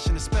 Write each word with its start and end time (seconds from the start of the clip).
passion, 0.00 0.16
especially. 0.16 0.39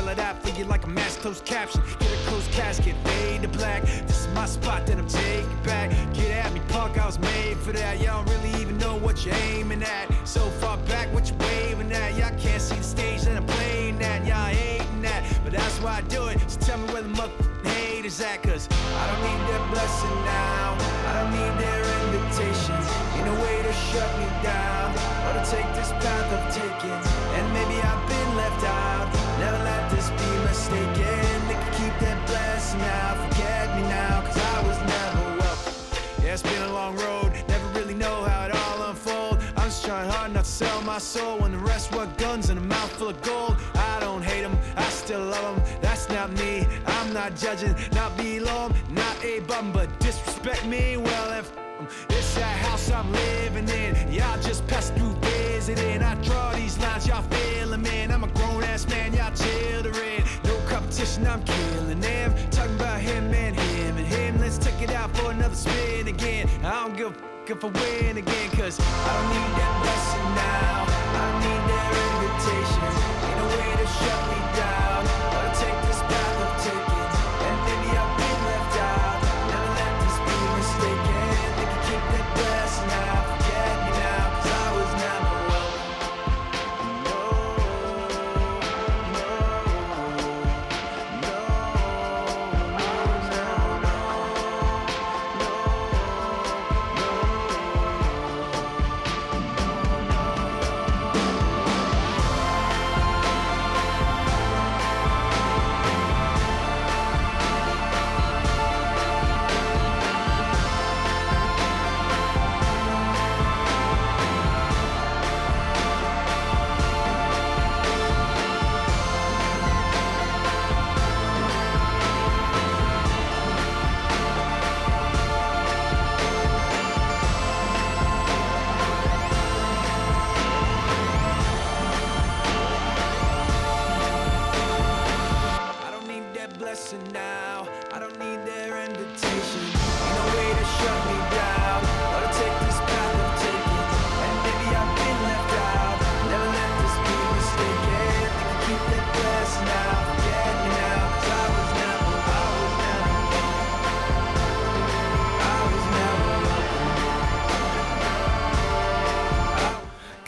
My 40.90 40.98
soul 40.98 41.38
when 41.38 41.52
the 41.52 41.58
rest 41.58 41.94
were 41.94 42.08
guns 42.18 42.50
and 42.50 42.58
a 42.58 42.62
mouth 42.62 42.90
full 42.96 43.10
of 43.10 43.22
gold. 43.22 43.56
I 43.76 44.00
don't 44.00 44.22
hate 44.22 44.42
them, 44.42 44.58
I 44.76 44.88
still 44.88 45.24
love 45.24 45.54
them. 45.54 45.80
That's 45.80 46.08
not 46.08 46.32
me. 46.32 46.66
I'm 46.84 47.12
not 47.12 47.36
judging, 47.36 47.76
not 47.92 48.16
below 48.16 48.64
'em, 48.64 48.72
not 48.90 49.14
a 49.22 49.38
bum, 49.50 49.70
but 49.70 49.88
disrespect 50.00 50.64
me. 50.66 50.96
Well, 50.96 51.30
if 51.38 51.46
it's 52.08 52.34
that 52.34 52.56
house 52.66 52.90
I'm 52.90 53.10
living 53.12 53.68
in. 53.68 53.90
Y'all 54.12 54.40
just 54.42 54.66
pass 54.66 54.90
through 54.90 55.14
visiting. 55.22 56.02
I 56.02 56.14
draw 56.26 56.52
these 56.54 56.76
lines, 56.78 57.06
y'all 57.06 57.22
feeling 57.34 57.82
man. 57.82 58.10
I'm 58.10 58.24
a 58.24 58.32
grown 58.38 58.64
ass 58.64 58.88
man, 58.88 59.14
y'all 59.14 59.32
children. 59.44 60.24
No 60.42 60.54
competition, 60.68 61.24
I'm 61.24 61.42
killing 61.44 62.00
them. 62.00 62.29
If 67.50 67.64
I 67.64 67.68
win 67.68 68.16
again, 68.16 68.50
cause 68.50 68.78
I 68.78 69.10
don't 69.16 69.28
need 69.34 69.52
that 69.58 69.74
blessing 69.82 70.28
now. 70.38 70.86
I 71.18 71.28
need 71.42 71.62
their 71.70 71.90
invitations. 72.06 72.96
Ain't 73.26 73.38
no 73.38 73.46
way 73.58 73.70
to 73.74 73.86
shut 73.98 74.20
me 74.30 74.38
down 74.54 75.19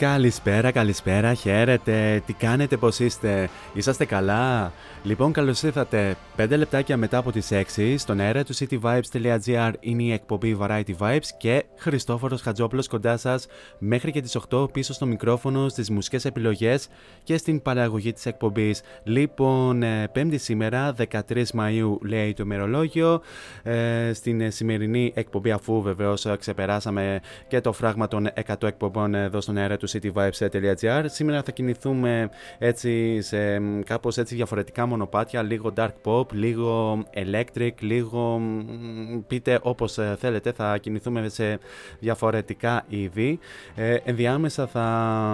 Καλησπέρα, 0.03 0.71
καλησπέρα, 0.71 1.33
χαίρετε. 1.33 2.23
Τι 2.25 2.33
κάνετε, 2.33 2.77
πώς 2.77 2.99
είστε, 2.99 3.49
είσαστε 3.73 4.05
καλά; 4.05 4.71
Λοιπόν, 5.05 5.31
καλώς 5.31 5.63
ήρθατε. 5.63 6.15
5 6.37 6.47
λεπτάκια 6.49 6.97
μετά 6.97 7.17
από 7.17 7.31
τις 7.31 7.51
6 7.51 7.95
στον 7.97 8.19
αέρα 8.19 8.43
του 8.43 8.55
cityvibes.gr 8.55 9.71
είναι 9.79 10.03
η 10.03 10.11
εκπομπή 10.11 10.57
Variety 10.61 10.95
Vibes 10.99 11.27
και 11.37 11.65
Χριστόφορος 11.77 12.41
Χατζόπουλος 12.41 12.87
κοντά 12.87 13.17
σας 13.17 13.47
μέχρι 13.77 14.11
και 14.11 14.21
τις 14.21 14.37
8 14.49 14.73
πίσω 14.73 14.93
στο 14.93 15.05
μικρόφωνο, 15.05 15.69
στις 15.69 15.89
μουσικές 15.89 16.25
επιλογές 16.25 16.87
και 17.23 17.37
στην 17.37 17.61
παραγωγή 17.61 18.13
της 18.13 18.25
εκπομπής. 18.25 18.81
Λοιπόν, 19.03 19.83
ε, 19.83 20.07
πέμπτη 20.11 20.37
σήμερα, 20.37 20.93
13 20.93 21.51
Μαΐου 21.53 21.97
λέει 22.01 22.33
το 22.33 22.43
ημερολόγιο, 22.43 23.21
ε, 23.63 24.11
στην 24.13 24.41
ε, 24.41 24.49
σημερινή 24.49 25.11
εκπομπή 25.15 25.51
αφού 25.51 25.81
βεβαίως 25.81 26.25
ε, 26.25 26.35
ξεπεράσαμε 26.39 27.21
και 27.47 27.61
το 27.61 27.71
φράγμα 27.71 28.07
των 28.07 28.29
100 28.47 28.67
εκπομπών 28.67 29.15
εδώ 29.15 29.41
στον 29.41 29.57
αέρα 29.57 29.77
του 29.77 29.87
cityvibes.gr. 29.93 31.03
Σήμερα 31.05 31.43
θα 31.43 31.51
κινηθούμε 31.51 32.29
έτσι 32.57 33.21
σε 33.21 33.59
μ, 33.59 33.79
κάπως 33.79 34.17
έτσι 34.17 34.35
διαφορετικά 34.35 34.85
μονοπάτια, 34.85 35.41
λίγο 35.41 35.73
dark 35.77 35.93
pop, 36.03 36.31
λίγο 36.31 37.03
electric, 37.13 37.71
λίγο 37.79 38.37
μ, 38.37 39.19
πείτε 39.27 39.59
όπως 39.61 39.97
ε, 39.97 40.15
θέλετε, 40.19 40.51
θα 40.51 40.77
κινηθούμε 40.77 41.29
σε 41.29 41.59
διαφορετικά 41.99 42.85
είδη. 42.87 43.39
Ε, 43.75 43.95
ενδιάμεσα 44.03 44.67
θα 44.67 44.81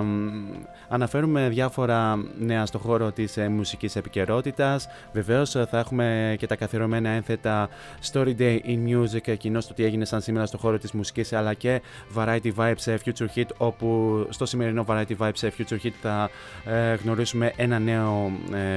μ, 0.05 0.27
αναφέρουμε 0.89 1.49
διάφορα 1.49 2.25
νέα 2.39 2.65
στο 2.65 2.77
χώρο 2.77 3.11
της 3.11 3.37
ε, 3.37 3.47
μουσικής 3.47 3.95
επικαιρότητας. 3.95 4.87
Βεβαίως 5.13 5.55
ε, 5.55 5.65
θα 5.69 5.79
έχουμε 5.79 6.35
και 6.39 6.47
τα 6.47 6.55
καθιερωμένα 6.55 7.09
ένθετα 7.09 7.69
Story 8.11 8.35
Day 8.39 8.59
in 8.65 8.87
Music, 8.87 9.27
εκείνο 9.27 9.59
το 9.59 9.73
τι 9.73 9.83
έγινε 9.83 10.05
σαν 10.05 10.21
σήμερα 10.21 10.45
στο 10.45 10.57
χώρο 10.57 10.77
της 10.77 10.91
μουσικής 10.91 11.33
αλλά 11.33 11.53
και 11.53 11.81
Variety 12.15 12.51
Vibes 12.55 12.85
ε, 12.85 12.95
Future 13.05 13.27
Hit 13.35 13.47
όπου 13.57 14.25
στο 14.29 14.45
σημερινό 14.49 14.85
Variety 14.87 15.15
Vibes 15.17 15.41
ε, 15.41 15.49
Future 15.57 15.85
Hit 15.85 15.91
θα 16.01 16.29
ε, 16.65 16.93
γνωρίσουμε 16.93 17.53
ένα 17.55 17.79
νέο 17.79 18.31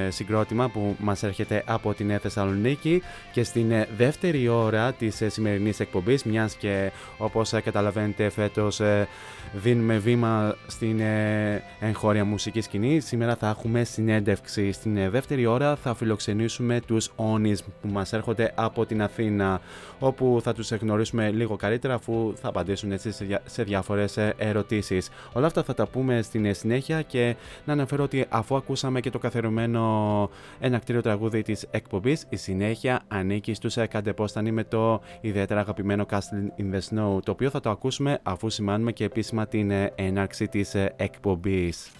ε, 0.05 0.09
συγκρότημα 0.09 0.69
που 0.69 0.95
μας 0.99 1.23
έρχεται 1.23 1.63
από 1.65 1.93
την 1.93 2.09
ε, 2.09 2.17
Θεσσαλονίκη 2.17 3.01
και 3.31 3.43
στην 3.43 3.71
ε, 3.71 3.87
δεύτερη 3.97 4.47
ώρα 4.47 4.91
της 4.91 5.21
ε, 5.21 5.29
σημερινής 5.29 5.79
εκπομπής 5.79 6.23
μιας 6.23 6.55
και 6.55 6.91
όπως 7.17 7.53
ε, 7.53 7.61
καταλαβαίνετε 7.61 8.29
φέτος 8.29 8.79
ε, 8.79 9.07
δίνουμε 9.53 9.97
βήμα 9.97 10.55
στην 10.67 10.99
ε, 10.99 11.63
εγχώρια 11.79 12.25
μουσική 12.25 12.61
σκηνή. 12.61 12.99
Σήμερα 12.99 13.35
θα 13.35 13.49
έχουμε 13.49 13.83
συνέντευξη. 13.83 14.71
Στην 14.71 14.97
ε, 14.97 15.09
δεύτερη 15.09 15.45
ώρα 15.45 15.75
θα 15.75 15.93
φιλοξενήσουμε 15.95 16.81
τους 16.87 17.09
Onis 17.15 17.57
που 17.81 17.87
μας 17.87 18.13
έρχονται 18.13 18.51
από 18.55 18.85
την 18.85 19.01
Αθήνα 19.01 19.61
όπου 19.99 20.39
θα 20.43 20.53
τους 20.53 20.71
γνωρίσουμε 20.71 21.29
λίγο 21.31 21.55
καλύτερα 21.55 21.93
αφού 21.93 22.33
θα 22.41 22.47
απαντήσουν 22.47 22.91
έτσι 22.91 23.11
σε, 23.11 23.25
δια- 23.25 23.41
σε 23.45 23.63
διάφορες 23.63 24.17
ε, 24.17 24.33
ερωτήσεις. 24.37 25.09
Όλα 25.33 25.45
αυτά 25.47 25.62
θα 25.63 25.73
τα 25.73 25.87
πούμε 25.87 26.21
στην 26.21 26.45
ε, 26.45 26.53
συνέχεια 26.53 27.01
και 27.01 27.35
να 27.65 27.73
αναφέρω 27.73 28.03
ότι 28.03 28.25
αφού 28.29 28.55
ακούσαμε 28.55 28.99
και 28.99 29.09
το 29.09 29.19
καθερωμένο 29.19 30.29
ένα 30.59 30.79
κτίριο 30.79 31.01
τραγούδι 31.01 31.41
της 31.41 31.67
εκπομπής, 31.71 32.25
η 32.29 32.35
συνέχεια 32.35 33.01
ανήκει 33.07 33.53
στους 33.53 33.77
ε, 33.77 33.85
Καντεπόστανοι 33.85 34.51
με 34.51 34.63
το 34.63 35.01
ιδιαίτερα 35.21 35.59
αγαπημένο 35.59 36.05
Castle 36.11 36.61
in 36.61 36.75
the 36.75 36.79
Snow, 36.79 37.23
το 37.23 37.31
οποίο 37.31 37.49
θα 37.49 37.59
το 37.59 37.69
ακούσουμε 37.69 38.19
αφού 38.23 38.49
σημάνουμε 38.49 38.91
και 38.91 39.03
επίσημα 39.03 39.47
την 39.47 39.71
ε, 39.71 39.91
έναρξη 39.95 40.47
της 40.47 40.75
εκπομπής. 40.95 41.91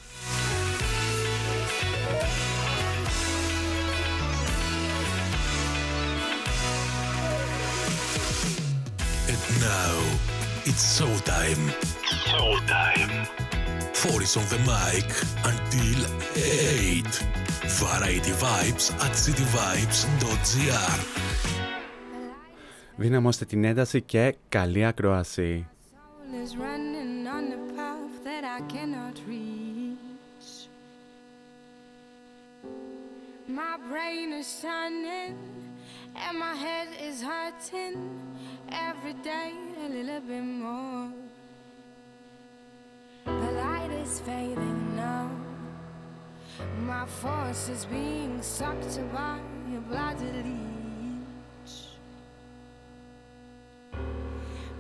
4 13.94 14.12
on 14.12 14.46
the 14.50 14.60
mic 14.66 15.08
until 15.46 16.00
8. 16.36 17.04
Variety 17.80 18.32
Vibes 18.32 18.92
at 19.06 19.14
cityvibes.gr 19.16 21.00
Δυναμώστε 22.96 23.46
την 23.46 23.64
ένταση 23.64 24.02
και 24.02 24.36
καλή 24.50 24.86
ακρόαση. 24.86 25.68
My 33.62 33.76
brain 33.90 34.30
is 34.42 34.50
turning 34.66 35.34
and 36.24 36.36
my 36.46 36.56
head 36.66 36.90
is 37.08 37.18
hurting 37.30 37.96
every 38.88 39.16
day 39.32 39.52
a 39.86 39.88
little 39.96 40.22
bit 40.30 40.46
more. 40.64 41.10
is 44.04 44.20
fading 44.20 44.96
now. 44.98 45.30
My 46.86 47.06
force 47.06 47.70
is 47.70 47.86
being 47.86 48.42
sucked 48.42 49.00
by 49.14 49.40
a 49.78 49.80
bloody 49.80 50.32
leech. 50.44 51.76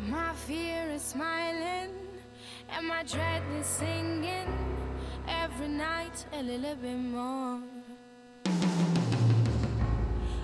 My 0.09 0.33
fear 0.45 0.89
is 0.91 1.01
smiling, 1.01 1.91
and 2.69 2.85
my 2.85 3.03
dread 3.03 3.43
is 3.57 3.65
singing 3.65 4.51
every 5.27 5.69
night 5.69 6.25
a 6.33 6.43
little 6.43 6.75
bit 6.75 6.97
more. 6.97 7.59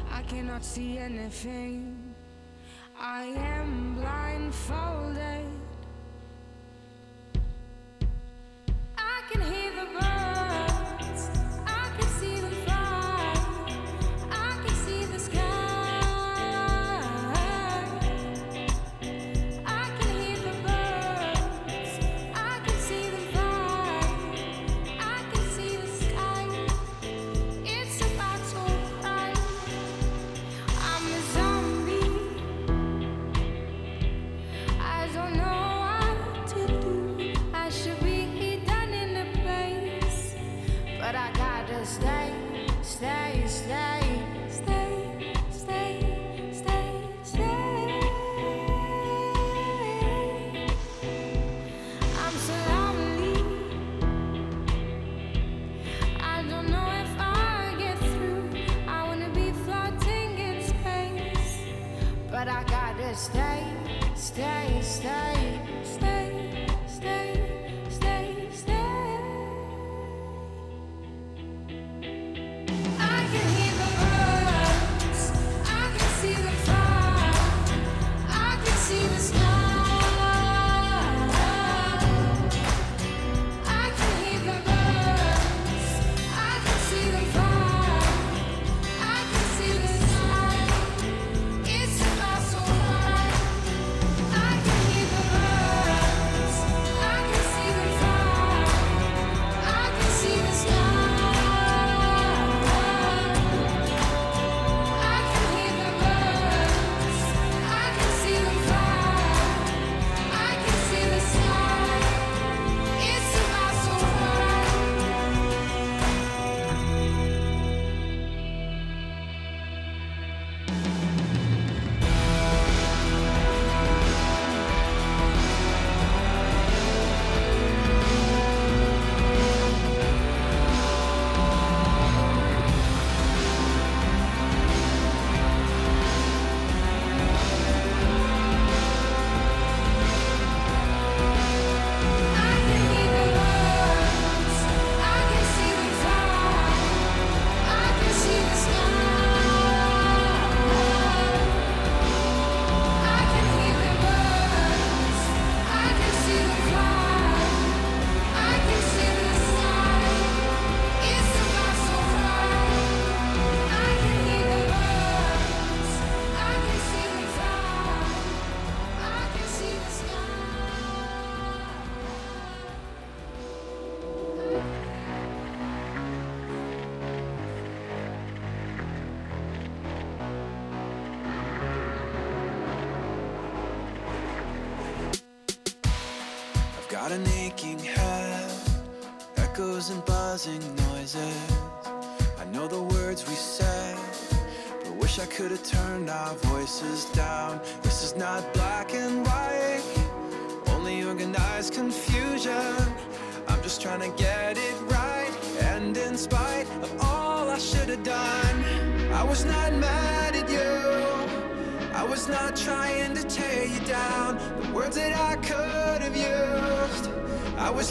I 0.09 0.21
cannot 0.29 0.63
see 0.63 0.97
anything, 0.97 2.13
I 2.97 3.23
am 3.23 3.95
blindfolded. 3.95 5.58
can 9.31 9.41
hear 9.41 9.71
the 9.75 9.85
birds. 9.93 10.18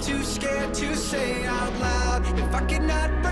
too 0.08 0.22
scared 0.24 0.72
to 0.72 0.96
say 0.96 1.44
out 1.44 1.78
loud. 1.78 2.22
If 2.38 2.54
I 2.54 2.60
could 2.64 2.82
not 2.82 3.27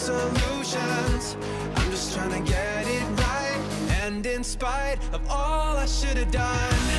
solutions. 0.00 1.36
I'm 1.76 1.90
just 1.90 2.14
trying 2.14 2.30
to 2.42 2.50
get 2.50 2.86
it 2.86 3.04
right. 3.20 3.60
And 4.02 4.24
in 4.24 4.42
spite 4.42 4.98
of 5.12 5.20
all 5.28 5.76
I 5.76 5.84
should 5.84 6.16
have 6.16 6.30
done, 6.30 6.89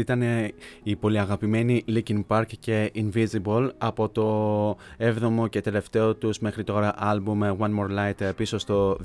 Αυτή 0.00 0.12
ήταν 0.12 0.28
ε, 0.28 0.52
η 0.82 0.96
πολύ 0.96 1.18
αγαπημένη 1.18 1.84
Linkin 1.88 2.20
Park 2.28 2.44
και 2.60 2.92
Invisible 2.94 3.70
από 3.78 4.08
το 4.08 4.76
7ο 4.98 5.48
και 5.50 5.60
τελευταίο 5.60 6.14
τους 6.14 6.38
μέχρι 6.38 6.64
τώρα 6.64 6.94
άλμπουμ 6.96 7.40
One 7.42 7.70
More 7.78 7.90
Light 7.98 8.20
ε, 8.20 8.32
πίσω 8.36 8.58
στο 8.58 8.98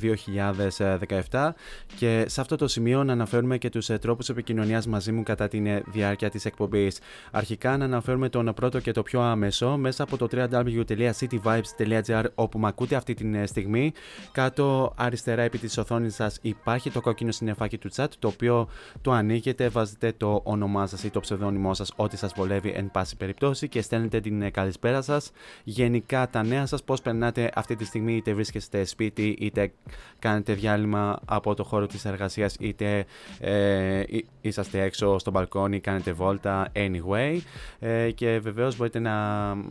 2017 1.30 1.50
και 1.98 2.26
σε 2.28 2.42
αυτό 2.42 2.56
το 2.56 2.68
σημείο 2.68 3.04
να 3.04 3.14
αναφέρουμε 3.14 3.58
και 3.58 3.70
τους 3.70 3.90
ε, 3.90 3.98
τρόπους 3.98 4.30
επικοινωνίας 4.30 4.88
μαζί 4.88 5.12
μου 5.12 5.24
κατά 5.24 5.48
τη 5.48 5.62
διάρκεια 5.92 6.30
της 6.30 6.46
εκπομπής. 6.46 7.00
Αρχικά 7.32 7.78
να 7.78 7.86
αναφέρουμε 7.86 8.30
τον 8.30 8.54
πρώτο 8.56 8.80
και 8.80 8.92
το 8.92 9.04
πιο 9.04 9.22
άμεσο 9.22 9.78
μέσα 9.78 10.04
από 10.04 10.18
το 10.18 10.28
www.cityvibes.gr 10.32 12.24
όπου 12.36 12.60
με 12.60 12.68
ακούτε 12.68 12.96
αυτή 12.96 13.14
τη 13.14 13.48
στιγμή. 13.48 13.92
Κάτω 14.32 14.94
αριστερά 14.98 15.42
επί 15.42 15.58
της 15.58 15.78
οθόνης 15.78 16.16
σας 16.16 16.38
υπάρχει 16.42 16.92
το 16.92 17.02
κόκκινο 17.02 17.32
συννεφάκι 17.32 17.78
του 17.78 17.90
chat 17.96 18.08
το 18.20 18.28
οποίο 18.28 18.68
το 19.02 19.12
ανοίγετε, 19.12 19.70
βάζετε 19.70 20.14
το 20.18 20.42
όνομά 20.44 20.85
σας 20.88 21.04
ή 21.04 21.10
το 21.10 21.20
ψευδόνυμό 21.20 21.74
σας, 21.74 21.92
ό,τι 21.96 22.18
σας 22.18 22.34
βολεύει 22.36 22.74
εν 22.76 22.92
πάση 22.92 23.18
περιπτώσει 23.18 23.68
και 23.68 23.82
στέλνετε 23.82 24.20
την 24.20 24.42
ε, 24.42 24.50
καλησπέρα 24.50 25.02
σας. 25.02 25.32
Γενικά 25.64 26.30
τα 26.30 26.44
νέα 26.44 26.66
σας, 26.66 26.84
πώς 26.84 27.02
περνάτε 27.02 27.52
αυτή 27.56 27.76
τη 27.76 27.86
στιγμή, 27.86 28.16
είτε 28.16 28.34
βρίσκεστε 28.34 28.84
σπίτι, 28.86 29.36
είτε 29.40 29.72
κάνετε 30.20 30.54
διάλειμμα 30.54 31.20
από 31.26 31.54
το 31.54 31.64
χώρο 31.64 31.88
της 31.88 32.06
εργασίας, 32.06 32.56
είτε 32.60 33.06
ε, 33.40 34.00
εί- 34.08 34.26
είσαστε 34.42 34.82
έξω 34.82 35.18
στο 35.18 35.32
μπαλκόνι, 35.32 35.80
κάνετε 35.80 36.12
βόλτα, 36.12 36.72
anyway. 36.74 37.40
Ε, 37.80 38.12
και 38.12 38.40
βεβαίως 38.40 38.78
μπορείτε 38.78 39.00
να 39.00 39.12
μ, 39.56 39.62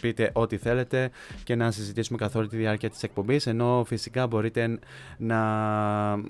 πείτε 0.00 0.30
ό,τι 0.32 0.56
θέλετε 0.56 1.10
και 1.44 1.54
να 1.54 1.70
συζητήσουμε 1.70 2.18
καθ' 2.18 2.36
όλη 2.36 2.48
τη 2.48 2.56
διάρκεια 2.56 2.90
της 2.90 3.02
εκπομπής, 3.02 3.46
ενώ 3.46 3.84
φυσικά 3.86 4.26
μπορείτε 4.26 4.78
να 5.18 5.38
ε, 6.12 6.20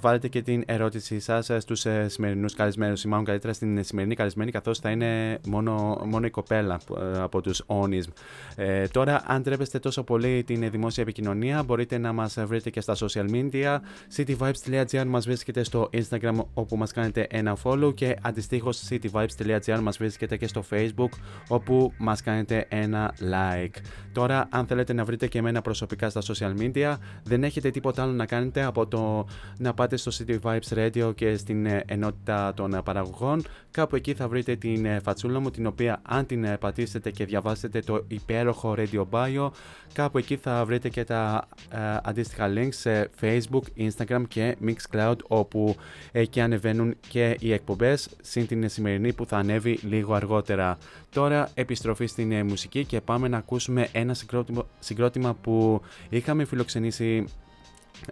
βάλετε 0.00 0.28
και 0.28 0.42
την 0.42 0.62
ερώτησή 0.66 1.20
σας 1.20 1.50
ε, 1.50 1.60
στους 1.60 1.84
ε, 1.84 2.08
σημερινούς 2.08 2.54
καλεσμένους 2.54 3.04
ή 3.04 3.08
μάλλον 3.08 3.24
καλύτερα 3.24 3.52
στην 3.52 3.84
σημερινή 3.84 4.14
καλεσμένη 4.14 4.50
καθώς 4.50 4.78
θα 4.78 4.90
είναι 4.90 5.38
μόνο, 5.46 6.00
μόνο 6.04 6.26
η 6.26 6.30
κοπέλα 6.30 6.80
ε, 7.14 7.20
από 7.20 7.40
τους 7.40 7.62
Onism. 7.66 8.12
Ε, 8.56 8.86
τώρα 8.86 9.22
αν 9.26 9.42
τρέπεστε 9.42 9.78
τόσο 9.78 10.02
πολύ 10.02 10.44
την 10.44 10.70
δημόσια 10.70 11.02
επικοινωνία 11.02 11.62
μπορείτε 11.62 11.98
να 11.98 12.12
μας 12.12 12.36
βρείτε 12.46 12.70
και 12.70 12.80
στα 12.80 12.94
social 12.94 13.30
media 13.30 13.78
cityvibes.gr 14.16 15.04
μας 15.06 15.24
βρίσκεται 15.26 15.62
στο 15.62 15.90
Instagram 15.92 16.44
όπου 16.54 16.76
μας 16.76 16.92
κάνετε 16.92 17.26
ένα 17.30 17.56
follow 17.62 17.94
και 17.94 18.16
αντιστοίχως 18.22 18.88
cityvibes.gr 18.90 19.78
μας 19.82 19.96
βρίσκεται 19.96 20.36
και 20.36 20.46
στο 20.46 20.64
Facebook 20.70 21.10
όπου 21.48 21.92
μας 21.98 22.22
κάνετε 22.22 22.66
ένα 22.68 23.14
like. 23.20 23.76
Τώρα 24.12 24.48
αν 24.50 24.66
θέλετε 24.66 24.92
να 24.92 25.04
βρείτε 25.04 25.26
και 25.26 25.38
εμένα 25.38 25.62
προσωπικά 25.62 26.10
στα 26.10 26.20
social 26.20 26.54
media 26.60 26.96
δεν 27.22 27.44
έχετε 27.44 27.70
τίποτα 27.70 28.02
άλλο 28.02 28.12
να 28.12 28.26
κάνετε 28.26 28.62
από 28.64 28.86
το 28.86 29.26
να 29.66 29.74
πάτε 29.74 29.96
στο 29.96 30.10
City 30.14 30.38
Vibes 30.42 30.78
Radio 30.78 31.12
και 31.14 31.36
στην 31.36 31.66
ε, 31.66 31.82
ενότητα 31.86 32.54
των 32.54 32.74
ε, 32.74 32.82
παραγωγών. 32.82 33.42
Κάπου 33.70 33.96
εκεί 33.96 34.14
θα 34.14 34.28
βρείτε 34.28 34.56
την 34.56 34.84
ε, 34.84 35.00
φατσούλα 35.00 35.40
μου, 35.40 35.50
την 35.50 35.66
οποία 35.66 36.00
αν 36.02 36.26
την 36.26 36.44
ε, 36.44 36.56
πατήσετε 36.56 37.10
και 37.10 37.24
διαβάσετε 37.24 37.80
το 37.80 38.04
υπέροχο 38.08 38.74
Radio 38.78 39.04
Bio, 39.10 39.50
κάπου 39.92 40.18
εκεί 40.18 40.36
θα 40.36 40.64
βρείτε 40.64 40.88
και 40.88 41.04
τα 41.04 41.48
ε, 41.70 41.78
αντίστοιχα 42.02 42.52
links 42.54 42.68
σε 42.70 43.10
Facebook, 43.20 43.88
Instagram 43.88 44.22
και 44.28 44.56
Mixcloud, 44.66 45.16
όπου 45.26 45.76
εκεί 46.12 46.40
ανεβαίνουν 46.40 46.96
και 47.08 47.36
οι 47.40 47.52
εκπομπές, 47.52 48.08
συν 48.22 48.46
την 48.46 48.68
σημερινή 48.68 49.12
που 49.12 49.26
θα 49.26 49.36
ανέβει 49.36 49.78
λίγο 49.82 50.14
αργότερα. 50.14 50.78
Τώρα 51.10 51.50
επιστροφή 51.54 52.06
στην 52.06 52.32
ε, 52.32 52.42
μουσική 52.42 52.84
και 52.84 53.00
πάμε 53.00 53.28
να 53.28 53.36
ακούσουμε 53.36 53.88
ένα 53.92 54.14
συγκρότημα, 54.14 54.66
συγκρότημα 54.78 55.34
που 55.34 55.80
είχαμε 56.08 56.44
φιλοξενήσει 56.44 57.24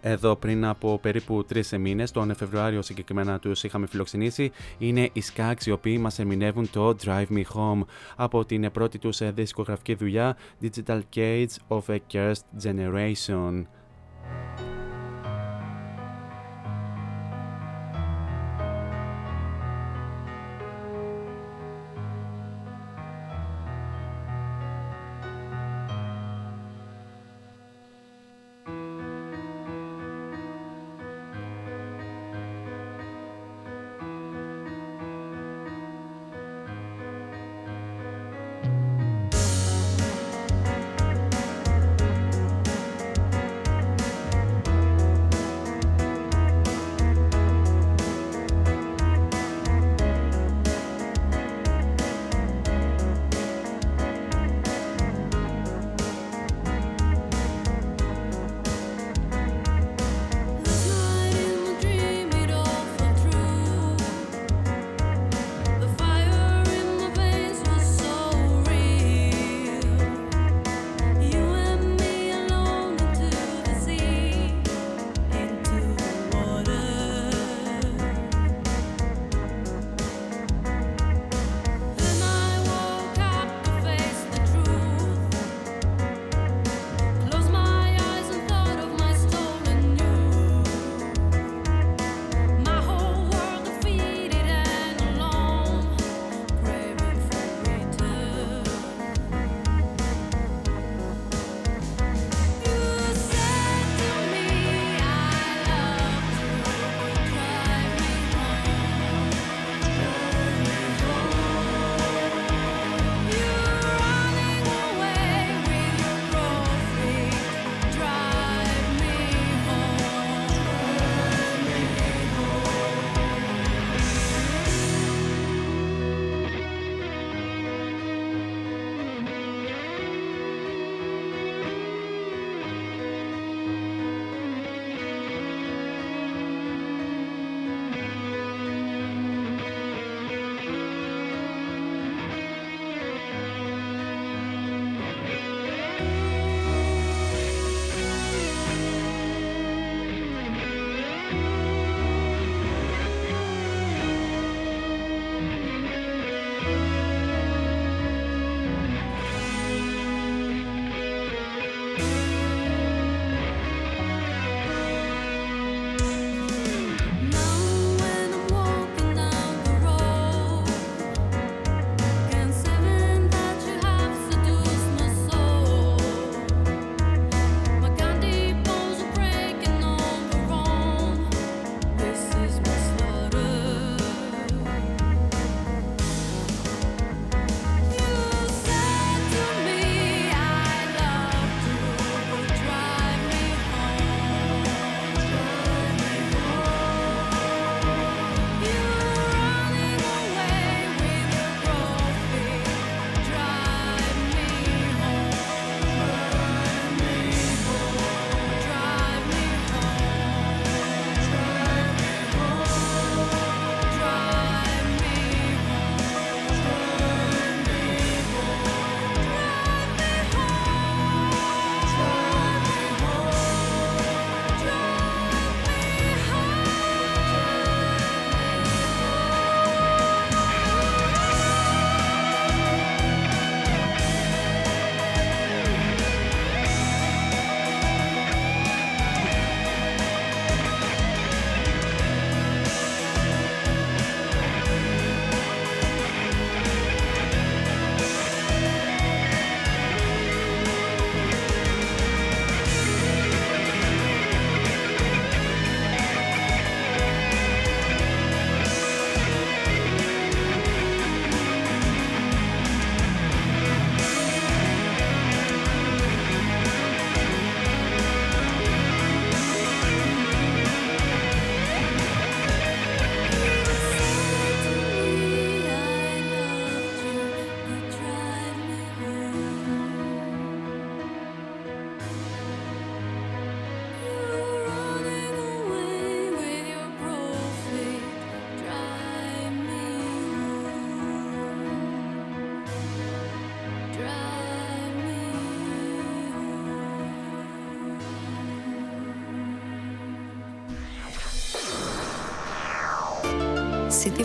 εδώ 0.01 0.37
πριν 0.37 0.65
από 0.65 0.99
περίπου 1.03 1.45
τρεις 1.45 1.73
μήνες, 1.79 2.11
τον 2.11 2.35
Φεβρουάριο 2.35 2.83
συγκεκριμένα 2.83 3.39
τους 3.39 3.63
είχαμε 3.63 3.87
φιλοξενήσει, 3.87 4.53
είναι 4.79 5.11
οι 5.13 5.23
Skax 5.35 5.55
οι 5.65 5.71
οποίοι 5.71 5.99
μας 6.01 6.19
ερμηνεύουν 6.19 6.71
το 6.71 6.97
Drive 7.05 7.27
Me 7.31 7.43
Home 7.55 7.85
από 8.17 8.45
την 8.45 8.71
πρώτη 8.73 8.99
τους 8.99 9.33
δισκογραφική 9.33 9.95
δουλειά 9.95 10.37
Digital 10.63 11.01
Cage 11.15 11.47
of 11.69 11.83
a 11.89 11.99
Cursed 12.13 12.65
Generation. 12.65 13.65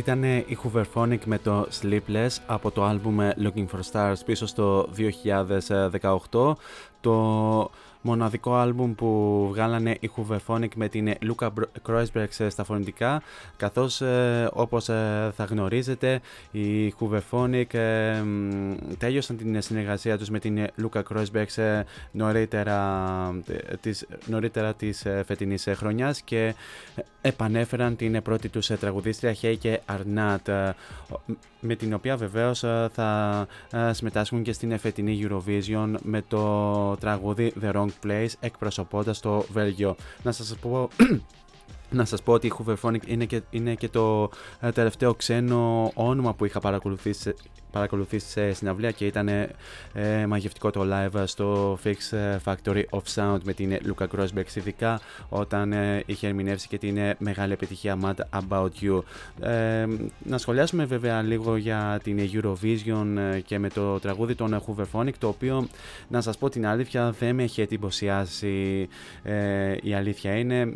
Ήταν 0.00 0.22
η 0.24 0.58
Hooverphonic 0.62 1.18
με 1.24 1.38
το 1.38 1.66
Sleepless 1.82 2.36
από 2.46 2.70
το 2.70 2.84
άλμπουμ 2.84 3.16
Looking 3.20 3.66
for 3.66 3.80
Stars 3.92 4.16
πίσω 4.24 4.46
στο 4.46 4.88
2018. 6.30 6.52
Το 7.00 7.69
μοναδικό 8.00 8.54
άλμπουμ 8.54 8.94
που 8.94 9.46
βγάλανε 9.50 9.96
η 10.00 10.10
Hooverphonic 10.16 10.68
με 10.74 10.88
την 10.88 11.14
Luca 11.22 11.48
Kreuzberg 11.86 12.48
στα 12.48 12.64
φωνητικά 12.64 13.22
καθώς 13.56 14.00
ε, 14.00 14.48
όπως 14.52 14.88
ε, 14.88 15.32
θα 15.36 15.44
γνωρίζετε 15.44 16.20
η 16.50 16.94
Hooverphonic 17.00 17.74
ε, 17.74 18.22
τέλειωσαν 18.98 19.36
την 19.36 19.62
συνεργασία 19.62 20.18
τους 20.18 20.30
με 20.30 20.38
την 20.38 20.66
Luca 20.82 21.02
Kreuzberg 21.02 21.82
νωρίτερα 22.10 23.42
της, 23.80 24.06
νωρίτερα 24.26 24.74
της 24.74 25.06
φετινής 25.26 25.68
χρονιάς 25.74 26.20
και 26.20 26.54
επανέφεραν 27.20 27.96
την 27.96 28.22
πρώτη 28.22 28.48
τους 28.48 28.66
τραγουδίστρια 28.66 29.34
Heike 29.42 29.76
Arnat 29.86 30.70
με 31.60 31.74
την 31.74 31.94
οποία 31.94 32.16
βεβαίως 32.16 32.58
θα 32.92 33.46
συμμετάσχουν 33.90 34.42
και 34.42 34.52
στην 34.52 34.78
φετινή 34.78 35.28
Eurovision 35.28 35.94
με 36.02 36.22
το 36.28 36.96
τραγούδι 36.96 37.52
The 37.62 37.72
Wrong 37.72 37.89
Place 38.04 38.32
εκπροσωπώντας 38.40 39.20
το 39.20 39.44
Βέλγιο. 39.52 39.96
Να 40.22 40.32
σας 40.32 40.56
πω 40.60 40.88
να 41.90 42.04
σας 42.04 42.22
πω 42.22 42.32
ότι 42.32 42.46
η 42.46 42.52
Hooverphonic 42.58 43.06
είναι 43.06 43.24
και, 43.24 43.42
είναι 43.50 43.74
και 43.74 43.88
το 43.88 44.30
ε, 44.60 44.70
τελευταίο 44.70 45.14
ξένο 45.14 45.90
όνομα 45.94 46.34
που 46.34 46.44
είχα 46.44 46.60
παρακολουθήσει, 46.60 47.34
παρακολουθήσει 47.70 48.28
σε 48.28 48.52
συναυλία 48.52 48.90
και 48.90 49.06
ήταν 49.06 49.28
ε, 49.28 50.26
μαγευτικό 50.28 50.70
το 50.70 50.86
live 50.92 51.22
στο 51.24 51.78
Fix 51.84 52.16
Factory 52.44 52.82
of 52.90 53.02
Sound 53.14 53.38
με 53.42 53.52
την 53.52 53.78
Luca 53.86 54.06
Grosbeck 54.16 54.44
ειδικά 54.54 55.00
όταν 55.28 55.72
ε, 55.72 56.02
είχε 56.06 56.26
ερμηνεύσει 56.26 56.68
και 56.68 56.78
την 56.78 56.96
ε, 56.96 57.14
μεγάλη 57.18 57.52
επιτυχία 57.52 57.98
Mad 58.02 58.40
About 58.40 58.68
You. 58.80 59.00
Ε, 59.46 59.86
να 60.22 60.38
σχολιάσουμε 60.38 60.84
βέβαια 60.84 61.22
λίγο 61.22 61.56
για 61.56 62.00
την 62.02 62.30
Eurovision 62.32 63.40
και 63.46 63.58
με 63.58 63.68
το 63.68 63.98
τραγούδι 63.98 64.34
των 64.34 64.62
Hooverphonic 64.66 65.14
το 65.18 65.28
οποίο 65.28 65.68
να 66.08 66.20
σας 66.20 66.38
πω 66.38 66.48
την 66.48 66.66
αλήθεια 66.66 67.10
δεν 67.18 67.34
με 67.34 67.42
έχει 67.42 67.60
εντυπωσιάσει 67.60 68.88
η 69.82 69.94
αλήθεια 69.94 70.34
είναι, 70.34 70.72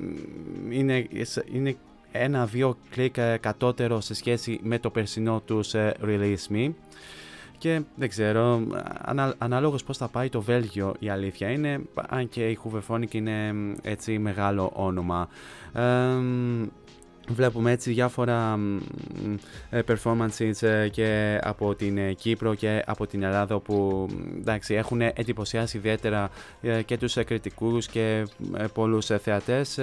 είναι, 0.71 1.07
είναι 1.53 1.77
ένα-δύο 2.17 2.77
κλικ 2.91 3.15
κατώτερο 3.41 4.01
σε 4.01 4.15
σχέση 4.15 4.61
με 4.63 4.79
το 4.79 4.91
περσινό 4.91 5.43
τους 5.45 5.73
Release 6.05 6.53
Me 6.53 6.73
και 7.59 7.81
δεν 7.95 8.09
ξέρω, 8.09 8.67
ανα, 9.01 9.35
ανάλογος 9.39 9.85
πώς 9.85 9.97
θα 9.97 10.09
πάει 10.09 10.29
το 10.29 10.41
Βέλγιο 10.41 10.95
η 10.99 11.09
αλήθεια 11.09 11.51
είναι, 11.51 11.81
αν 12.09 12.29
και 12.29 12.49
η 12.49 12.59
Hooverphonic 12.65 13.15
είναι 13.15 13.55
έτσι 13.83 14.19
μεγάλο 14.19 14.73
όνομα. 14.75 15.29
Βλέπουμε 17.29 17.71
έτσι 17.71 17.91
διάφορα 17.91 18.59
ε, 19.71 19.81
performances 19.89 20.63
ε, 20.63 20.89
και 20.89 21.39
από 21.43 21.75
την 21.75 21.99
ε, 21.99 22.13
Κύπρο 22.13 22.55
και 22.55 22.83
από 22.87 23.07
την 23.07 23.23
Ελλάδα 23.23 23.59
που 23.59 24.09
εντάξει, 24.39 24.75
έχουν 24.75 25.01
εντυπωσιάσει 25.01 25.77
ιδιαίτερα 25.77 26.31
και 26.85 26.99
τους 26.99 27.15
κριτικούς 27.15 27.87
και 27.87 28.27
πολλούς 28.73 29.07
θεατές. 29.07 29.79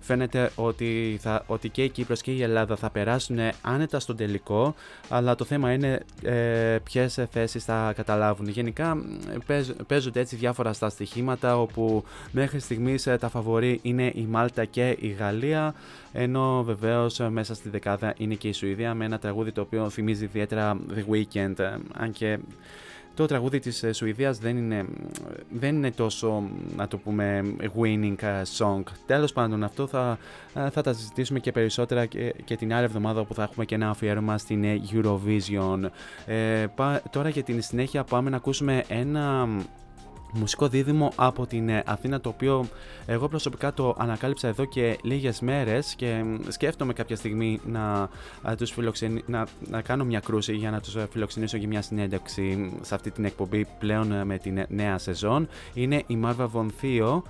Φαίνεται 0.00 0.50
ότι, 0.54 1.18
θα, 1.20 1.44
ότι 1.46 1.68
και 1.68 1.84
η 1.84 1.88
Κύπρος 1.88 2.20
και 2.20 2.30
η 2.30 2.42
Ελλάδα 2.42 2.76
θα 2.76 2.90
περάσουν 2.90 3.38
άνετα 3.62 4.00
στον 4.00 4.16
τελικό 4.16 4.74
αλλά 5.08 5.34
το 5.34 5.44
θέμα 5.44 5.72
είναι 5.72 6.00
ποιες 6.82 7.18
θέσεις 7.30 7.64
θα 7.64 7.92
καταλάβουν. 7.96 8.48
Γενικά 8.48 8.96
παίζονται 9.86 10.20
έτσι 10.20 10.36
διάφορα 10.36 10.72
στα 10.72 10.88
στοιχήματα 10.88 11.58
όπου 11.58 12.04
μέχρι 12.30 12.60
στιγμής 12.60 13.02
τα 13.02 13.28
φαβορή 13.28 13.78
είναι 13.82 14.12
η 14.14 14.26
Μάλτα 14.30 14.64
και 14.64 14.96
η 15.00 15.08
Γαλλία 15.08 15.74
ενώ 16.12 16.62
βεβαίως 16.62 17.20
μέσα 17.30 17.54
στη 17.54 17.68
δεκάδα 17.68 18.14
είναι 18.16 18.34
και 18.34 18.48
η 18.48 18.52
Σουηδία 18.52 18.94
με 18.94 19.04
ένα 19.04 19.18
τραγούδι 19.18 19.52
το 19.52 19.60
οποίο 19.60 19.90
θυμίζει 19.90 20.24
ιδιαίτερα 20.24 20.78
The 20.94 21.14
Weekend. 21.14 21.78
Αν 21.92 22.12
και 22.12 22.38
το 23.14 23.26
τραγούδι 23.26 23.58
της 23.58 23.84
Σουηδίας 23.90 24.38
δεν 24.38 24.56
είναι, 24.56 24.84
δεν 25.50 25.74
είναι 25.74 25.90
τόσο, 25.90 26.50
να 26.76 26.88
το 26.88 26.98
πούμε, 26.98 27.42
winning 27.80 28.16
song. 28.58 28.82
Τέλος 29.06 29.32
πάντων, 29.32 29.64
αυτό 29.64 29.86
θα, 29.86 30.18
θα 30.70 30.82
τα 30.82 30.92
συζητήσουμε 30.92 31.38
και 31.38 31.52
περισσότερα 31.52 32.06
και, 32.06 32.34
και 32.44 32.56
την 32.56 32.74
άλλη 32.74 32.84
εβδομάδα 32.84 33.24
που 33.24 33.34
θα 33.34 33.42
έχουμε 33.42 33.64
και 33.64 33.74
ένα 33.74 33.90
αφιέρωμα 33.90 34.38
στην 34.38 34.64
Eurovision. 34.92 35.80
Ε, 36.26 36.66
τώρα 37.10 37.28
για 37.28 37.42
την 37.42 37.62
συνέχεια 37.62 38.04
πάμε 38.04 38.30
να 38.30 38.36
ακούσουμε 38.36 38.84
ένα 38.88 39.48
μουσικό 40.34 40.68
δίδυμο 40.68 41.12
από 41.16 41.46
την 41.46 41.68
ε, 41.68 41.82
Αθήνα 41.86 42.20
το 42.20 42.28
οποίο 42.28 42.66
εγώ 43.06 43.28
προσωπικά 43.28 43.72
το 43.72 43.94
ανακάλυψα 43.98 44.48
εδώ 44.48 44.64
και 44.64 44.98
λίγες 45.02 45.40
μέρες 45.40 45.94
και 45.94 46.24
σκέφτομαι 46.48 46.92
κάποια 46.92 47.16
στιγμή 47.16 47.60
να, 47.66 48.08
ε, 48.46 48.54
τους 48.54 48.74
να, 49.26 49.46
να 49.68 49.80
κάνω 49.82 50.04
μια 50.04 50.20
κρούση 50.20 50.54
για 50.54 50.70
να 50.70 50.80
τους 50.80 50.96
ε, 50.96 51.08
φιλοξενήσω 51.10 51.56
για 51.56 51.68
μια 51.68 51.82
συνέντευξη 51.82 52.72
σε 52.80 52.94
αυτή 52.94 53.10
την 53.10 53.24
εκπομπή 53.24 53.66
πλέον 53.78 54.26
με 54.26 54.38
την 54.38 54.64
νέα 54.68 54.98
σεζόν 54.98 55.48
είναι 55.74 56.02
η 56.06 56.16
Μάρβα 56.16 56.46
Βονθείο 56.46 57.22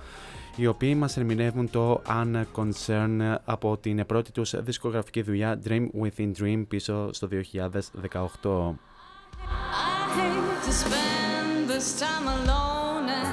οι 0.55 0.67
οποίοι 0.67 0.95
μας 0.97 1.17
ερμηνεύουν 1.17 1.69
το 1.69 2.01
Unconcern 2.07 3.35
από 3.45 3.77
την 3.77 4.05
πρώτη 4.05 4.31
τους 4.31 4.63
δισκογραφική 4.63 5.21
δουλειά 5.21 5.59
Dream 5.67 5.87
Within 6.01 6.31
Dream 6.39 6.63
πίσω 6.67 7.13
στο 7.13 7.27
2018. 8.41 8.73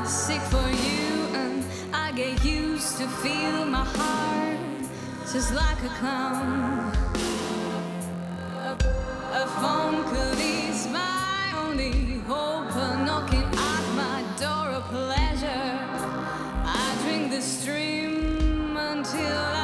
Sick 0.08 0.40
for 0.40 0.68
you, 0.70 1.26
and 1.34 1.62
I 1.92 2.12
get 2.12 2.42
used 2.42 2.96
to 2.96 3.06
feel 3.06 3.66
my 3.66 3.84
heart 3.84 4.58
just 5.30 5.52
like 5.52 5.82
a 5.84 5.88
clown. 6.00 6.92
A, 8.70 8.72
a 9.34 9.46
phone 9.60 10.04
could 10.04 10.38
ease 10.40 10.86
my 10.88 11.52
only 11.58 12.20
hope, 12.26 12.74
knocking 13.04 13.44
at 13.52 13.84
my 14.02 14.24
door 14.40 14.70
of 14.78 14.84
pleasure. 14.84 15.78
I 16.64 16.96
drink 17.02 17.30
the 17.30 17.42
stream 17.42 18.78
until 18.78 19.36
I. 19.36 19.57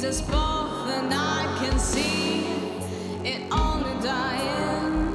leads 0.00 0.20
us 0.20 0.20
both, 0.30 0.88
and 0.90 1.12
I 1.12 1.56
can 1.58 1.76
see 1.76 2.46
it 3.24 3.42
only 3.50 4.00
dying. 4.00 5.12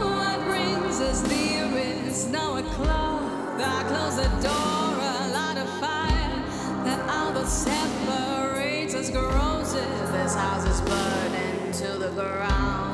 What 0.00 0.40
brings 0.46 1.00
us 1.00 1.22
now 2.26 2.56
a. 2.56 3.62
I 3.62 3.84
close 3.86 4.16
the 4.16 4.28
door, 4.42 4.90
a 5.06 5.28
light 5.38 5.58
of 5.58 5.68
fire 5.78 6.42
that 6.84 7.08
separates 7.46 8.94
us. 8.94 9.10
This 9.10 10.34
house 10.34 10.66
is 10.66 10.80
burned 10.80 11.34
into 11.36 11.96
the 11.96 12.10
ground. 12.10 12.89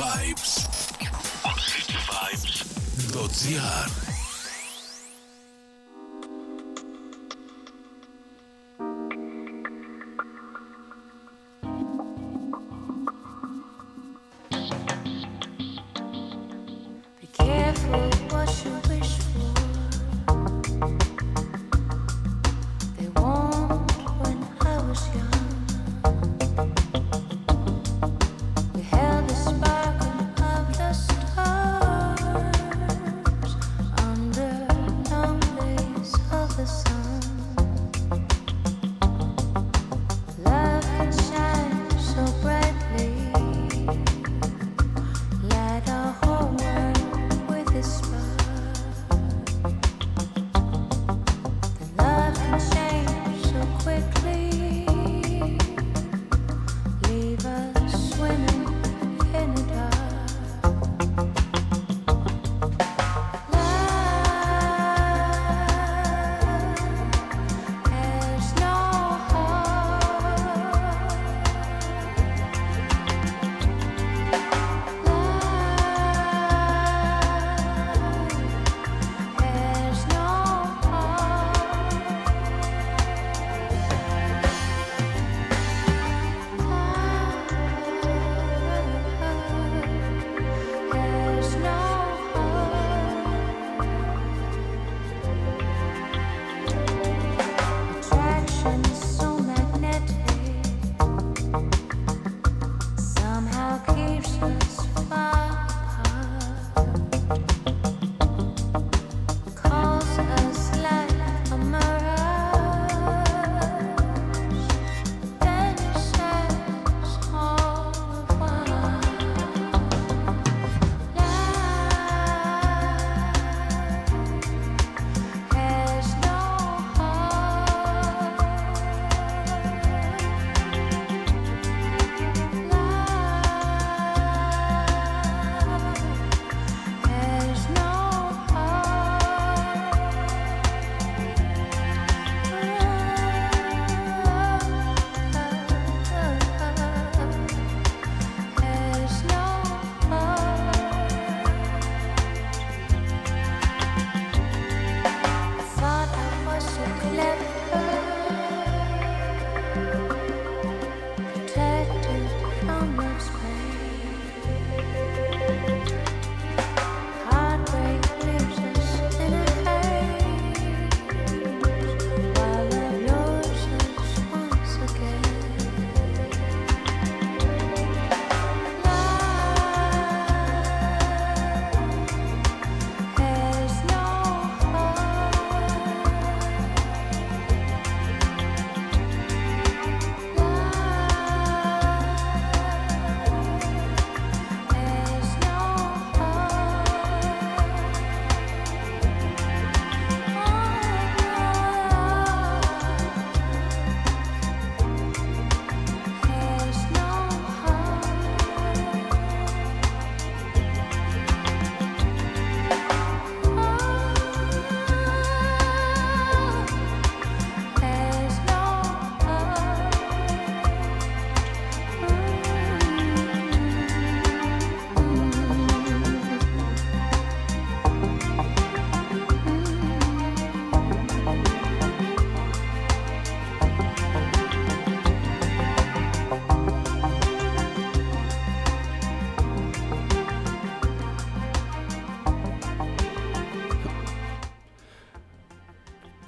Vibes. 0.00 0.64
On 1.44 1.52
cityvibes.gr 1.58 3.99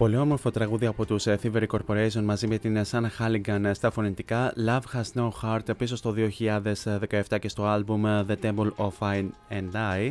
Πολύ 0.02 0.16
όμορφο 0.16 0.50
τραγούδι 0.50 0.86
από 0.86 1.06
τους 1.06 1.26
ε, 1.26 1.38
Thievery 1.42 1.66
Corporation 1.66 2.22
μαζί 2.24 2.46
με 2.46 2.58
την 2.58 2.82
Sun 2.90 3.02
Halligan 3.18 3.70
στα 3.72 3.90
φωνητικά 3.90 4.52
Love 4.66 4.80
Has 4.94 5.20
No 5.20 5.28
Heart 5.42 5.76
πίσω 5.76 5.96
στο 5.96 6.14
2017 7.28 7.38
και 7.40 7.48
στο 7.48 7.64
album 7.74 8.26
The 8.26 8.36
Temple 8.42 8.70
of 8.76 8.92
I 9.00 9.28
and 9.50 9.72
I 9.74 9.98
ε, 9.98 10.10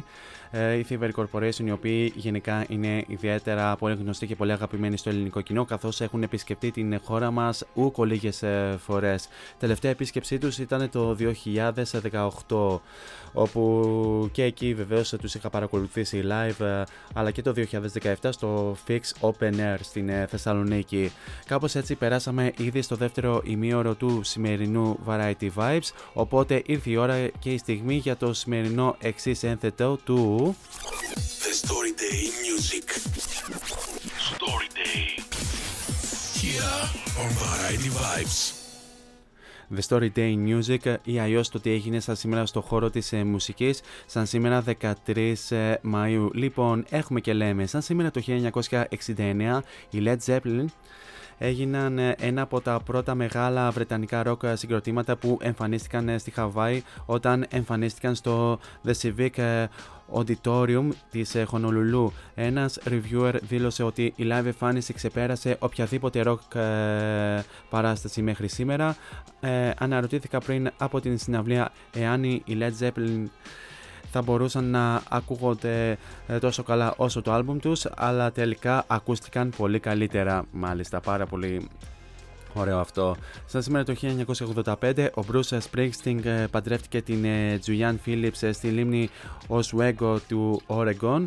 η 0.52 0.86
Thievery 0.90 1.12
Corporation, 1.16 1.66
οι 1.66 1.72
οποίοι 1.72 2.14
γενικά 2.16 2.66
είναι 2.70 3.04
ιδιαίτερα 3.08 3.76
πολύ 3.76 3.96
γνωστοί 3.96 4.28
και 4.28 4.36
πολύ 4.36 4.52
αγαπημένοι 4.52 4.98
στο 4.98 5.10
ελληνικό 5.10 5.42
κοινό, 5.42 5.66
καθώς 5.66 6.02
έχουν 6.02 6.24
επισκεφτεί 6.24 6.72
την 6.72 7.00
χώρα 7.04 7.32
μας 7.32 7.64
ούκο 7.74 8.04
λίγες 8.04 8.44
φορές. 8.78 9.28
Τελευταία 9.60 9.92
επίσκεψή 9.92 10.38
τους 10.38 10.58
ήταν 10.58 10.90
το 10.90 11.16
2018 12.48 12.80
όπου 13.34 14.30
και 14.32 14.44
εκεί 14.44 14.74
βεβαίως 14.74 15.10
τους 15.10 15.36
είχα 15.36 15.50
παρακολουθήσει 15.50 16.24
live 16.26 16.66
ε, 16.66 16.84
αλλά 17.14 17.32
και 17.32 17.42
το 17.42 17.54
2017 18.02 18.14
στο 18.30 18.76
Fix 18.88 19.00
Open 19.22 19.54
Air 19.54 19.78
στην 19.82 20.10
ε, 20.10 20.26
Θεσσαλονίκη. 20.30 21.12
Κάπως 21.46 21.76
έτσι 21.76 21.96
περάσαμε 21.96 22.54
ήδη 22.58 22.82
στο 22.82 22.96
δεύτερο 22.96 23.42
ημίωρο 23.44 23.94
του 23.94 24.20
σημερινού 24.24 25.00
Variety 25.08 25.50
Vibes 25.56 25.90
οπότε 26.14 26.62
ήρθε 26.66 26.90
η 26.90 26.96
ώρα 26.96 27.28
και 27.40 27.50
η 27.50 27.58
στιγμή 27.58 27.96
για 27.96 28.16
το 28.18 28.34
σημερινό 28.34 28.96
εξής 29.00 29.44
ένθετο 29.44 29.98
του 30.04 30.41
The 30.42 31.54
Story 31.64 31.94
Day 32.04 32.22
Music 32.46 32.86
Story 34.34 34.70
Day 34.80 35.02
Here 36.42 36.78
on 37.22 37.30
Variety 37.44 37.90
Vibes; 38.00 38.40
The 39.76 39.82
Story 39.82 40.10
Day 40.16 40.34
Music 40.48 40.96
ή 41.04 41.20
αλλιώς 41.20 41.50
το 41.50 41.60
τι 41.60 41.72
έγινε 41.72 42.00
σαν 42.00 42.16
σήμερα 42.16 42.46
στο 42.46 42.62
χώρο 42.62 42.90
της 42.90 43.14
ε, 43.14 43.24
μουσικής 43.24 43.82
σαν 44.06 44.26
σήμερα 44.26 44.64
13 44.82 45.34
ε, 45.50 45.74
Μαΐου. 45.94 46.30
Λοιπόν, 46.34 46.86
έχουμε 46.90 47.20
και 47.20 47.34
λέμε, 47.34 47.66
σαν 47.66 47.82
σήμερα 47.82 48.12
το 48.12 48.22
1969 48.28 49.60
η 49.90 50.04
Led 50.06 50.18
Zeppelin 50.26 50.66
έγιναν 51.38 52.00
ε, 52.00 52.16
ένα 52.20 52.42
από 52.42 52.62
τα 52.62 52.80
πρώτα 52.86 53.16
μεγάλα 53.16 53.72
βρετανικά 53.72 54.24
ροκ 54.24 54.42
συγκροτήματα 54.54 55.16
που 55.16 55.38
εμφανίστηκαν 55.42 56.20
στη 56.20 56.32
Χαβάη 56.32 56.84
όταν 57.06 57.46
εμφανίστηκαν 57.50 58.16
στο 58.16 58.60
The 58.86 58.92
Civic 59.02 59.66
Auditorium 60.14 60.88
της 61.12 61.36
Honolulu. 61.52 62.08
Ένας 62.36 62.80
reviewer 62.90 63.34
δήλωσε 63.42 63.84
ότι 63.84 64.04
η 64.16 64.24
live 64.32 64.46
εμφάνιση 64.46 64.94
ξεπέρασε 64.94 65.56
οποιαδήποτε 65.60 66.24
rock 66.26 66.56
ε, 66.56 67.42
παράσταση 67.70 68.22
μέχρι 68.22 68.48
σήμερα. 68.48 68.96
Ε, 69.40 69.72
αναρωτήθηκα 69.78 70.40
πριν 70.40 70.72
από 70.78 71.00
την 71.00 71.18
συναυλία 71.18 71.72
εάν 71.94 72.24
η 72.24 72.44
Led 72.48 72.72
Zeppelin 72.80 73.26
θα 74.12 74.22
μπορούσαν 74.22 74.64
να 74.64 75.02
ακούγονται 75.10 75.98
ε, 76.28 76.40
τόσο 76.40 76.64
καλά 76.64 76.94
όσο 76.98 77.22
το 77.22 77.32
άλμπουμ 77.32 77.58
τους 77.58 77.86
αλλά 77.96 78.32
τελικά 78.32 78.84
ακούστηκαν 78.88 79.54
πολύ 79.58 79.80
καλύτερα 79.80 80.46
μάλιστα 80.52 81.00
πάρα 81.00 81.26
πολύ 81.26 81.70
Ωραίο 82.54 82.80
αυτό. 82.80 83.16
Σαν 83.46 83.62
σήμερα 83.62 83.84
το 83.84 83.96
1985 84.82 85.08
ο 85.14 85.22
Bruce 85.32 85.58
Springsteen 85.72 86.26
ε, 86.26 86.46
παντρεύτηκε 86.52 87.02
την 87.02 87.26
Julianne 87.66 87.96
Phillips 88.06 88.50
στη 88.52 88.68
λίμνη 88.68 89.10
Oswego 89.48 90.18
του 90.28 90.62
Oregon. 90.68 91.26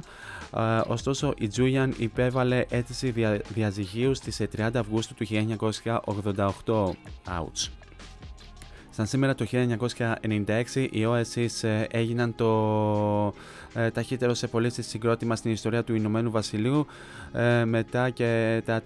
Ωστόσο 0.87 1.35
η 1.39 1.51
Julian 1.57 1.91
υπέβαλε 1.97 2.65
αίτηση 2.69 3.15
διαζυγίου 3.49 4.15
στις 4.15 4.41
30 4.57 4.71
Αυγούστου 4.75 5.15
του 5.15 5.27
1988. 5.31 6.91
Ouch. 7.27 7.84
Σαν 8.97 9.07
σήμερα 9.07 9.35
το 9.35 9.47
1996 9.53 10.89
οι 10.91 11.07
Oasis 11.07 11.69
ε, 11.69 11.85
έγιναν 11.91 12.35
το 12.35 13.35
ε, 13.75 13.91
ταχύτερο 13.91 14.35
σε 14.35 14.47
πωλήσει 14.47 14.83
συγκρότημα 14.83 15.37
στην 15.37 15.51
ιστορία 15.51 15.85
του 15.85 15.95
Ηνωμένου 15.95 16.31
Βασιλείου 16.31 16.87
ε, 17.33 17.65
μετά 17.65 18.11
και 18.11 18.63
τα 18.65 18.83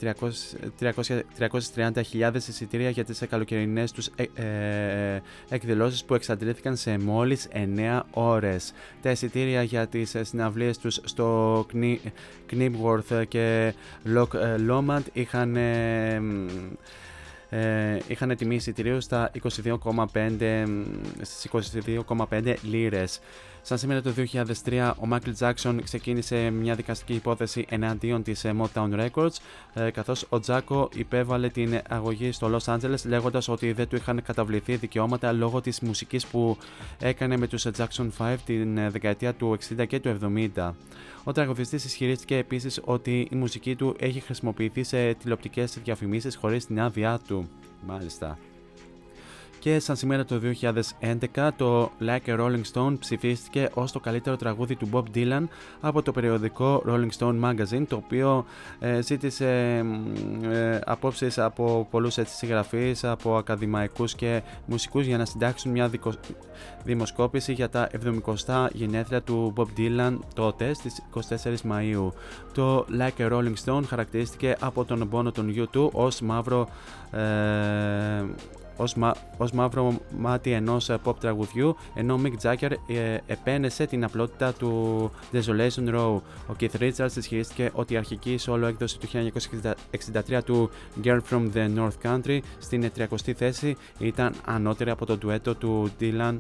330.000 0.81 2.35
εισιτήρια 2.35 2.91
για 2.91 3.05
τις 3.05 3.23
καλοκαιρινές 3.31 3.93
τους 3.93 4.07
ε, 4.07 4.25
ε, 4.35 5.23
εκδηλώσεις 5.49 6.05
που 6.05 6.15
εξαντλήθηκαν 6.15 6.77
σε 6.77 6.99
μόλις 6.99 7.49
9 7.77 8.01
ώρες. 8.11 8.73
Τα 9.03 9.11
εισιτήρια 9.11 9.63
για 9.63 9.87
τις 9.87 10.17
συναυλίες 10.21 10.79
τους 10.79 11.01
στο 11.05 11.67
Knibworth 12.51 13.23
και 13.29 13.75
Loch 14.15 14.59
Lomond 14.69 15.03
είχαν 15.13 15.57
ε, 17.49 17.99
είχαν 18.07 18.37
τιμή 18.37 18.55
εισιτηρίου 18.55 19.01
στα 19.01 19.31
22,5 19.43 20.65
στις 21.21 21.51
22,5 22.31 22.55
λίρες. 22.63 23.21
Σαν 23.63 23.79
σήμερα 23.79 24.03
το 24.03 24.11
2003, 24.65 24.93
ο 24.97 25.09
Michael 25.13 25.33
Jackson 25.39 25.79
ξεκίνησε 25.85 26.51
μια 26.51 26.75
δικαστική 26.75 27.15
υπόθεση 27.15 27.67
εναντίον 27.69 28.23
της 28.23 28.45
ε, 28.45 28.55
Motown 28.61 29.09
Records, 29.09 29.37
ε, 29.75 29.91
καθώς 29.91 30.27
ο 30.29 30.41
Τζάκο 30.41 30.89
υπέβαλε 30.95 31.49
την 31.49 31.81
αγωγή 31.89 32.33
στο 32.33 32.57
Los 32.57 32.75
Angeles 32.75 33.05
λέγοντας 33.07 33.49
ότι 33.49 33.73
δεν 33.73 33.89
του 33.89 33.97
είχαν 33.97 34.23
καταβληθεί 34.23 34.77
δικαιώματα 34.77 35.33
λόγω 35.33 35.61
της 35.61 35.81
μουσικής 35.81 36.27
που 36.27 36.57
έκανε 36.99 37.37
με 37.37 37.47
τους 37.47 37.67
Jackson 37.77 38.09
5 38.19 38.37
την 38.45 38.79
ε, 38.79 38.91
δεκαετία 38.91 39.35
του 39.35 39.59
60 39.79 39.87
και 39.87 40.01
του 40.01 40.19
70. 40.57 40.73
Ο 41.25 41.33
τραγουδιστής 41.33 41.85
ισχυρίστηκε 41.85 42.37
επίσης 42.37 42.81
ότι 42.85 43.29
η 43.31 43.37
μουσική 43.37 43.77
του 43.77 43.97
έχει 43.99 44.21
χρησιμοποιηθεί 44.21 44.83
σε 44.83 45.15
τηλεοπτικές 45.15 45.79
διαφημίσεις 45.85 46.37
χωρίς 46.37 46.67
την 46.67 46.81
άδειά 46.81 47.21
του. 47.29 47.49
Μάλιστα 47.87 48.39
και 49.59 49.79
σαν 49.79 49.97
σήμερα 49.97 50.25
το 50.25 50.41
2011 51.35 51.49
το 51.57 51.91
Like 52.01 52.27
a 52.27 52.39
Rolling 52.41 52.63
Stone 52.73 52.99
ψηφίστηκε 52.99 53.69
ως 53.75 53.93
το 53.93 54.01
καλύτερο 54.01 54.37
τραγούδι 54.37 54.77
του 54.77 54.89
Bob 54.93 55.05
Dylan 55.15 55.45
από 55.81 56.03
το 56.03 56.13
περιοδικό 56.13 56.83
Rolling 56.87 57.11
Stone 57.19 57.41
Magazine 57.41 57.85
το 57.89 57.97
οποίο 57.97 58.45
ε, 58.79 59.01
ζήτησε 59.01 59.47
ε, 60.43 60.79
απόψεις 60.85 61.39
από 61.39 61.87
πολλούς 61.91 62.19
έτσι 62.19 62.37
συγγραφείς, 62.37 63.05
από 63.05 63.37
ακαδημαϊκούς 63.37 64.15
και 64.15 64.43
μουσικούς 64.67 65.07
για 65.07 65.19
να 65.19 65.25
συντάξουν 65.25 65.73
μια 65.73 65.89
δικο... 65.89 66.13
δημοσκόπηση 66.85 67.53
για 67.53 67.69
τα 67.69 67.89
70 68.55 68.67
γενέθλια 68.73 69.23
του 69.23 69.53
Bob 69.57 69.67
Dylan 69.79 70.19
τότε 70.35 70.75
στις 70.75 71.03
24 71.15 71.71
Μαΐου. 71.71 72.09
Το 72.55 72.87
Like 72.99 73.21
a 73.21 73.31
Rolling 73.33 73.55
Stone 73.65 73.83
χαρακτηρίστηκε 73.87 74.57
από 74.61 74.85
τον 74.85 75.09
πόνο 75.09 75.33
των 75.33 75.55
U2 75.57 75.91
ως 75.93 76.21
μαύρο 76.21 76.69
ε, 77.11 77.19
ως, 78.79 78.95
μα, 78.95 79.15
ως 79.37 79.53
μαύρο 79.53 80.01
μάτι 80.19 80.53
ενός 80.53 80.91
pop 81.05 81.15
τραγουδιού 81.21 81.77
ενώ 81.95 82.15
ο 82.15 82.21
Mick 82.25 82.33
Jagger 82.43 82.71
ε, 82.87 83.17
επένεσε 83.27 83.87
την 83.87 84.05
απλότητα 84.05 84.53
του 84.53 85.11
Desolation 85.33 85.95
Row. 85.95 86.21
Ο 86.49 86.55
Keith 86.61 86.81
Richards 86.81 87.17
ισχυρίστηκε 87.17 87.71
ότι 87.75 87.95
η 87.95 87.97
αρχική 87.97 88.39
solo 88.47 88.63
έκδοση 88.63 88.99
του 88.99 89.09
1963 90.29 90.41
του 90.45 90.71
Girl 91.05 91.19
from 91.31 91.49
the 91.55 91.69
North 91.77 91.99
Country 92.03 92.39
στην 92.59 92.91
30η 92.97 93.33
θέση 93.33 93.77
ήταν 93.99 94.35
ανώτερη 94.45 94.91
από 94.91 95.07
το 95.07 95.17
ντουέτο 95.17 95.55
του 95.55 95.91
Dylan 96.01 96.39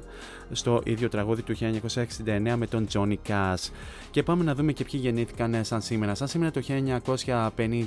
στο 0.52 0.80
ίδιο 0.84 1.08
τραγούδι 1.08 1.42
του 1.42 1.54
1969 1.56 2.54
με 2.56 2.66
τον 2.66 2.86
Johnny 2.92 3.16
Cash. 3.28 3.70
Και 4.10 4.22
πάμε 4.22 4.44
να 4.44 4.54
δούμε 4.54 4.72
και 4.72 4.84
ποιοι 4.84 5.00
γεννήθηκαν 5.02 5.54
ε, 5.54 5.62
σαν 5.62 5.80
σήμερα. 5.80 6.14
Σαν 6.14 6.28
σήμερα 6.28 6.50
το 6.50 6.60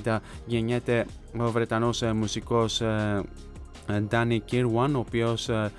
1950 0.04 0.18
γεννιέται 0.46 1.06
ο 1.38 1.50
Βρετανός 1.50 2.02
ε, 2.02 2.12
μουσικός 2.12 2.82
Danny 3.88 4.38
Kirwan, 4.50 4.90
ο 4.94 4.98
οποίος 4.98 5.48
ε, 5.48 5.72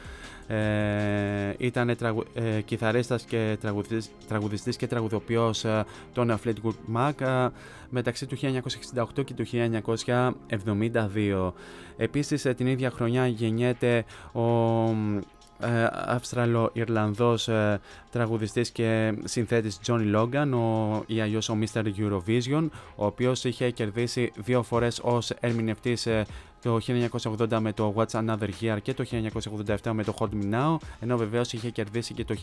ε, 0.47 1.53
ήταν 1.57 1.95
τραγου, 1.97 2.23
ε, 2.33 2.61
κιθαρίστας 2.61 3.23
και 3.23 3.57
τραγουδιστής, 3.61 4.11
τραγουδιστής 4.27 4.77
και 4.77 4.87
τραγουδοποιός 4.87 5.63
ε, 5.63 5.85
των 6.13 6.39
Fleetwood 6.43 6.95
Mac 6.95 7.21
ε, 7.21 7.47
μεταξύ 7.89 8.25
του 8.25 8.37
1968 8.37 9.23
και 9.25 9.33
του 9.33 9.45
1972. 10.49 11.51
Επίσης 11.97 12.41
την 12.57 12.67
ίδια 12.67 12.91
χρονιά 12.91 13.27
γεννιέται 13.27 14.05
ο 14.33 14.41
Αυστραλο-Ιρλανδός 16.05 17.49
τραγουδιστής 18.11 18.69
και 18.69 19.13
συνθέτης 19.23 19.79
Johnny 19.87 20.15
Logan 20.15 20.49
ο, 20.53 21.03
ή 21.07 21.21
αλλιώς 21.21 21.49
ο 21.49 21.57
Mr. 21.61 21.83
Eurovision 21.83 22.67
ο 22.95 23.05
οποίος 23.05 23.43
είχε 23.43 23.69
κερδίσει 23.69 24.31
δύο 24.35 24.63
φορές 24.63 24.99
ως 25.03 25.29
ερμηνευτής 25.29 26.07
το 26.63 26.79
1980 27.21 27.59
με 27.59 27.73
το 27.73 27.93
What's 27.97 28.19
Another 28.19 28.49
Year 28.61 28.77
και 28.81 28.93
το 28.93 29.05
1987 29.83 29.91
με 29.91 30.03
το 30.03 30.13
Hold 30.19 30.43
Me 30.43 30.53
Now, 30.53 30.77
ενώ 30.99 31.17
βεβαίως 31.17 31.53
είχε 31.53 31.69
κερδίσει 31.69 32.13
και 32.13 32.25
το 32.25 32.35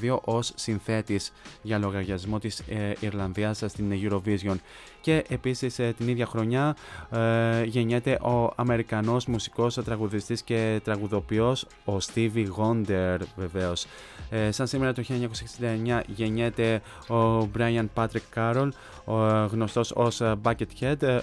1992 0.00 0.18
ως 0.24 0.52
συνθέτης 0.54 1.32
για 1.62 1.78
λογαριασμό 1.78 2.38
της 2.38 2.58
ε, 2.58 2.92
Ιρλανδίας 3.00 3.62
στην 3.66 3.92
Eurovision. 4.02 4.56
Και 5.00 5.24
επίσης 5.28 5.78
ε, 5.78 5.94
την 5.96 6.08
ίδια 6.08 6.26
χρονιά 6.26 6.76
ε, 7.10 7.64
γεννιέται 7.64 8.12
ο 8.12 8.52
Αμερικανός 8.56 9.26
μουσικός 9.26 9.74
τραγουδιστής 9.74 10.42
και 10.42 10.80
τραγουδοποιός 10.84 11.66
ο 11.84 11.96
Stevie 11.96 12.46
Wonder 12.56 13.18
βεβαίως. 13.36 13.86
Ε, 14.30 14.50
σαν 14.50 14.66
σήμερα 14.66 14.92
το 14.92 15.02
1969 15.88 16.00
γεννιέται 16.06 16.82
ο 17.08 17.48
Brian 17.56 17.86
Patrick 17.94 18.34
Carroll, 18.34 18.68
ο 19.04 19.14
γνωστός 19.46 19.92
ως 19.94 20.22
Buckethead, 20.42 21.02
ε, 21.02 21.18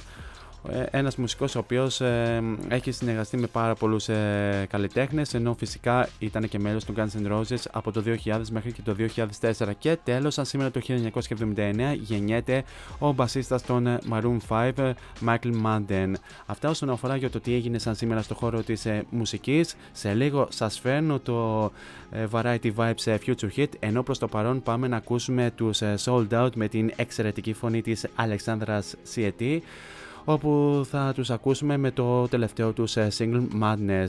ένας 0.92 1.16
μουσικός 1.16 1.56
ο 1.56 1.60
οποίος 1.60 2.02
ε, 2.02 2.44
έχει 2.68 2.92
συνεργαστεί 2.92 3.38
με 3.38 3.48
πάρα 3.48 3.76
πολλούς 3.76 4.10
ε, 4.10 4.66
καλλιτέχνες 4.70 5.34
ενώ 5.34 5.54
φυσικά 5.54 6.10
ήταν 6.20 6.50
και 6.50 6.60
μέλος 6.60 6.86
του 6.86 6.94
Guns 6.98 7.26
N' 7.26 7.32
Roses 7.32 7.64
από 7.72 7.92
το 7.92 8.04
2000 8.26 8.42
μέχρι 8.52 8.72
και 8.72 8.82
το 8.82 8.96
2004 9.42 9.72
και 9.80 9.98
τέλος 10.04 10.34
σαν 10.34 10.46
σήμερα 10.46 10.72
το 10.72 10.82
1979 10.88 11.96
γεννιέται 12.02 12.64
ο 13.00 13.12
μπασίστας 13.12 13.66
των 13.66 14.00
Maroon 14.12 14.38
5 14.50 14.94
Michael 15.26 15.54
Madden. 15.66 16.14
Αυτά 16.46 16.70
όσον 16.70 16.90
αφορά 16.90 17.16
για 17.16 17.30
το 17.30 17.40
τι 17.40 17.54
έγινε 17.54 17.78
σαν 17.78 17.96
σήμερα 17.96 18.22
στο 18.22 18.34
χώρο 18.34 18.62
της 18.62 18.88
μουσικής. 19.10 19.76
Σε 19.92 20.14
λίγο 20.14 20.48
σας 20.50 20.80
φέρνω 20.80 21.20
το 21.20 21.72
Variety 22.32 22.72
Vibes 22.76 23.18
Future 23.26 23.50
Hit. 23.56 23.70
Ενώ 23.80 24.04
προς 24.04 24.18
το 24.18 24.28
παρόν 24.28 24.64
πάμε 24.64 24.88
να 24.88 24.98
ακούσουμε 24.98 25.52
τους 25.56 25.82
Sold 26.06 26.28
Out 26.30 26.56
με 26.56 26.68
την 26.68 26.92
εξαιρετική 26.96 27.54
φωνή 27.54 27.82
της 27.82 28.06
Αλεξάνδρας 28.16 28.96
Σιετή 29.04 29.64
όπου 30.26 30.82
θα 30.90 31.12
τους 31.16 31.30
ακούσουμε 31.30 31.78
με 31.78 31.92
το 31.92 32.28
τελευταίο 32.28 32.74
τους 32.74 32.96
ε, 32.98 33.08
single 33.18 33.48
Madness. 33.62 34.08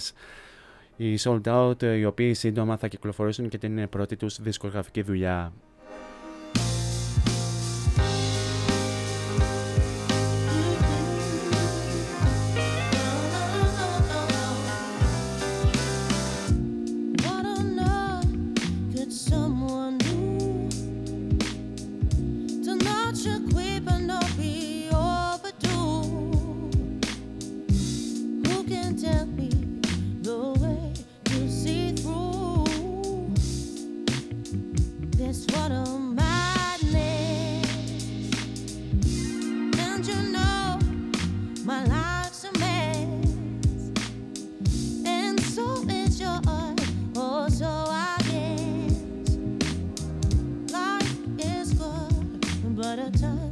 Οι 0.97 1.19
Sold 1.21 1.41
Out, 1.45 1.83
ε, 1.83 1.95
οι 1.95 2.05
οποίοι 2.05 2.35
σύντομα 2.35 2.77
θα 2.77 2.89
κυκλοφορήσουν 2.89 3.49
και 3.49 3.59
την 3.59 3.89
πρώτη 3.89 4.17
τους 4.17 4.41
δισκογραφική 4.41 5.03
δουλειά. 5.03 5.53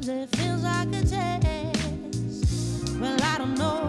it 0.09 0.29
feels 0.37 0.63
like 0.63 0.89
a 0.89 1.03
test. 1.03 1.81
Well, 3.01 3.17
I 3.23 3.39
don't 3.39 3.55
know. 3.57 3.84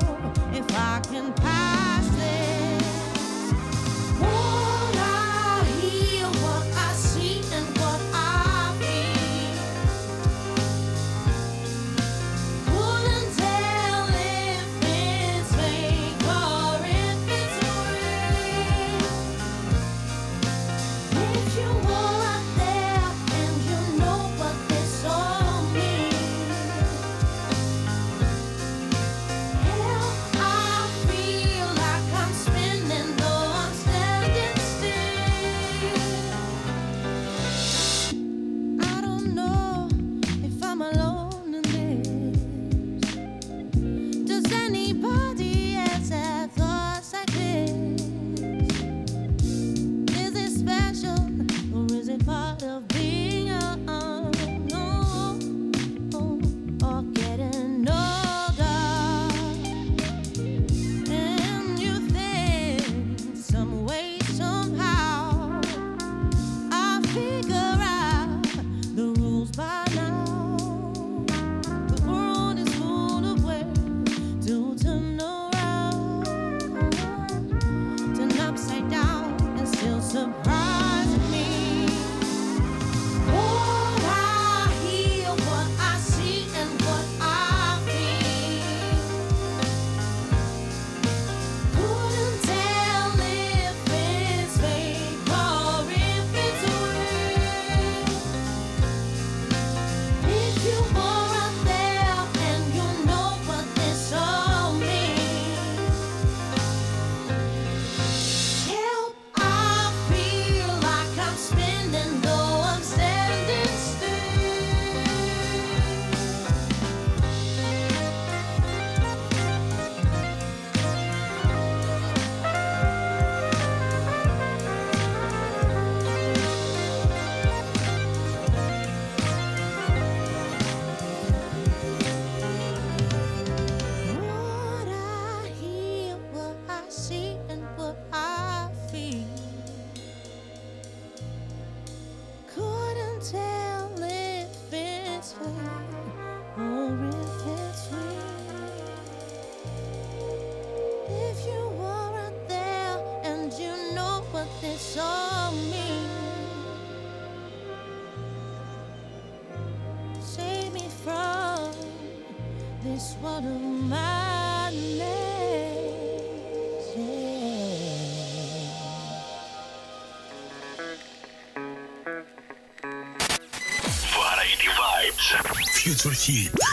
sur 176.06 176.30
Hit. 176.30 176.65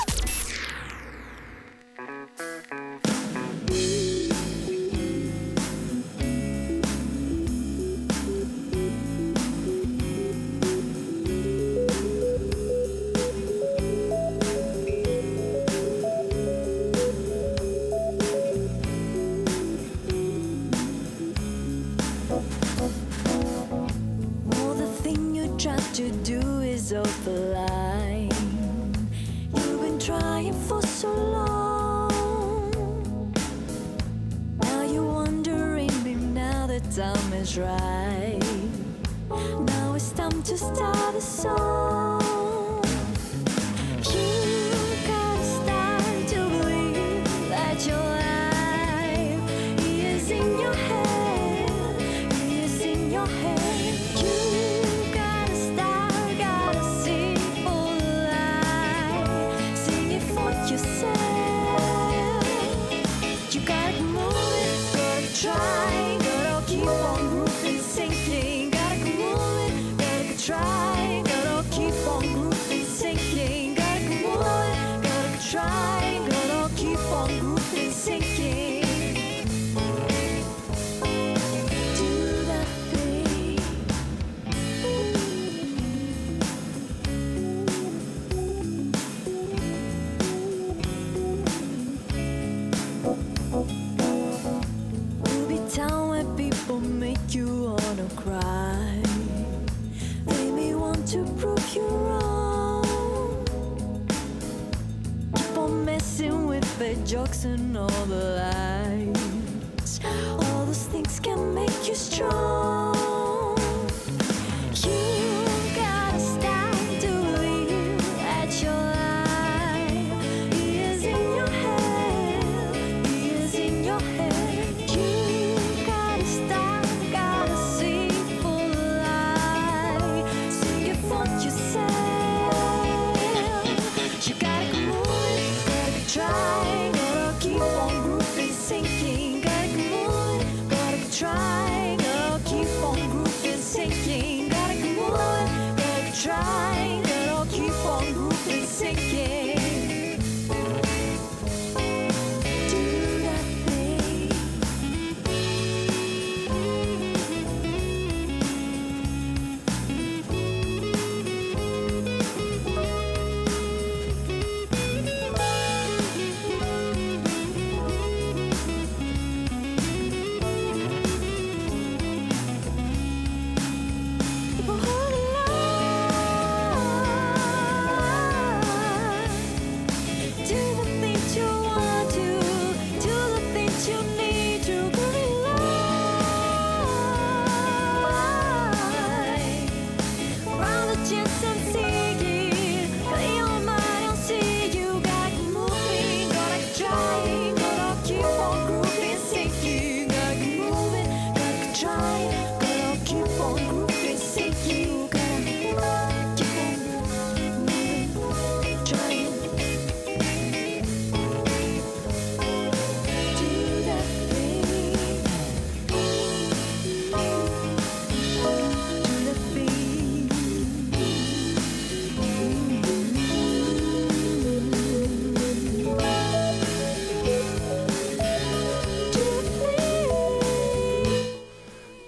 listen 107.44 107.71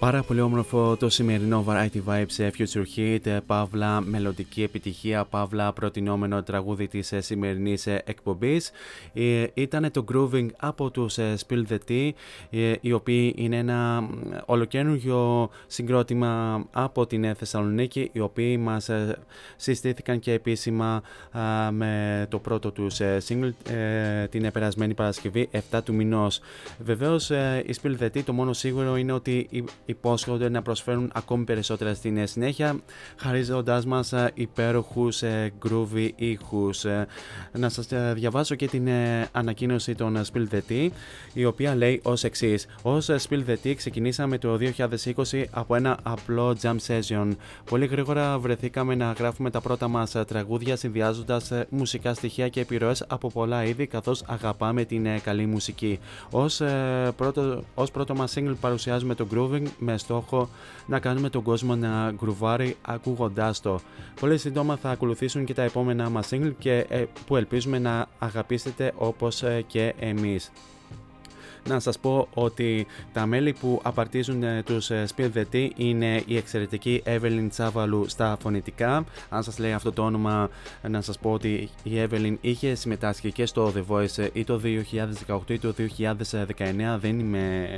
Πάρα 0.04 0.22
πολύ 0.22 0.40
όμορφο 0.40 0.96
το 0.96 1.08
σημερινό 1.08 1.64
Variety 1.68 2.00
Vibes 2.06 2.24
σε 2.26 2.52
Future 2.58 2.82
Hit, 2.96 3.38
παύλα 3.46 4.00
μελλοντική 4.00 4.62
επιτυχία, 4.62 5.24
παύλα 5.24 5.72
προτινόμενο 5.72 6.42
τραγούδι 6.42 6.88
της 6.88 7.12
ε, 7.12 7.20
σημερινής 7.20 7.86
ε, 7.86 8.02
εκπομπής. 8.06 8.70
Ε, 9.14 9.44
Ήταν 9.54 9.90
το 9.90 10.04
Grooving 10.12 10.46
από 10.56 10.90
τους 10.90 11.18
ε, 11.18 11.34
Spill 11.46 11.62
the 11.68 11.78
Tea, 11.88 12.10
ε, 12.50 12.72
οι 12.80 12.92
οποίοι 12.92 13.34
είναι 13.36 13.56
ένα 13.56 14.00
μ, 14.00 14.08
ολοκαίνουργιο 14.44 15.50
συγκρότημα 15.66 16.64
από 16.72 17.06
την 17.06 17.24
ε, 17.24 17.34
Θεσσαλονίκη, 17.34 18.10
οι 18.12 18.20
οποίοι 18.20 18.58
μας 18.60 18.88
ε, 18.88 19.18
συστήθηκαν 19.56 20.18
και 20.18 20.32
επίσημα 20.32 21.02
α, 21.30 21.70
με 21.72 22.26
το 22.30 22.38
πρώτο 22.38 22.70
τους 22.70 23.00
ε, 23.00 23.18
single 23.28 23.72
ε, 23.72 24.26
την 24.26 24.52
περασμένη 24.52 24.94
Παρασκευή 24.94 25.48
7 25.70 25.80
του 25.84 25.94
μηνός. 25.94 26.40
Βεβαίως 26.78 27.30
ε, 27.30 27.64
οι 27.66 27.74
Spill 27.82 28.02
the 28.02 28.06
Tea 28.06 28.22
το 28.24 28.32
μόνο 28.32 28.52
σίγουρο 28.52 28.96
είναι 28.96 29.12
ότι 29.12 29.46
υ- 29.50 29.68
υπόσχονται 29.94 30.48
να 30.48 30.62
προσφέρουν 30.62 31.10
ακόμη 31.14 31.44
περισσότερα 31.44 31.94
στην 31.94 32.16
ε, 32.16 32.26
συνέχεια 32.26 32.76
χαρίζοντάς 33.16 33.86
μας 33.86 34.12
ε, 34.12 34.30
υπέροχους 34.34 35.22
ε, 35.22 35.52
groovy 35.68 36.10
ήχους. 36.16 36.84
Ε, 36.84 37.06
Να 37.52 37.68
σας 37.68 37.92
ε, 37.92 38.12
διαβάσω 38.14 38.54
και 38.54 38.66
την 38.66 38.86
ε, 38.86 39.28
ανακοίνωση 39.32 39.94
των 39.94 40.16
ε, 40.16 40.20
Spill 40.32 40.54
the 40.54 40.60
Tea 40.68 40.88
η 41.32 41.44
οποία 41.44 41.74
λέει 41.74 42.00
ως 42.04 42.24
εξής 42.24 42.66
Ως 42.82 43.08
ε, 43.08 43.16
Spill 43.28 43.42
the 43.48 43.56
Tea 43.64 43.74
ξεκινήσαμε 43.76 44.38
το 44.38 44.58
2020 44.76 45.44
από 45.50 45.74
ένα 45.74 45.98
απλό 46.02 46.56
jam 46.62 46.76
session. 46.86 47.28
Πολύ 47.70 47.86
γρήγορα 47.86 48.38
βρεθήκαμε 48.38 48.94
να 48.94 49.12
γράφουμε 49.12 49.50
τα 49.50 49.60
πρώτα 49.60 49.88
μας 49.88 50.14
ε, 50.14 50.24
τραγούδια 50.24 50.76
συνδυάζοντας 50.76 51.50
ε, 51.50 51.66
μουσικά 51.70 52.14
στοιχεία 52.14 52.48
και 52.48 52.60
επιρροές 52.60 53.04
από 53.08 53.28
πολλά 53.28 53.64
είδη 53.64 53.86
καθώς 53.86 54.22
αγαπάμε 54.26 54.84
την 54.84 55.06
ε, 55.06 55.18
καλή 55.18 55.46
μουσική. 55.46 55.98
Ως, 56.30 56.60
ε, 56.60 57.12
πρώτο, 57.16 57.62
ως 57.74 57.90
πρώτο 57.90 58.14
μας 58.14 58.34
single 58.36 58.54
παρουσιάζουμε 58.60 59.14
το 59.14 59.26
grooving 59.34 59.66
με 59.84 59.98
στόχο 59.98 60.48
να 60.86 60.98
κάνουμε 60.98 61.28
τον 61.30 61.42
κόσμο 61.42 61.74
να 61.74 62.10
γκρουβάρει 62.10 62.76
ακούγοντάς 62.82 63.60
το. 63.60 63.80
Πολύ 64.20 64.38
σύντομα 64.38 64.76
θα 64.76 64.90
ακολουθήσουν 64.90 65.44
και 65.44 65.54
τα 65.54 65.62
επόμενα 65.62 66.08
μας 66.08 66.28
single 66.30 66.52
και, 66.58 66.86
ε, 66.88 67.04
που 67.26 67.36
ελπίζουμε 67.36 67.78
να 67.78 68.06
αγαπήσετε 68.18 68.92
όπως 68.96 69.42
ε, 69.42 69.64
και 69.66 69.94
εμείς 69.98 70.50
να 71.68 71.80
σας 71.80 71.98
πω 71.98 72.28
ότι 72.34 72.86
τα 73.12 73.26
μέλη 73.26 73.52
που 73.52 73.80
απαρτίζουν 73.82 74.42
ε, 74.42 74.62
τους 74.62 74.90
ε, 74.90 75.04
Spill 75.16 75.30
the 75.34 75.44
Tea 75.52 75.68
είναι 75.76 76.22
η 76.26 76.36
εξαιρετική 76.36 77.02
Evelyn 77.06 77.46
Τσάβαλου 77.50 78.08
στα 78.08 78.36
φωνητικά. 78.40 79.04
Αν 79.28 79.42
σας 79.42 79.58
λέει 79.58 79.72
αυτό 79.72 79.92
το 79.92 80.02
όνομα, 80.02 80.50
ε, 80.82 80.88
να 80.88 81.00
σας 81.00 81.18
πω 81.18 81.32
ότι 81.32 81.68
η 81.82 81.92
Evelyn 82.08 82.36
είχε 82.40 82.74
συμμετάσχει 82.74 83.32
και 83.32 83.46
στο 83.46 83.72
The 83.76 83.94
Voice 83.94 84.18
ε, 84.18 84.28
ή 84.32 84.44
το 84.44 84.60
2018 85.26 85.38
ή 85.46 85.58
το 85.58 85.74
2019. 85.78 86.98
Δεν, 87.00 87.18
είμαι, 87.18 87.68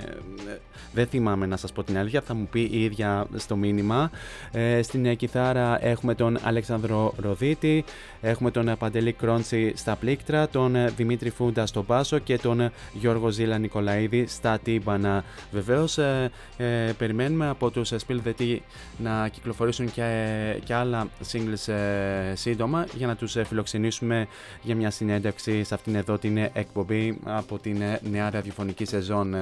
ε, 0.48 0.58
δεν 0.92 1.06
θυμάμαι 1.06 1.46
να 1.46 1.56
σας 1.56 1.72
πω 1.72 1.82
την 1.82 1.98
αλήθεια, 1.98 2.20
θα 2.20 2.34
μου 2.34 2.48
πει 2.50 2.60
η 2.60 2.84
ίδια 2.84 3.26
στο 3.36 3.56
μήνυμα. 3.56 4.10
Ε, 4.52 4.82
στην 4.82 5.06
ε, 5.06 5.14
κιθάρα 5.14 5.84
έχουμε 5.84 6.14
τον 6.14 6.38
Αλέξανδρο 6.42 7.14
Ροδίτη, 7.16 7.84
έχουμε 8.20 8.50
τον 8.50 8.68
ε, 8.68 8.76
Παντελή 8.76 9.12
Κρόντσι 9.12 9.72
στα 9.76 9.96
πλήκτρα, 9.96 10.48
τον 10.48 10.76
ε, 10.76 10.92
Δημήτρη 10.96 11.30
Φούντα 11.30 11.66
στο 11.66 11.84
μπάσο 11.86 12.18
και 12.18 12.38
τον 12.38 12.60
ε, 12.60 12.72
Γιώργο 12.92 13.28
Ζήλα 13.28 13.58
Νικολαίδη 13.80 14.26
στα 14.26 14.58
τύμπανα. 14.58 15.24
Βεβαίως 15.50 15.98
ε, 15.98 16.30
ε, 16.56 16.92
περιμένουμε 16.98 17.48
από 17.48 17.70
τους 17.70 17.92
Spill 17.92 18.18
the 18.26 18.32
Tea 18.40 18.58
να 18.98 19.28
κυκλοφορήσουν 19.28 19.92
και, 19.92 20.60
και 20.64 20.74
άλλα 20.74 21.08
singles 21.32 21.72
ε, 21.72 22.34
σύντομα 22.34 22.86
για 22.94 23.06
να 23.06 23.16
τους 23.16 23.36
φιλοξενήσουμε 23.44 24.26
για 24.62 24.76
μια 24.76 24.90
συνέντευξη 24.90 25.64
σε 25.64 25.74
αυτήν 25.74 25.94
εδώ 25.94 26.18
την 26.18 26.36
εκπομπή 26.36 27.18
από 27.24 27.58
την 27.58 27.82
νέα 28.10 28.30
ραδιοφωνική 28.30 28.84
σεζόν. 28.84 29.34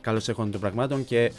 Καλώς 0.00 0.28
έχουν 0.28 0.50
των 0.50 0.60
πραγμάτων 0.60 1.04
και 1.04 1.32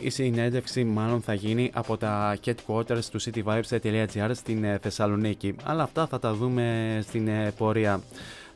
η 0.00 0.10
συνέντευξη 0.10 0.84
μάλλον 0.84 1.22
θα 1.22 1.34
γίνει 1.34 1.70
από 1.74 1.96
τα 1.96 2.36
headquarters 2.44 3.04
του 3.10 3.20
cityvibes.gr 3.22 4.30
στην 4.32 4.78
Θεσσαλονίκη. 4.80 5.54
Αλλά 5.64 5.82
αυτά 5.82 6.06
θα 6.06 6.18
τα 6.18 6.34
δούμε 6.34 6.98
στην 7.02 7.28
πορεία. 7.56 8.00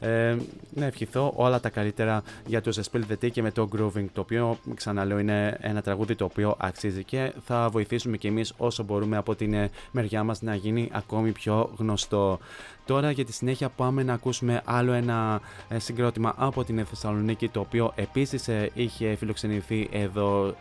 Ε, 0.00 0.36
να 0.74 0.84
ευχηθώ 0.84 1.32
όλα 1.36 1.60
τα 1.60 1.68
καλύτερα 1.68 2.22
για 2.46 2.62
τους 2.62 2.78
Spill 2.78 3.02
the 3.10 3.24
Tea 3.24 3.30
και 3.30 3.42
με 3.42 3.50
το 3.50 3.68
Grooving 3.76 4.04
το 4.12 4.20
οποίο 4.20 4.58
ξαναλέω 4.74 5.18
είναι 5.18 5.56
ένα 5.60 5.82
τραγούδι 5.82 6.14
το 6.14 6.24
οποίο 6.24 6.56
αξίζει 6.58 7.04
και 7.04 7.32
θα 7.44 7.68
βοηθήσουμε 7.68 8.16
και 8.16 8.28
εμείς 8.28 8.52
όσο 8.56 8.82
μπορούμε 8.82 9.16
από 9.16 9.34
την 9.34 9.54
ε, 9.54 9.70
μεριά 9.90 10.24
μας 10.24 10.42
να 10.42 10.54
γίνει 10.54 10.88
ακόμη 10.92 11.32
πιο 11.32 11.70
γνωστό. 11.76 12.38
Τώρα 12.84 13.10
για 13.10 13.24
τη 13.24 13.32
συνέχεια 13.32 13.68
πάμε 13.68 14.02
να 14.02 14.12
ακούσουμε 14.12 14.62
άλλο 14.64 14.92
ένα 14.92 15.40
ε, 15.68 15.78
συγκρότημα 15.78 16.34
από 16.36 16.64
την 16.64 16.84
Θεσσαλονίκη 16.86 17.48
το 17.48 17.60
οποίο 17.60 17.92
επίσης 17.94 18.48
ε, 18.48 18.70
είχε 18.74 19.14
φιλοξενηθεί 19.14 19.88
εδώ 19.92 20.54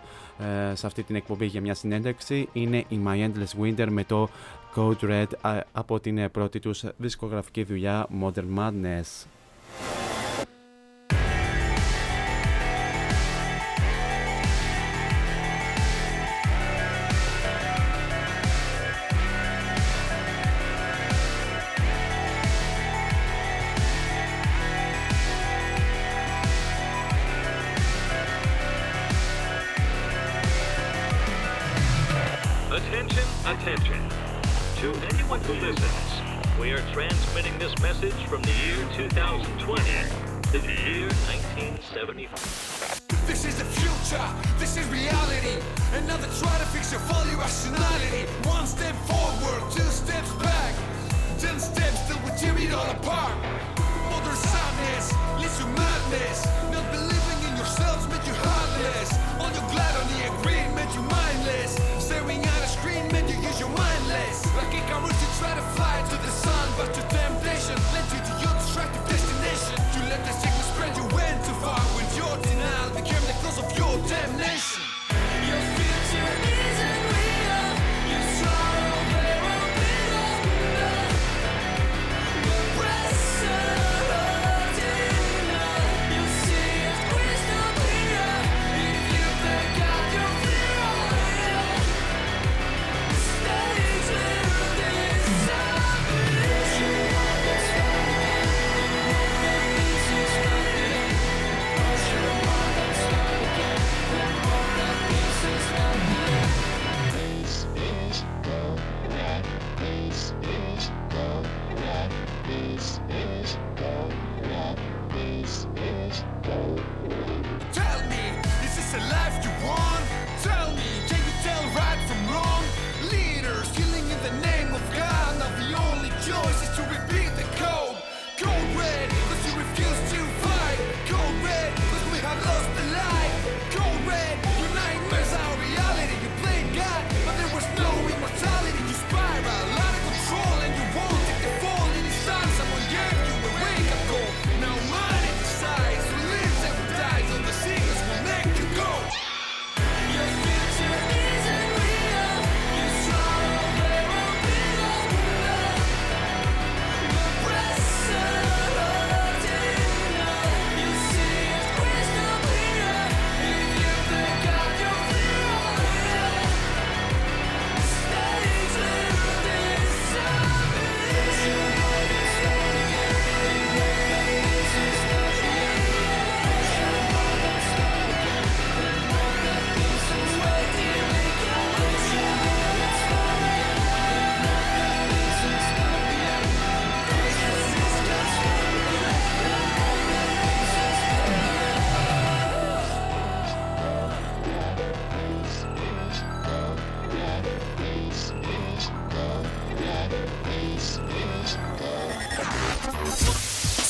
σε 0.73 0.85
αυτή 0.85 1.03
την 1.03 1.15
εκπομπή 1.15 1.45
για 1.45 1.61
μια 1.61 1.73
συνέντευξη 1.73 2.49
είναι 2.53 2.77
η 2.77 2.99
My 3.05 3.29
Endless 3.29 3.63
Winter 3.63 3.87
με 3.89 4.03
το 4.03 4.29
Code 4.77 5.01
Red 5.01 5.61
από 5.71 5.99
την 5.99 6.31
πρώτη 6.31 6.59
τους 6.59 6.83
δισκογραφική 6.97 7.63
δουλειά 7.63 8.07
Modern 8.21 8.57
Madness. 8.57 9.25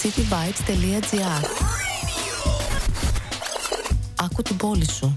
cityvibes.gr 0.02 1.46
Άκου 4.16 4.42
την 4.42 4.58
πόλη 4.58 4.90
σου. 4.90 5.14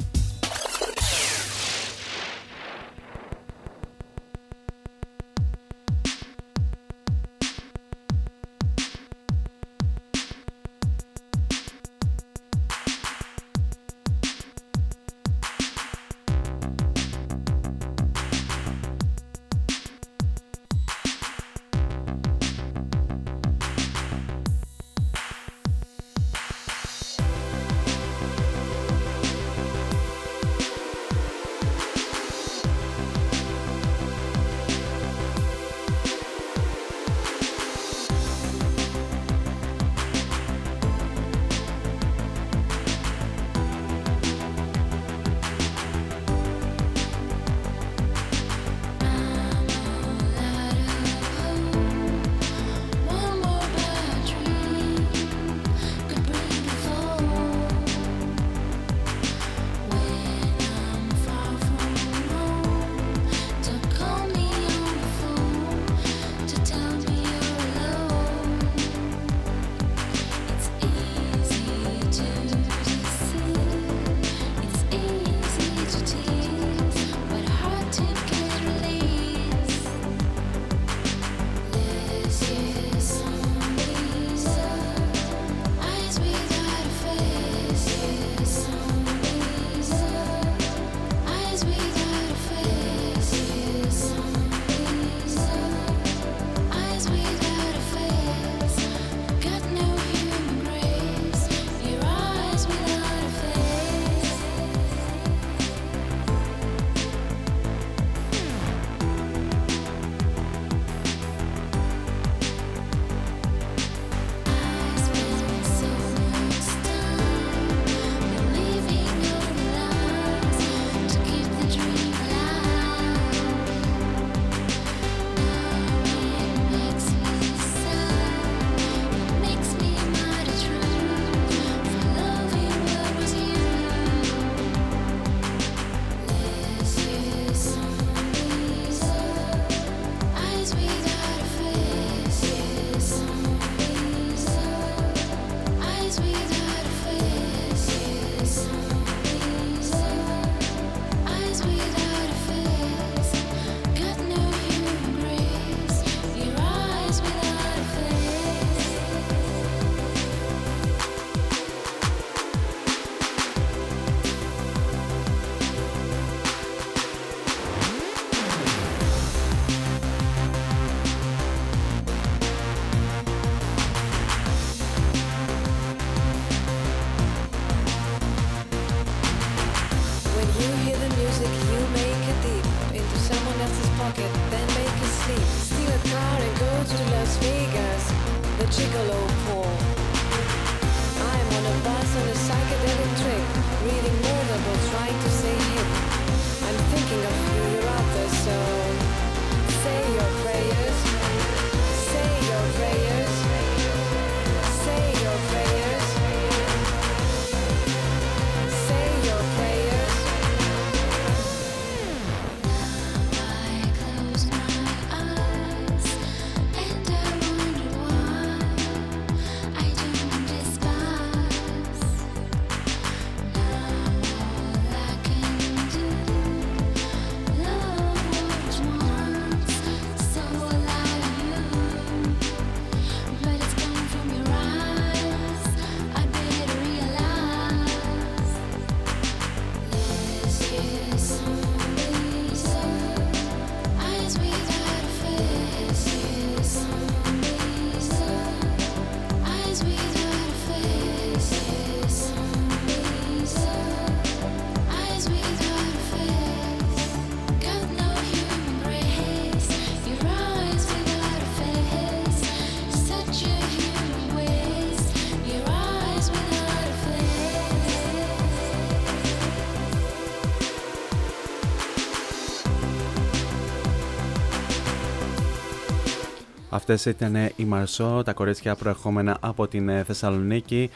Αυτές 276.80 277.04
ήταν 277.04 277.34
η 277.56 277.64
Μαρσό, 277.64 278.22
τα 278.24 278.32
κορίτσια 278.32 278.74
προερχόμενα 278.74 279.36
από 279.40 279.68
την 279.68 279.88
ε, 279.88 280.04
Θεσσαλονίκη. 280.04 280.90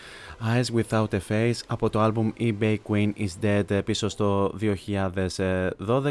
Eyes 0.45 0.65
Without 0.75 1.09
a 1.13 1.21
Face 1.29 1.61
από 1.67 1.91
το 1.91 2.05
album 2.05 2.43
eBay 2.43 2.77
Queen 2.89 3.11
is 3.19 3.45
Dead 3.45 3.71
ε, 3.71 3.81
πίσω 3.81 4.09
στο 4.09 4.55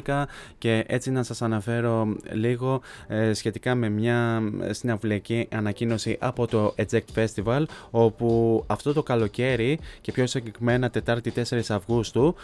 2012 0.05 0.23
και 0.57 0.83
έτσι 0.87 1.11
να 1.11 1.23
σας 1.23 1.41
αναφέρω 1.41 2.15
λίγο 2.31 2.81
ε, 3.07 3.33
σχετικά 3.33 3.75
με 3.75 3.89
μια 3.89 4.41
συναυλιακή 4.69 5.47
ανακοίνωση 5.51 6.17
από 6.19 6.47
το 6.47 6.75
Eject 6.77 7.15
Festival 7.15 7.63
όπου 7.91 8.63
αυτό 8.67 8.93
το 8.93 9.03
καλοκαίρι 9.03 9.79
και 10.01 10.11
πιο 10.11 10.27
συγκεκριμένα 10.27 10.89
Τετάρτη 10.89 11.33
4 11.49 11.59
Αυγούστου 11.69 12.35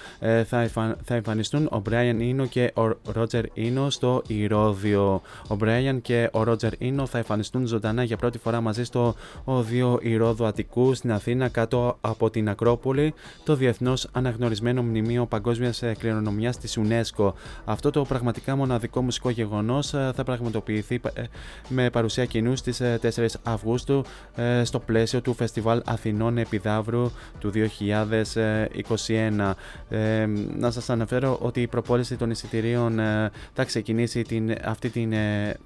θα, 0.45 0.67
θα 1.03 1.15
εμφανιστούν 1.15 1.65
ο 1.65 1.81
Brian 1.89 2.19
Eno 2.19 2.47
και 2.49 2.73
ο 2.75 2.89
Roger 3.15 3.43
Eno 3.55 3.85
στο 3.87 4.21
Ηρώδιο. 4.27 5.21
Ο 5.47 5.55
Brian 5.61 5.97
και 6.01 6.29
ο 6.33 6.41
Roger 6.41 6.71
Eno 6.79 7.03
θα 7.05 7.17
εμφανιστούν 7.17 7.67
ζωντανά 7.67 8.03
για 8.03 8.17
πρώτη 8.17 8.37
φορά 8.37 8.61
μαζί 8.61 8.83
στο 8.83 9.15
Οδείο 9.43 9.99
Ηρόδου 10.01 10.45
Αττικού 10.45 10.93
στην 10.93 11.11
Αθήνα 11.11 11.47
κάτω 11.47 11.78
από 12.01 12.29
την 12.29 12.49
Ακρόπολη, 12.49 13.13
το 13.43 13.55
διεθνώς 13.55 14.07
αναγνωρισμένο 14.11 14.81
μνημείο 14.81 15.25
παγκόσμιας 15.25 15.83
κληρονομιάς 15.97 16.57
της 16.57 16.77
UNESCO. 16.81 17.33
Αυτό 17.65 17.89
το 17.89 18.03
πραγματικά 18.03 18.55
μοναδικό 18.55 19.01
μουσικό 19.01 19.29
γεγονός 19.29 19.93
ε, 19.93 20.11
θα 20.15 20.23
πραγματοποιηθεί 20.23 20.99
ε, 21.13 21.23
με 21.69 21.89
παρουσία 21.89 22.25
κοινού 22.25 22.55
στις 22.55 22.81
4 23.01 23.25
Αυγούστου 23.43 24.03
ε, 24.35 24.63
στο 24.63 24.79
πλαίσιο 24.79 25.21
του 25.21 25.33
Φεστιβάλ 25.33 25.81
Αθηνών 25.85 26.37
Επιδαύρου 26.37 27.11
του 27.39 27.51
2021. 27.89 29.53
να 30.57 30.71
σας 30.71 30.89
αναφέρω 30.89 31.37
ότι 31.41 31.61
η 31.61 31.67
προπόληση 31.67 32.15
των 32.15 32.29
εισιτηρίων 32.31 32.99
θα 33.53 33.63
ξεκινήσει, 33.65 34.21
την, 34.21 34.55
αυτή 34.63 34.89
την, 34.89 35.13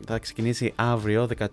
θα 0.05 0.19
ξεκινήσει 0.19 0.73
αύριο 0.75 1.27
14 1.37 1.47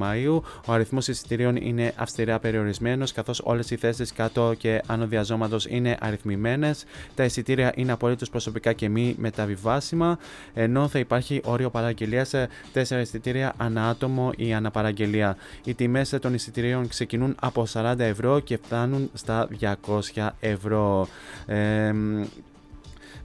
Μαΐου. 0.00 0.40
Ο 0.66 0.72
αριθμός 0.72 1.08
εισιτηρίων 1.08 1.56
είναι 1.56 1.92
αυστηρά 1.96 2.38
περιορισμένος 2.38 3.12
καθώς 3.12 3.40
όλες 3.44 3.70
οι 3.70 3.76
θέσεις 3.76 3.87
κάτω 4.14 4.54
και 4.58 4.82
άνω 4.86 5.06
διαζώματος 5.06 5.66
είναι 5.66 5.96
αριθμημένες. 6.00 6.84
Τα 7.14 7.24
εισιτήρια 7.24 7.72
είναι 7.74 7.92
απολύτως 7.92 8.30
προσωπικά 8.30 8.72
και 8.72 8.88
μη 8.88 9.14
μεταβιβάσιμα 9.18 10.18
ενώ 10.54 10.88
θα 10.88 10.98
υπάρχει 10.98 11.40
όριο 11.44 11.70
παραγγελίας 11.70 12.28
σε 12.28 12.48
4 12.74 13.00
εισιτήρια 13.00 13.54
ανά 13.56 13.88
άτομο 13.88 14.30
ή 14.36 14.54
αναπαραγγελία. 14.54 15.36
Οι 15.64 15.74
τιμές 15.74 16.16
των 16.20 16.34
εισιτηρίων 16.34 16.88
ξεκινούν 16.88 17.34
από 17.40 17.66
40 17.72 17.94
ευρώ 17.98 18.40
και 18.40 18.58
φτάνουν 18.62 19.10
στα 19.14 19.48
200 19.60 20.28
ευρώ. 20.40 21.08
Ε, 21.46 21.92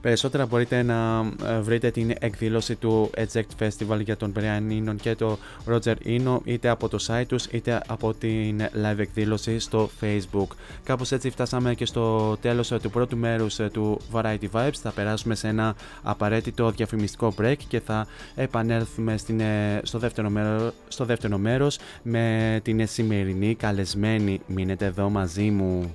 Περισσότερα 0.04 0.46
μπορείτε 0.46 0.82
να 0.82 1.30
ε, 1.46 1.60
βρείτε 1.60 1.90
την 1.90 2.14
εκδήλωση 2.18 2.74
του 2.74 3.10
Eject 3.16 3.62
Festival 3.62 4.00
για 4.04 4.16
τον 4.16 4.32
Brian 4.36 4.72
Eno 4.72 4.94
και 5.00 5.14
το 5.14 5.38
Roger 5.68 5.94
Eno 6.04 6.36
είτε 6.44 6.68
από 6.68 6.88
το 6.88 6.98
site 7.06 7.24
τους 7.26 7.44
είτε 7.46 7.82
από 7.86 8.14
την 8.14 8.60
live 8.60 8.98
εκδήλωση 8.98 9.58
στο 9.58 9.90
Facebook. 10.00 10.46
Κάπως 10.84 11.12
έτσι 11.12 11.30
φτάσαμε 11.30 11.74
και 11.74 11.86
στο 11.86 12.36
τέλος 12.36 12.72
ε, 12.72 12.78
του 12.78 12.90
πρώτου 12.90 13.16
μέρους 13.16 13.58
ε, 13.58 13.68
του 13.72 14.00
Variety 14.12 14.48
Vibes. 14.52 14.76
Θα 14.82 14.90
περάσουμε 14.90 15.34
σε 15.34 15.48
ένα 15.48 15.74
απαραίτητο 16.02 16.70
διαφημιστικό 16.70 17.34
break 17.40 17.56
και 17.68 17.80
θα 17.80 18.06
επανέλθουμε 18.34 19.16
στην, 19.16 19.40
στο, 19.82 19.98
δεύτερο 19.98 20.30
μέρο, 20.30 20.72
στο 20.88 21.04
δεύτερο 21.04 21.38
μέρος 21.38 21.78
με 22.02 22.60
την 22.62 22.86
σημερινή 22.86 23.54
καλεσμένη. 23.54 24.40
Μείνετε 24.46 24.84
εδώ 24.84 25.10
μαζί 25.10 25.50
μου. 25.50 25.94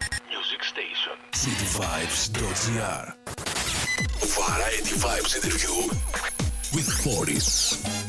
station. 1.41 1.81
cityvibes.gr 2.31 3.13
Variety 4.19 4.95
Vibes 4.95 5.35
interview 5.43 5.87
with 6.73 7.03
Boris. 7.03 8.00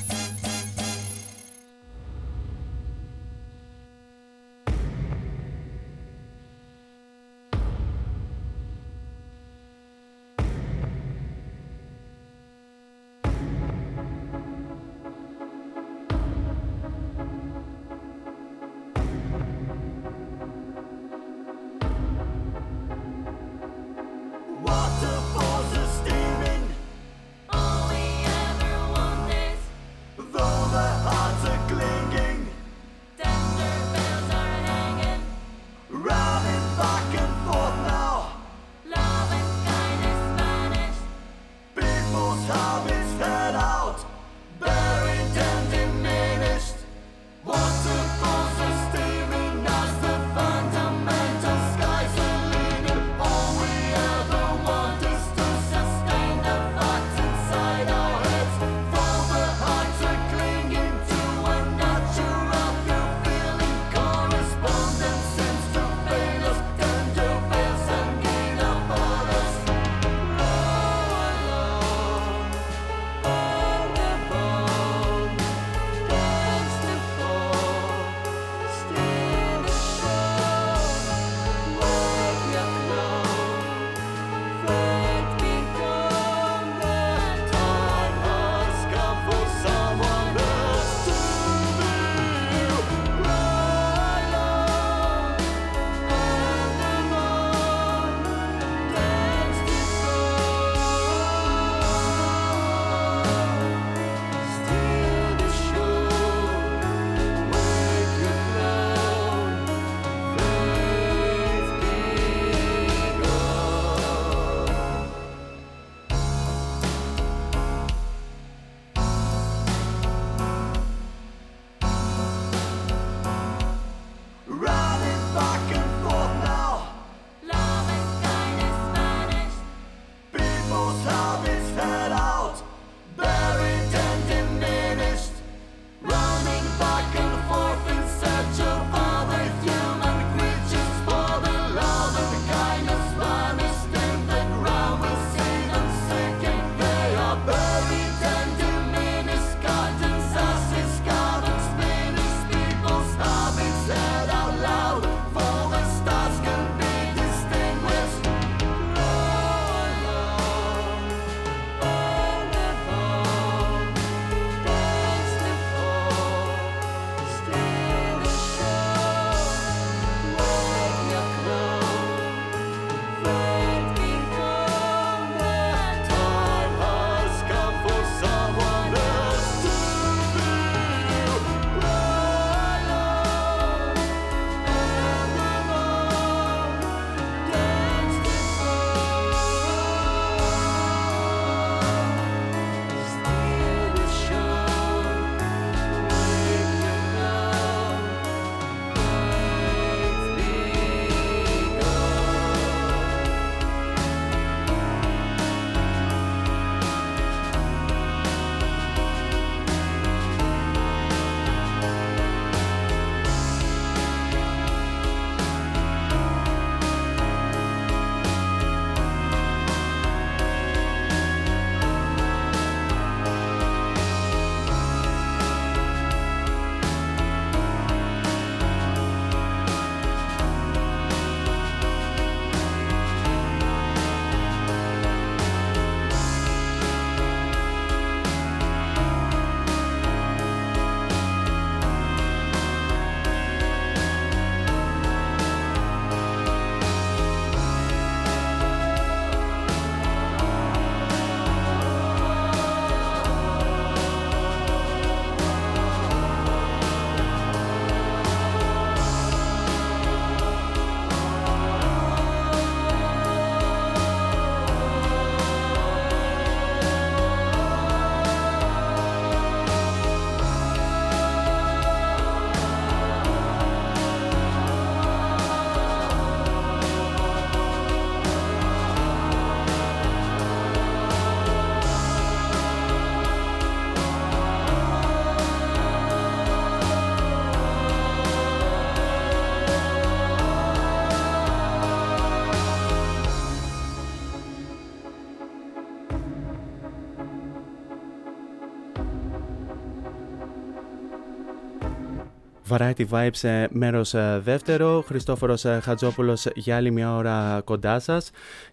Variety 302.73 303.05
Vibes 303.11 303.49
ε, 303.49 303.66
μέρος 303.70 304.14
ε, 304.14 304.41
δεύτερο, 304.45 305.03
Χριστόφορος 305.07 305.64
ε, 305.64 305.81
Χατζόπουλος 305.83 306.47
για 306.55 306.77
άλλη 306.77 306.91
μια 306.91 307.16
ώρα 307.16 307.61
κοντά 307.64 307.99
σας 307.99 308.31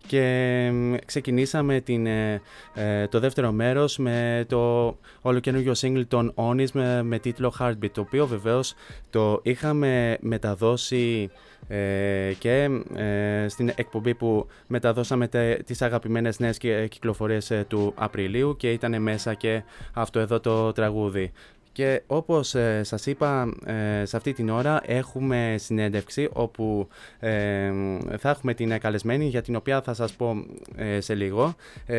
και 0.08 0.72
ξεκινήσαμε 1.06 1.80
την, 1.80 2.08
το 3.10 3.20
δεύτερο 3.20 3.52
μέρος 3.52 3.98
με 3.98 4.46
το 4.48 4.98
ολοκαινούργιο 5.22 5.74
single 5.78 6.04
των 6.08 6.34
Onis 6.36 6.72
με, 6.72 7.04
με 7.04 7.20
τίτλο 7.20 7.54
Heartbeat 7.60 7.90
το 7.92 8.02
οποίο 8.02 8.28
βεβαίως 8.28 8.74
το 9.10 9.40
είχαμε 9.44 10.18
μεταδώσει 10.22 11.32
και 12.40 12.70
στην 13.48 13.72
εκπομπή 13.76 14.16
που 14.16 14.48
μεταδώσαμε 14.68 15.28
τε, 15.28 15.56
τις 15.56 15.82
αγαπημένες 15.82 16.40
νέες 16.40 16.58
κυκλοφορίες 16.90 17.52
του 17.68 17.94
Απριλίου 17.96 18.56
και 18.58 18.72
ήταν 18.72 19.02
μέσα 19.02 19.34
και 19.34 19.64
αυτό 19.94 20.20
εδώ 20.20 20.40
το 20.40 20.72
τραγούδι. 20.72 21.32
Και 21.80 22.02
όπως 22.08 22.56
ε, 22.56 22.84
σας 22.84 23.06
είπα 23.06 23.54
ε, 23.66 24.06
σε 24.06 24.18
αυτή 24.18 24.34
την 24.34 24.50
ώρα 24.50 24.82
έχουμε 24.86 25.56
συνέντευξη 25.58 26.30
όπου 26.34 26.88
ε, 27.20 27.72
θα 28.18 28.30
έχουμε 28.30 28.54
την 28.54 28.80
καλεσμένη 28.80 29.26
για 29.26 29.42
την 29.42 29.56
οποία 29.56 29.82
θα 29.82 29.94
σας 29.94 30.14
πω 30.14 30.46
ε, 30.76 31.00
σε 31.00 31.16
λίγο. 31.16 31.56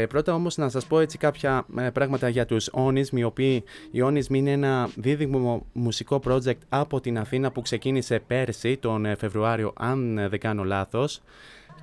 πρώτα 0.09 0.35
όμως 0.35 0.57
να 0.57 0.69
σας 0.69 0.87
πω 0.87 1.01
έτσι 1.01 1.19
κάποια 1.19 1.67
πράγματα 1.93 2.29
για 2.29 2.47
τους 2.47 2.71
Onism 2.73 3.13
οι 3.13 3.23
οποίοι 3.23 3.65
οι 3.91 4.03
Onism 4.05 4.31
είναι 4.31 4.51
ένα 4.51 4.89
δίδυμο 4.97 5.67
μουσικό 5.73 6.21
project 6.27 6.59
από 6.69 7.01
την 7.01 7.19
Αθήνα 7.19 7.51
που 7.51 7.63
ξεκίνησε 7.63 8.23
πέρσι 8.27 8.77
τον 8.77 9.17
Φεβρουάριο 9.17 9.73
αν 9.77 10.27
δεν 10.31 10.41
κάνω 10.41 10.65
λάθος 10.65 11.21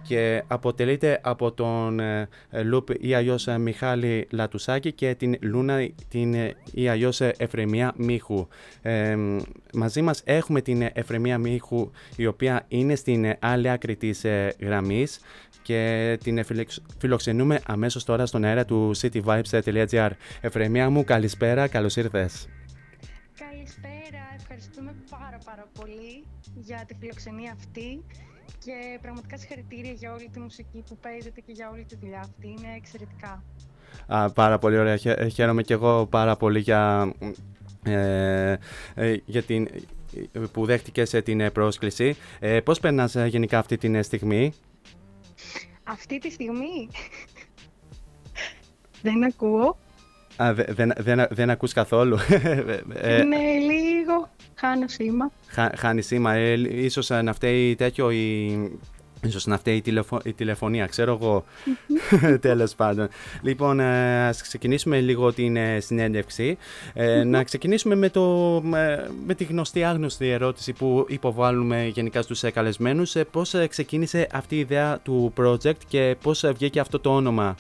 και 0.04 0.44
αποτελείται 0.48 1.20
από 1.24 1.52
τον 1.52 2.00
ε, 2.00 2.28
Λουπ 2.64 2.90
ή 3.00 3.14
αλλιώς 3.14 3.48
ε, 3.48 3.58
Μιχάλη 3.58 4.28
Λατουσάκη 4.32 4.92
και 4.92 5.16
την 5.16 5.36
Λούνα 5.42 5.90
την 6.10 6.34
ε, 6.34 6.56
ή 6.72 6.88
αλλιώς 6.88 7.22
Εφρεμία 7.22 7.94
Μίχου. 7.98 8.48
μαζί 9.74 10.02
μας 10.02 10.22
έχουμε 10.26 10.62
την 10.62 10.90
Εφρεμία 10.94 11.38
Μίχου 11.38 11.92
η 12.16 12.26
οποία 12.26 12.66
είναι 12.68 12.96
στην 12.96 13.36
άλλη 13.40 13.70
άκρη 13.70 13.96
της 13.96 14.26
γραμμής 14.60 15.20
και 15.62 16.18
την 16.24 16.44
φιλοξενούμε 16.98 17.60
αμέσως 17.66 18.04
τώρα 18.04 18.26
στον 18.26 18.44
αέρα 18.44 18.66
του 18.66 18.92
cityvibes.gr. 18.98 20.10
Εφρεμία 20.42 20.90
μου, 20.90 21.04
καλησπέρα, 21.04 21.68
καλώς 21.68 21.96
ήρθες. 21.96 22.48
Καλησπέρα, 23.40 24.24
ευχαριστούμε 24.40 24.96
πάρα 25.10 25.38
πάρα 25.46 25.68
πολύ 25.80 26.24
για 26.56 26.84
τη 26.88 26.96
φιλοξενία 27.00 27.52
αυτή 27.52 28.04
και 28.60 29.00
πραγματικά 29.02 29.38
συγχαρητήρια 29.38 29.92
για 29.92 30.14
όλη 30.14 30.30
τη 30.34 30.40
μουσική 30.40 30.84
που 30.90 30.98
παίζετε 30.98 31.42
και 31.42 31.52
για 31.52 31.70
όλη 31.70 31.84
τη 31.84 31.96
δουλειά 31.96 32.20
αυτή. 32.20 32.48
Είναι 32.48 32.76
εξαιρετικά. 32.76 33.44
Α, 34.08 34.32
πάρα 34.32 34.58
πολύ 34.58 34.78
ωραία. 34.78 34.98
Χαίρομαι 35.34 35.62
και 35.62 35.74
εγώ 35.74 36.06
πάρα 36.06 36.36
πολύ 36.36 36.60
για, 36.60 37.14
ε, 37.84 38.56
ε 38.96 39.18
για 39.26 39.44
την, 39.44 39.68
που 40.52 40.66
δέχτηκες 40.66 41.10
την 41.10 41.52
πρόσκληση. 41.52 42.16
Ε, 42.40 42.60
πώς 42.60 42.80
περνάς 42.80 43.16
ε, 43.16 43.26
γενικά 43.26 43.60
αυτή 43.60 43.78
τη 43.78 44.04
στιγμή; 44.04 44.54
Αυτή 45.84 46.20
τη 46.20 46.32
στιγμή; 46.32 46.90
Δεν 49.02 49.24
ακούω. 49.24 49.78
Α, 50.36 50.54
δεν, 50.54 50.94
δεν, 50.98 51.26
δεν 51.30 51.50
ακούς 51.50 51.74
καθόλου. 51.74 52.18
Ναι, 53.28 53.58
λίγο. 53.60 54.30
Χάνω 54.60 54.88
σήμα. 54.88 55.32
Χα, 55.48 55.70
χάνει 55.78 56.02
σήμα. 56.02 56.34
Ε, 56.34 56.54
ίσως 56.84 57.10
να 57.10 57.34
φταίει 57.34 57.76
τέτοιο 57.76 58.12
η... 58.12 58.80
Ίσως 59.24 59.46
να 59.46 59.58
φταίει 59.58 59.76
η, 59.76 59.82
τηλεφω... 59.82 60.20
η 60.24 60.34
τηλεφωνία, 60.34 60.86
ξέρω 60.86 61.14
εγώ. 61.22 61.46
Τέλος 62.40 62.76
πάντων. 62.76 63.08
Λοιπόν, 63.42 63.80
ε, 63.80 64.28
ας 64.28 64.42
ξεκινήσουμε 64.42 65.00
λίγο 65.00 65.34
την 65.34 65.56
ε, 65.56 65.80
συνέντευξη. 65.80 66.58
Ε, 66.94 67.24
να 67.24 67.44
ξεκινήσουμε 67.44 67.96
με, 67.96 68.10
το, 68.10 68.62
με 69.26 69.34
τη 69.36 69.44
γνωστή 69.44 69.84
άγνωστη 69.84 70.30
ερώτηση 70.30 70.74
που 70.74 71.06
υποβάλλουμε 71.10 71.86
γενικά 71.86 72.22
στους 72.22 72.44
καλεσμένους. 72.54 73.16
Πώς 73.32 73.56
ξεκίνησε 73.70 74.28
αυτή 74.32 74.56
η 74.56 74.60
ιδέα 74.60 75.00
του 75.00 75.34
project 75.38 75.84
και 75.88 76.16
πώς 76.22 76.46
βγήκε 76.56 76.80
αυτό 76.80 77.00
το 77.00 77.16
όνομα; 77.16 77.56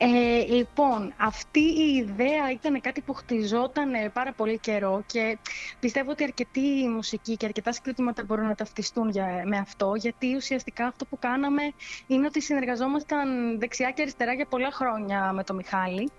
Ε, 0.00 0.44
λοιπόν, 0.46 1.14
αυτή 1.16 1.60
η 1.60 1.96
ιδέα 1.96 2.50
ήταν 2.52 2.80
κάτι 2.80 3.00
που 3.00 3.12
χτιζόταν 3.12 3.94
ε, 3.94 4.08
πάρα 4.08 4.32
πολύ 4.32 4.58
καιρό 4.58 5.02
και 5.06 5.38
πιστεύω 5.80 6.10
ότι 6.10 6.24
αρκετοί 6.24 6.88
μουσικοί 6.94 7.36
και 7.36 7.46
αρκετά 7.46 7.72
συγκριτήματα 7.72 8.24
μπορούν 8.24 8.46
να 8.46 8.54
ταυτιστούν 8.54 9.08
για, 9.08 9.42
με 9.46 9.56
αυτό, 9.56 9.94
γιατί 9.94 10.34
ουσιαστικά 10.36 10.86
αυτό 10.86 11.04
που 11.04 11.18
κάναμε 11.18 11.62
είναι 12.06 12.26
ότι 12.26 12.40
συνεργαζόμασταν 12.40 13.58
δεξιά 13.58 13.90
και 13.90 14.02
αριστερά 14.02 14.32
για 14.32 14.46
πολλά 14.46 14.70
χρόνια 14.70 15.32
με 15.32 15.44
τον 15.44 15.56
Μιχάλη 15.56 16.10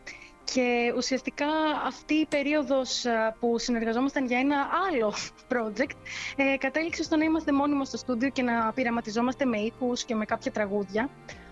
και 0.53 0.93
ουσιαστικά 0.95 1.47
αυτή 1.86 2.13
η 2.13 2.25
περίοδος 2.25 3.05
ε, 3.05 3.36
που 3.39 3.57
συνεργαζόμασταν 3.59 4.25
για 4.25 4.39
ένα 4.39 4.67
άλλο 4.89 5.13
project 5.49 5.95
ε, 6.36 6.57
κατέληξε 6.57 7.03
στο 7.03 7.15
να 7.15 7.23
είμαστε 7.23 7.51
μόνοι 7.51 7.86
στο 7.86 7.97
στούντιο 7.97 8.30
και 8.30 8.41
να 8.41 8.73
πειραματιζόμαστε 8.73 9.45
με 9.45 9.57
ήχους 9.57 10.03
και 10.03 10.15
με 10.15 10.25
κάποια 10.25 10.51
τραγούδια. 10.51 11.09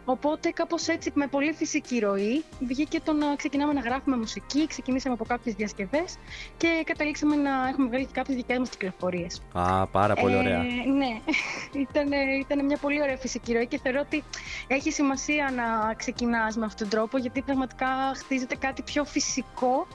Οπότε 0.09 0.49
κάπως 0.49 0.87
έτσι 0.87 1.11
με 1.13 1.27
πολύ 1.27 1.53
φυσική 1.53 1.99
ροή 1.99 2.43
βγήκε 2.59 2.99
το 3.01 3.13
να 3.13 3.35
ξεκινάμε 3.35 3.73
να 3.73 3.81
γράφουμε 3.81 4.17
μουσική, 4.17 4.67
ξεκινήσαμε 4.67 5.13
από 5.13 5.25
κάποιες 5.25 5.55
διασκευές 5.55 6.17
και 6.57 6.83
καταλήξαμε 6.85 7.35
να 7.35 7.67
έχουμε 7.67 7.87
βγάλει 7.87 8.05
και 8.05 8.11
κάποιες 8.13 8.37
δικές 8.37 8.57
μας 8.57 8.69
κυκλοφορίες. 8.69 9.41
Α, 9.53 9.87
πάρα 9.87 10.13
πολύ 10.13 10.35
ωραία. 10.35 10.59
Ε, 10.59 10.89
ναι, 10.97 11.19
ήταν, 11.89 12.11
ήταν 12.39 12.65
μια 12.65 12.77
πολύ 12.77 13.01
ωραία 13.01 13.17
φυσική 13.17 13.53
ροή 13.53 13.67
και 13.67 13.79
θεωρώ 13.83 13.99
ότι 13.99 14.23
έχει 14.67 14.91
σημασία 14.91 15.51
να 15.55 15.93
ξεκινάς 15.93 16.55
με 16.55 16.65
αυτόν 16.65 16.89
τον 16.89 16.99
τρόπο 16.99 17.17
γιατί 17.17 17.41
πραγματικά 17.41 17.87
χτίζεται 18.15 18.55
κάτι 18.55 18.81
πιο 18.81 19.05
φυσικό 19.05 19.87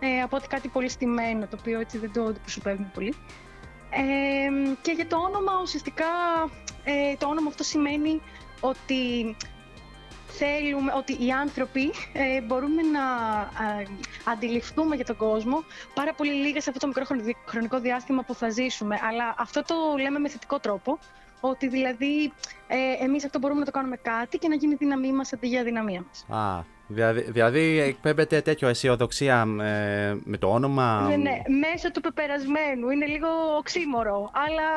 ε, 0.00 0.20
από 0.20 0.36
ότι 0.36 0.48
κάτι 0.48 0.68
πολύ 0.68 0.88
στημένο, 0.88 1.46
το 1.46 1.56
οποίο 1.60 1.80
έτσι 1.80 1.98
δεν 1.98 2.12
το 2.12 2.22
αντιπροσωπεύουμε 2.22 2.90
πολύ. 2.94 3.14
Ε, 3.90 4.74
και 4.82 4.92
για 4.92 5.06
το 5.06 5.16
όνομα, 5.16 5.52
ουσιαστικά, 5.62 6.06
ε, 6.84 7.16
το 7.18 7.26
όνομα 7.28 7.48
αυτό 7.48 7.62
σημαίνει 7.62 8.20
ότι 8.60 9.36
θέλουμε, 10.30 10.92
ότι 10.96 11.24
οι 11.24 11.30
άνθρωποι 11.30 11.90
ε, 12.12 12.40
μπορούμε 12.40 12.82
να 12.82 13.00
ε, 13.80 13.86
αντιληφθούμε 14.24 14.96
για 14.96 15.04
τον 15.04 15.16
κόσμο 15.16 15.64
πάρα 15.94 16.12
πολύ 16.14 16.32
λίγα 16.32 16.60
σε 16.60 16.70
αυτό 16.70 16.80
το 16.80 16.86
μικρό 16.86 17.04
χρονικό 17.46 17.78
διάστημα 17.80 18.22
που 18.22 18.34
θα 18.34 18.48
ζήσουμε. 18.48 18.98
Αλλά 19.08 19.34
αυτό 19.38 19.62
το 19.62 19.74
λέμε 20.00 20.18
με 20.18 20.28
θετικό 20.28 20.58
τρόπο, 20.58 20.98
ότι 21.40 21.68
δηλαδή 21.68 22.32
ε, 22.66 23.04
εμείς 23.04 23.24
αυτό 23.24 23.38
μπορούμε 23.38 23.60
να 23.60 23.66
το 23.66 23.70
κάνουμε 23.72 23.96
κάτι 23.96 24.38
και 24.38 24.48
να 24.48 24.54
γίνει 24.54 24.74
δύναμή 24.74 25.12
μας 25.12 25.32
αντί 25.32 25.46
για 25.46 25.62
δυναμία 25.62 26.04
μας. 26.08 26.40
Α, 26.40 26.64
δηλαδή, 26.90 27.20
δηλαδή 27.20 27.78
εκπέμπεται 27.80 28.40
τέτοιο 28.40 28.68
αισιοδοξία 28.68 29.46
ε, 29.60 30.16
με 30.24 30.36
το 30.36 30.48
όνομα... 30.48 31.06
Ναι, 31.08 31.16
ναι, 31.16 31.42
μέσω 31.70 31.90
του 31.90 32.00
πεπερασμένου. 32.00 32.90
Είναι 32.90 33.06
λίγο 33.06 33.28
οξύμορο, 33.58 34.30
αλλά 34.32 34.68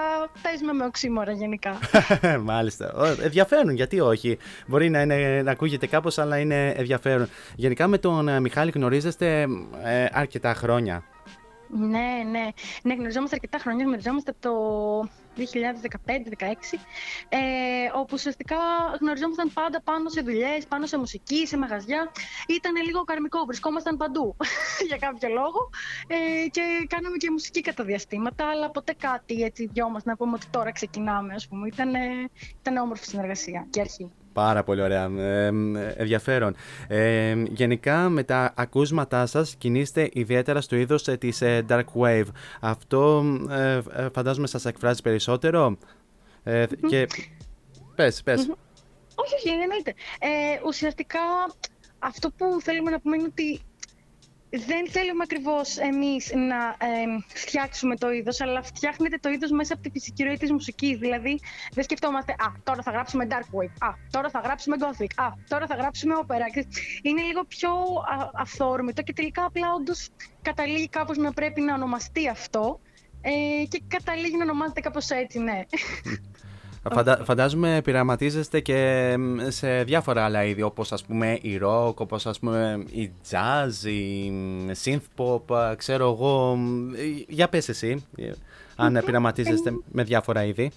παίζουμε 0.42 0.74
με 0.74 0.86
οξύμορα 0.86 1.32
γενικά. 1.32 1.80
Μάλιστα. 2.52 2.94
Ενδιαφέρον, 3.24 3.70
γιατί 3.70 4.00
όχι. 4.00 4.38
Μπορεί 4.68 4.90
να, 4.90 5.02
είναι, 5.02 5.42
να 5.42 5.52
ακούγεται 5.52 5.88
κάπως, 5.88 6.18
αλλά 6.18 6.38
είναι 6.38 6.70
ενδιαφέρον. 6.70 7.30
Γενικά 7.56 7.88
με 7.88 7.98
τον 7.98 8.28
ε, 8.28 8.40
Μιχάλη 8.40 8.72
γνωρίζεστε 8.76 9.42
ε, 9.84 10.06
αρκετά 10.12 10.54
χρόνια. 10.54 11.04
Ναι, 11.78 12.24
ναι. 12.32 12.48
Ναι, 12.84 12.94
γνωριζόμαστε 12.94 13.36
αρκετά 13.36 13.58
χρόνια. 13.58 13.86
Γνωριζόμαστε 13.86 14.32
από 14.32 14.40
το 14.42 14.54
2015-2016, 15.02 15.23
ε, 17.30 17.40
όπου 17.94 18.10
ουσιαστικά 18.14 18.58
γνωριζόμασταν 19.00 19.54
πάντα 19.54 19.82
πάνω 19.82 20.10
σε 20.10 20.22
δουλειές, 20.22 20.66
πάνω 20.68 20.86
σε 20.86 20.98
μουσική, 20.98 21.48
σε 21.48 21.58
μαγαζιά. 21.58 22.12
Ήταν 22.48 22.76
λίγο 22.76 23.04
καρμικό, 23.04 23.46
βρισκόμασταν 23.46 23.98
παντού 23.98 24.36
για 24.90 24.98
κάποιο 24.98 25.30
λόγο 25.30 25.70
ε, 26.08 26.48
και 26.48 26.86
κάναμε 26.88 27.18
και 27.18 27.32
μουσική 27.32 27.62
κατά 27.62 27.84
διαστήματα, 27.84 28.50
αλλά 28.50 28.70
ποτέ 28.70 28.94
κάτι 28.94 29.42
έτσι 29.42 29.70
δυο 29.74 29.90
μας 29.90 30.04
να 30.04 30.16
πούμε 30.16 30.34
ότι 30.36 30.48
τώρα 30.50 30.72
ξεκινάμε, 30.72 31.34
ας 31.34 31.48
πούμε. 31.48 31.68
Ήταν, 31.68 31.94
ήταν 32.60 32.78
όμορφη 32.78 33.06
συνεργασία 33.06 33.68
και 33.70 33.80
αρχή. 33.80 34.12
Πάρα 34.34 34.64
πολύ 34.64 34.82
ωραία. 34.82 35.12
Ε, 35.18 35.48
ενδιαφέρον. 35.96 36.56
Ε, 36.88 37.44
γενικά 37.50 38.10
με 38.10 38.24
τα 38.24 38.54
ακούσματά 38.56 39.26
σας 39.26 39.56
κινείστε 39.56 40.10
ιδιαίτερα 40.14 40.62
στο 40.62 40.76
είδος 40.76 41.08
ε, 41.08 41.18
της 41.18 41.42
ε, 41.42 41.66
Dark 41.70 41.86
Wave. 41.96 42.28
Αυτό 42.60 43.24
ε, 43.50 43.80
φαντάζομαι 44.14 44.48
σας 44.48 44.66
εκφράζει 44.66 45.02
περισσότερο. 45.02 45.78
Και 46.88 47.08
πες, 47.96 48.24
πες. 48.24 48.40
Όχι, 49.16 49.36
όχι, 49.36 49.50
εννοείται. 49.50 49.94
ουσιαστικά 50.66 51.20
αυτό 52.00 52.32
που 52.32 52.58
θέλουμε 52.62 52.92
να 52.92 53.00
πούμε 53.00 53.16
είναι 53.16 53.28
ότι 53.32 53.62
δεν 54.58 54.90
θέλουμε 54.90 55.24
ακριβώς 55.24 55.78
εμείς 55.78 56.32
να 56.36 56.88
ε, 56.88 57.24
φτιάξουμε 57.28 57.96
το 57.96 58.12
είδος, 58.12 58.42
αλλά 58.42 58.64
φτιάχνεται 58.64 59.18
το 59.18 59.30
είδος 59.30 59.52
μέσα 59.52 59.74
από 59.74 59.84
τη 59.84 59.90
φυσική 59.90 60.24
ροή 60.24 60.38
της 60.38 60.52
μουσικής. 60.52 60.98
Δηλαδή, 60.98 61.40
δεν 61.74 61.84
σκεφτόμαστε, 61.84 62.32
Α, 62.32 62.52
τώρα 62.64 62.82
θα 62.82 62.92
γράψουμε 62.92 63.28
Dark 63.30 63.58
Wave. 63.58 63.88
Α, 63.88 63.94
τώρα 64.12 64.30
θα 64.30 64.40
γράψουμε 64.40 64.76
Gothic. 64.80 65.24
Α, 65.24 65.28
τώρα 65.48 65.68
θα 65.68 65.76
γράψουμε 65.76 66.14
Opera. 66.22 66.66
Είναι 67.02 67.22
λίγο 67.22 67.44
πιο 67.44 67.70
αυθόρμητο 68.34 69.02
και 69.02 69.14
τελικά 69.14 69.46
απλά 69.46 69.74
όντως 69.74 70.10
καταλήγει 70.42 70.90
κάπως 70.90 71.18
να 71.18 71.34
πρέπει 71.34 71.62
να 71.62 71.74
ονομαστεί 71.74 72.30
αυτό. 72.30 72.80
Ε, 73.22 73.66
και 73.66 73.82
καταλήγει 73.88 74.38
να 74.38 74.44
ονομάζεται 74.44 74.82
κάπως 74.82 75.10
έτσι, 75.10 75.40
ναι. 75.40 75.62
Φαντα... 76.92 77.20
Φαντάζομαι 77.24 77.82
πειραματίζεστε 77.84 78.60
και 78.60 79.16
μ, 79.20 79.38
σε 79.48 79.84
διάφορα 79.84 80.24
άλλα 80.24 80.44
είδη, 80.44 80.62
όπως 80.62 80.92
ας 80.92 81.04
πούμε 81.04 81.38
η 81.42 81.60
rock, 81.64 81.96
όπως 81.96 82.26
ας 82.26 82.40
πούμε 82.40 82.84
η 82.92 83.12
jazz, 83.32 83.88
η 83.88 84.30
μ, 84.32 84.70
synth 84.84 85.00
pop, 85.18 85.56
α, 85.56 85.76
ξέρω 85.76 86.12
εγώ. 86.12 86.56
μ, 86.56 86.92
Για 87.28 87.50
πες 87.50 87.70
εσύ, 87.70 88.06
ε, 88.16 88.32
αν 88.76 89.02
πειραματίζεστε 89.06 89.74
με 89.92 90.04
διάφορα 90.04 90.44
είδη. 90.44 90.72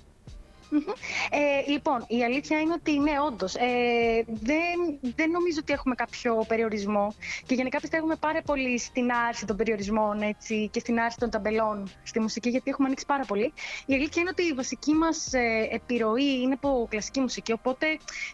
Ε, 1.30 1.70
λοιπόν, 1.70 2.04
η 2.08 2.24
αλήθεια 2.24 2.60
είναι 2.60 2.72
ότι 2.72 2.98
ναι, 2.98 3.12
όντως. 3.26 3.54
Ε, 3.54 4.24
δεν, 4.26 4.98
δεν 5.16 5.30
νομίζω 5.30 5.58
ότι 5.60 5.72
έχουμε 5.72 5.94
κάποιο 5.94 6.44
περιορισμό. 6.48 7.14
Και 7.46 7.54
γενικά 7.54 7.80
πιστεύουμε 7.80 8.16
πάρα 8.16 8.42
πολύ 8.42 8.78
στην 8.78 9.12
άρση 9.28 9.46
των 9.46 9.56
περιορισμών 9.56 10.22
έτσι, 10.22 10.68
και 10.72 10.80
στην 10.80 11.00
άρση 11.00 11.16
των 11.18 11.30
ταμπελών 11.30 11.90
στη 12.02 12.20
μουσική, 12.20 12.48
γιατί 12.48 12.70
έχουμε 12.70 12.86
ανοίξει 12.86 13.06
πάρα 13.06 13.24
πολύ. 13.24 13.52
Η 13.86 13.94
αλήθεια 13.94 14.22
είναι 14.22 14.30
ότι 14.30 14.42
η 14.42 14.52
βασική 14.52 14.92
μας 14.92 15.32
ε, 15.32 15.68
επιρροή 15.70 16.40
είναι 16.42 16.52
από 16.52 16.86
κλασική 16.90 17.20
μουσική. 17.20 17.52
Οπότε, 17.52 17.86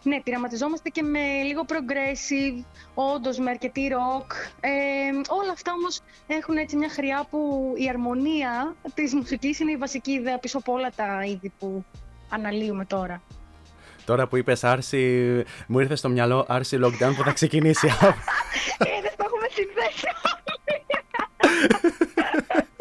ναι, 0.03 0.21
πειραματιζόμαστε 0.21 0.89
και 0.89 1.01
με 1.01 1.41
λίγο 1.43 1.65
progressive, 1.67 2.63
όντως 2.93 3.37
με 3.37 3.49
αρκετή 3.49 3.91
rock. 3.91 4.31
Ε, 4.59 4.69
όλα 5.29 5.51
αυτά 5.51 5.73
όμως 5.73 5.99
έχουν 6.27 6.57
έτσι 6.57 6.75
μια 6.75 6.89
χρειά 6.89 7.27
που 7.29 7.73
η 7.77 7.89
αρμονία 7.89 8.75
της 8.93 9.13
μουσικής 9.13 9.59
είναι 9.59 9.71
η 9.71 9.77
βασική 9.77 10.11
ιδέα 10.11 10.37
πίσω 10.37 10.57
από 10.57 10.73
όλα 10.73 10.91
τα 10.95 11.23
είδη 11.25 11.51
που 11.59 11.83
αναλύουμε 12.33 12.85
τώρα. 12.85 13.21
Τώρα 14.05 14.27
που 14.27 14.37
είπες 14.37 14.63
άρση, 14.63 15.43
μου 15.67 15.79
ήρθε 15.79 15.95
στο 15.95 16.09
μυαλό 16.09 16.45
άρση 16.47 16.79
lockdown 16.83 17.13
που 17.17 17.23
θα 17.23 17.31
ξεκινήσει. 17.31 17.87
Είδες, 17.87 19.15
το 19.17 19.23
έχουμε 19.25 19.47
συνδέσει 19.51 20.07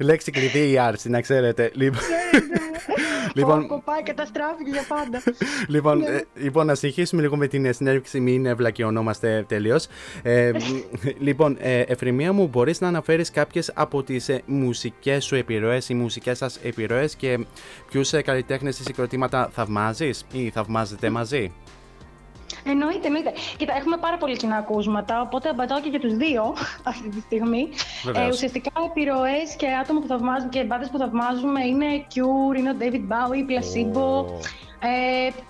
Λέξη 0.00 0.30
κλειδί 0.30 0.70
η 0.70 0.78
άρση, 0.78 1.08
να 1.08 1.20
ξέρετε. 1.20 1.70
Λοιπόν, 1.74 2.00
λοιπόν, 3.34 3.60
Λοιπόν, 3.60 3.82
πάει 3.84 4.02
καταστράφηκε 4.02 4.70
για 4.70 4.84
πάντα. 4.88 5.22
Λοιπόν, 5.74 5.98
Ναι. 5.98 6.06
ε, 6.06 6.22
λοιπόν, 6.34 6.66
να 6.66 6.74
συνεχίσουμε 6.74 7.22
λίγο 7.22 7.36
με 7.36 7.46
την 7.46 7.64
ε, 7.64 7.72
συνέντευξη, 7.72 8.20
μην 8.20 8.56
βλακιωνόμαστε 8.56 9.44
τελείως. 9.48 9.86
Ε, 10.22 10.50
μ, 10.52 10.56
λοιπόν, 11.26 11.56
ε, 11.60 11.80
Εφρεμία 11.80 12.32
μου, 12.32 12.46
μπορείς 12.46 12.80
να 12.80 12.88
αναφέρεις 12.88 13.30
κάποιες 13.30 13.70
από 13.74 14.02
τις 14.02 14.28
ε, 14.28 14.42
μουσικές 14.46 15.24
σου 15.24 15.34
επιρροές 15.34 15.88
ή 15.88 15.94
μουσικές 15.94 16.38
σας 16.38 16.58
επιρροές 16.62 17.14
και 17.14 17.38
ποιους 17.90 18.12
ε, 18.12 18.22
καλλιτέχνες 18.22 18.78
ή 18.78 18.82
συγκροτήματα 18.82 19.48
θαυμάζεις 19.52 20.24
ή 20.32 20.50
θαυμάζετε 20.50 21.10
μαζί; 21.10 21.52
Εννοείται, 22.64 23.06
εννοείται. 23.06 23.32
Κοίτα, 23.56 23.74
έχουμε 23.76 23.96
πάρα 23.96 24.16
πολύ 24.16 24.36
κοινά 24.36 24.56
ακούσματα, 24.56 25.20
οπότε 25.20 25.48
απαντάω 25.48 25.80
και 25.80 25.88
για 25.88 26.00
τους 26.00 26.16
δύο 26.16 26.54
αυτή 26.82 27.08
τη 27.08 27.20
στιγμή. 27.20 27.68
Βεβαίως. 28.04 28.26
Ε, 28.26 28.28
ουσιαστικά 28.30 28.70
επιρροές 28.86 29.56
και 29.56 29.66
άτομα 29.82 30.00
που 30.00 30.06
θαυμάζουμε 30.06 30.48
και 30.50 30.64
μπάντες 30.64 30.88
που 30.88 30.98
θαυμάζουμε 30.98 31.64
είναι 31.64 32.06
Cure, 32.14 32.56
είναι 32.58 32.70
ο 32.70 32.76
David 32.80 33.04
Bowie, 33.12 33.44
Placebo, 33.50 34.24
ε, 34.26 34.67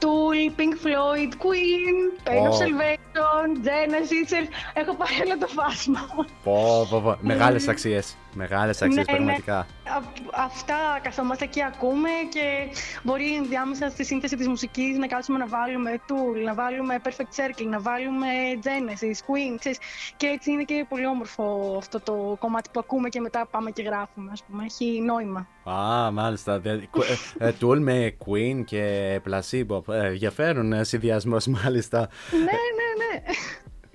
Tool, 0.00 0.50
Pink 0.58 0.74
Floyd, 0.84 1.32
Queen, 1.44 1.96
Pain 2.28 2.46
of 2.46 2.52
Ω. 2.52 2.58
Salvation, 2.58 3.46
Genesis. 3.66 4.48
Έχω 4.74 4.94
πάρει 4.96 5.14
όλο 5.24 5.38
το 5.38 5.46
φάσμα. 5.46 6.00
Πω, 6.44 6.86
πω, 6.90 7.00
πω. 7.00 7.16
Μεγάλες 7.20 7.68
αξίες. 7.68 8.16
Μεγάλες 8.34 8.82
αξίες, 8.82 9.06
Ναι, 9.06 9.12
ναι. 9.12 9.16
πραγματικά. 9.18 9.58
Α- 9.58 10.26
Αυτά 10.44 10.74
καθόμαστε 11.02 11.46
και 11.46 11.64
ακούμε 11.64 12.08
και 12.30 12.66
μπορεί 13.02 13.34
ενδιάμεσα 13.34 13.88
στη 13.90 14.04
σύνθεση 14.04 14.36
της 14.36 14.48
μουσικής 14.48 14.96
να 14.98 15.06
κάτσουμε 15.06 15.38
να 15.38 15.46
βάλουμε 15.46 16.00
Tool, 16.08 16.44
να 16.44 16.54
βάλουμε 16.54 16.98
Perfect 17.04 17.10
Circle, 17.36 17.66
να 17.68 17.80
βάλουμε 17.80 18.26
Genesis, 18.62 19.16
Queen, 19.16 19.56
ξέρεις. 19.58 19.78
και 20.16 20.26
έτσι 20.26 20.50
είναι 20.50 20.62
και 20.62 20.86
πολύ 20.88 21.06
όμορφο 21.06 21.74
αυτό 21.78 22.00
το 22.00 22.36
κομμάτι 22.38 22.68
που 22.72 22.80
ακούμε 22.80 23.08
και 23.08 23.20
μετά 23.20 23.46
πάμε 23.50 23.70
και 23.70 23.82
γράφουμε, 23.82 24.30
ας 24.32 24.42
πούμε. 24.44 24.64
Έχει 24.64 25.00
νόημα. 25.04 25.46
Α, 25.64 26.10
μάλιστα. 26.10 26.60
Δε- 26.60 26.76
κου- 26.90 27.04
ε, 27.38 27.46
ε, 27.48 27.52
Tool 27.60 27.78
με 27.78 28.16
Queen 28.26 28.64
και 28.64 29.14
Placebo. 29.26 29.82
Ε, 29.88 30.06
Ενδιαφέρον 30.06 30.84
συνδυασμός, 30.84 31.46
μάλιστα. 31.46 32.08
ναι, 32.30 32.38
ναι, 32.38 33.04
ναι. 33.04 33.22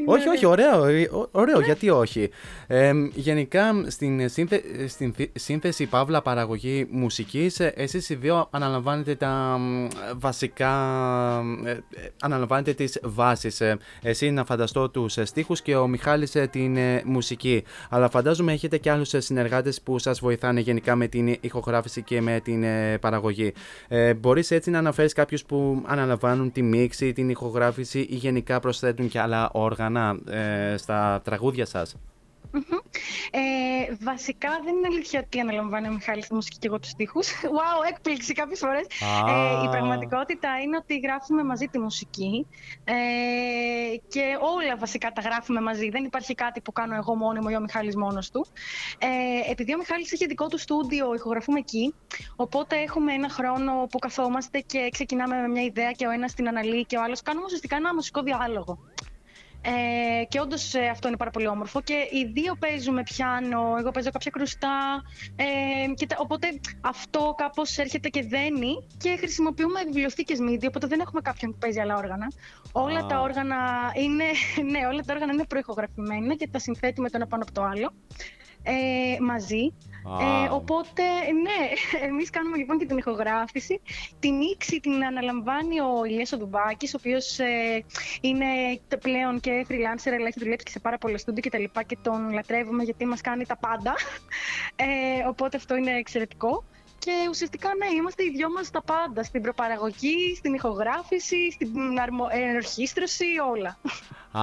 Όχι, 0.05 0.27
όχι, 0.27 0.45
ωραίο, 0.45 0.85
ε, 0.85 1.01
ω- 1.11 1.29
ωραίο, 1.31 1.59
γιατί 1.59 1.89
όχι. 1.89 2.29
Ε, 2.67 2.91
γενικά, 3.13 3.83
στην, 3.87 4.29
σύνθε, 4.29 4.61
στην 4.87 5.13
θη- 5.13 5.39
σύνθεση 5.39 5.85
Παύλα 5.85 6.21
παραγωγή 6.21 6.87
μουσικής, 6.91 7.59
ε, 7.59 7.73
εσείς 7.75 8.09
οι 8.09 8.15
δύο 8.15 8.47
αναλαμβάνετε 8.51 9.15
τα 9.15 9.57
μ, 9.59 9.87
βασικά, 10.15 10.71
ε, 11.65 11.71
ε, 11.71 11.79
αναλαμβάνετε 12.21 12.73
τις 12.73 12.99
βάσεις. 13.03 13.61
Ε, 13.61 13.77
Εσύ 14.01 14.31
να 14.31 14.45
φανταστώ 14.45 14.89
τους 14.89 15.17
ε, 15.17 15.25
στίχους 15.25 15.61
και 15.61 15.75
ο 15.75 15.87
Μιχάλης 15.87 16.35
ε, 16.35 16.47
την 16.47 16.77
ε, 16.77 17.01
μουσική. 17.05 17.63
Αλλά 17.89 18.09
φαντάζομαι 18.09 18.51
έχετε 18.53 18.77
και 18.77 18.91
άλλους 18.91 19.13
ε, 19.13 19.19
συνεργάτες 19.19 19.81
που 19.81 19.99
σας 19.99 20.19
βοηθάνε 20.19 20.59
γενικά 20.59 20.95
με 20.95 21.07
την 21.07 21.35
ηχογράφηση 21.41 22.01
και 22.01 22.21
με 22.21 22.39
την 22.43 22.63
ε, 22.63 22.97
παραγωγή. 22.97 23.53
Ε, 23.87 24.13
μπορείς 24.13 24.51
έτσι 24.51 24.69
να 24.69 24.77
αναφέρεις 24.77 25.13
κάποιους 25.13 25.43
που 25.45 25.83
αναλαμβάνουν 25.85 26.51
τη 26.51 26.61
μίξη, 26.61 27.13
την 27.13 27.29
ηχογράφηση 27.29 27.99
ή 27.99 28.15
γενικά 28.15 28.59
προσθέτουν 28.59 29.07
και 29.07 29.19
άλλα 29.19 29.49
όργανα; 29.53 29.81
Ε, 30.29 30.77
στα 30.77 31.21
τραγούδια 31.23 31.65
σας. 31.65 31.95
Ε, 33.31 33.95
βασικά 34.01 34.49
δεν 34.63 34.75
είναι 34.75 34.87
αλήθεια 34.87 35.23
ότι 35.25 35.39
αναλαμβάνει 35.39 35.87
ο 35.87 35.91
Μιχάλης 35.91 36.27
τη 36.27 36.33
μουσική 36.33 36.57
και 36.57 36.67
εγώ 36.67 36.79
τους 36.79 36.89
στίχους. 36.89 37.27
Wow, 37.57 37.89
έκπληξη 37.91 38.33
κάποιες 38.33 38.59
φορές. 38.59 38.85
Α. 38.85 39.31
Ε, 39.31 39.65
η 39.65 39.69
πραγματικότητα 39.69 40.49
είναι 40.63 40.77
ότι 40.77 40.99
γράφουμε 40.99 41.43
μαζί 41.43 41.65
τη 41.65 41.79
μουσική 41.79 42.47
ε, 42.83 42.93
και 44.07 44.21
όλα 44.41 44.77
βασικά 44.77 45.11
τα 45.11 45.21
γράφουμε 45.21 45.61
μαζί. 45.61 45.89
Δεν 45.89 46.03
υπάρχει 46.03 46.35
κάτι 46.35 46.61
που 46.61 46.71
κάνω 46.71 46.95
εγώ 46.95 47.15
μόνιμο 47.15 47.47
ή 47.51 47.55
ο 47.55 47.59
Μιχάλης 47.59 47.95
μόνος 47.95 48.31
του. 48.31 48.45
Ε, 48.97 49.51
επειδή 49.51 49.73
ο 49.73 49.77
Μιχάλης 49.77 50.11
έχει 50.11 50.25
δικό 50.25 50.47
του 50.47 50.57
στούντιο, 50.57 51.13
ηχογραφούμε 51.13 51.59
εκεί. 51.59 51.93
Οπότε 52.35 52.75
έχουμε 52.75 53.13
ένα 53.13 53.29
χρόνο 53.29 53.87
που 53.89 53.99
καθόμαστε 53.99 54.59
και 54.59 54.89
ξεκινάμε 54.91 55.35
με 55.41 55.47
μια 55.47 55.63
ιδέα 55.63 55.91
και 55.91 56.07
ο 56.07 56.11
ένας 56.11 56.33
την 56.33 56.47
αναλύει 56.47 56.85
και 56.85 56.97
ο 56.97 57.01
άλλος. 57.03 57.21
Κάνουμε 57.21 57.45
ουσιαστικά 57.45 57.75
ένα 57.75 57.93
μουσικό 57.93 58.21
διάλογο. 58.21 58.79
Ε, 59.65 60.23
και 60.25 60.39
όντως 60.39 60.73
αυτό 60.91 61.07
είναι 61.07 61.17
πάρα 61.17 61.31
πολύ 61.31 61.47
όμορφο. 61.47 61.81
Και 61.81 61.93
οι 62.11 62.25
δύο 62.33 62.55
παίζουμε 62.59 63.03
πιάνο, 63.03 63.75
εγώ 63.79 63.91
παίζω 63.91 64.09
κάποια 64.11 64.31
κρουστά. 64.31 65.01
Ε, 65.35 65.93
και 65.93 66.05
τα- 66.05 66.15
οπότε 66.19 66.47
αυτό 66.81 67.33
κάπως 67.37 67.77
έρχεται 67.77 68.09
και 68.09 68.23
δένει 68.23 68.87
και 68.97 69.15
χρησιμοποιούμε 69.17 69.83
βιβλιοθήκες 69.85 70.39
MIDI, 70.41 70.65
οπότε 70.67 70.87
δεν 70.87 70.99
έχουμε 70.99 71.21
κάποιον 71.21 71.51
που 71.51 71.57
παίζει 71.57 71.79
άλλα 71.79 71.95
όργανα. 71.97 72.27
Όλα 72.71 72.99
Α. 72.99 73.05
τα 73.05 73.19
όργανα 73.21 73.55
είναι, 73.95 74.23
ναι, 74.71 74.87
όλα 74.87 75.01
τα 75.05 75.13
όργανα 75.13 75.33
είναι 75.33 75.45
προηχογραφημένα 75.45 76.35
και 76.35 76.47
τα 76.47 76.59
συνθέτουμε 76.59 77.09
το 77.09 77.17
ένα 77.17 77.27
πάνω 77.27 77.43
από 77.43 77.51
το 77.51 77.63
άλλο. 77.63 77.93
Ε, 78.63 79.17
μαζί. 79.21 79.73
Α. 80.05 80.43
Ε, 80.43 80.49
οπότε, 80.51 81.03
ναι, 81.43 81.59
εμείς 82.07 82.29
κάνουμε 82.29 82.57
λοιπόν 82.57 82.77
και 82.77 82.85
την 82.85 82.97
ηχογράφηση. 82.97 83.81
Τη 84.19 84.31
μίξη 84.31 84.79
την 84.79 85.03
αναλαμβάνει 85.05 85.79
ο 85.79 86.05
Ηλίας 86.05 86.31
ο 86.31 86.37
Δουμπάκης, 86.37 86.93
ο 86.93 86.97
οποίος 86.99 87.39
ε, 87.39 87.83
είναι 88.21 88.45
τε- 88.87 89.01
πλέον 89.01 89.39
και 89.39 89.65
freelancer, 89.69 90.11
αλλά 90.17 90.27
έχει 90.27 90.39
δουλέψει 90.39 90.65
και 90.65 90.71
σε 90.71 90.79
πάρα 90.79 90.97
πολλά 90.97 91.17
στούντιο 91.17 91.41
και 91.41 91.49
τα 91.49 91.59
λοιπά 91.59 91.83
και 91.83 91.97
τον 92.01 92.31
λατρεύουμε 92.33 92.83
γιατί 92.83 93.05
μας 93.05 93.21
κάνει 93.21 93.45
τα 93.45 93.57
πάντα. 93.57 93.93
Ε, 94.75 95.27
οπότε 95.27 95.57
αυτό 95.57 95.75
είναι 95.75 95.91
εξαιρετικό. 95.91 96.63
Και 96.99 97.11
ουσιαστικά, 97.29 97.69
ναι, 97.77 97.85
είμαστε 97.97 98.23
οι 98.23 98.29
δυο 98.29 98.51
μας 98.51 98.71
τα 98.71 98.81
πάντα. 98.81 99.23
Στην 99.23 99.41
προπαραγωγή, 99.41 100.35
στην 100.37 100.53
ηχογράφηση, 100.53 101.51
στην 101.51 101.99
αρμο... 102.01 102.27
ε, 102.31 102.39
ενορχήστρωση, 102.49 103.25
όλα. 103.51 103.77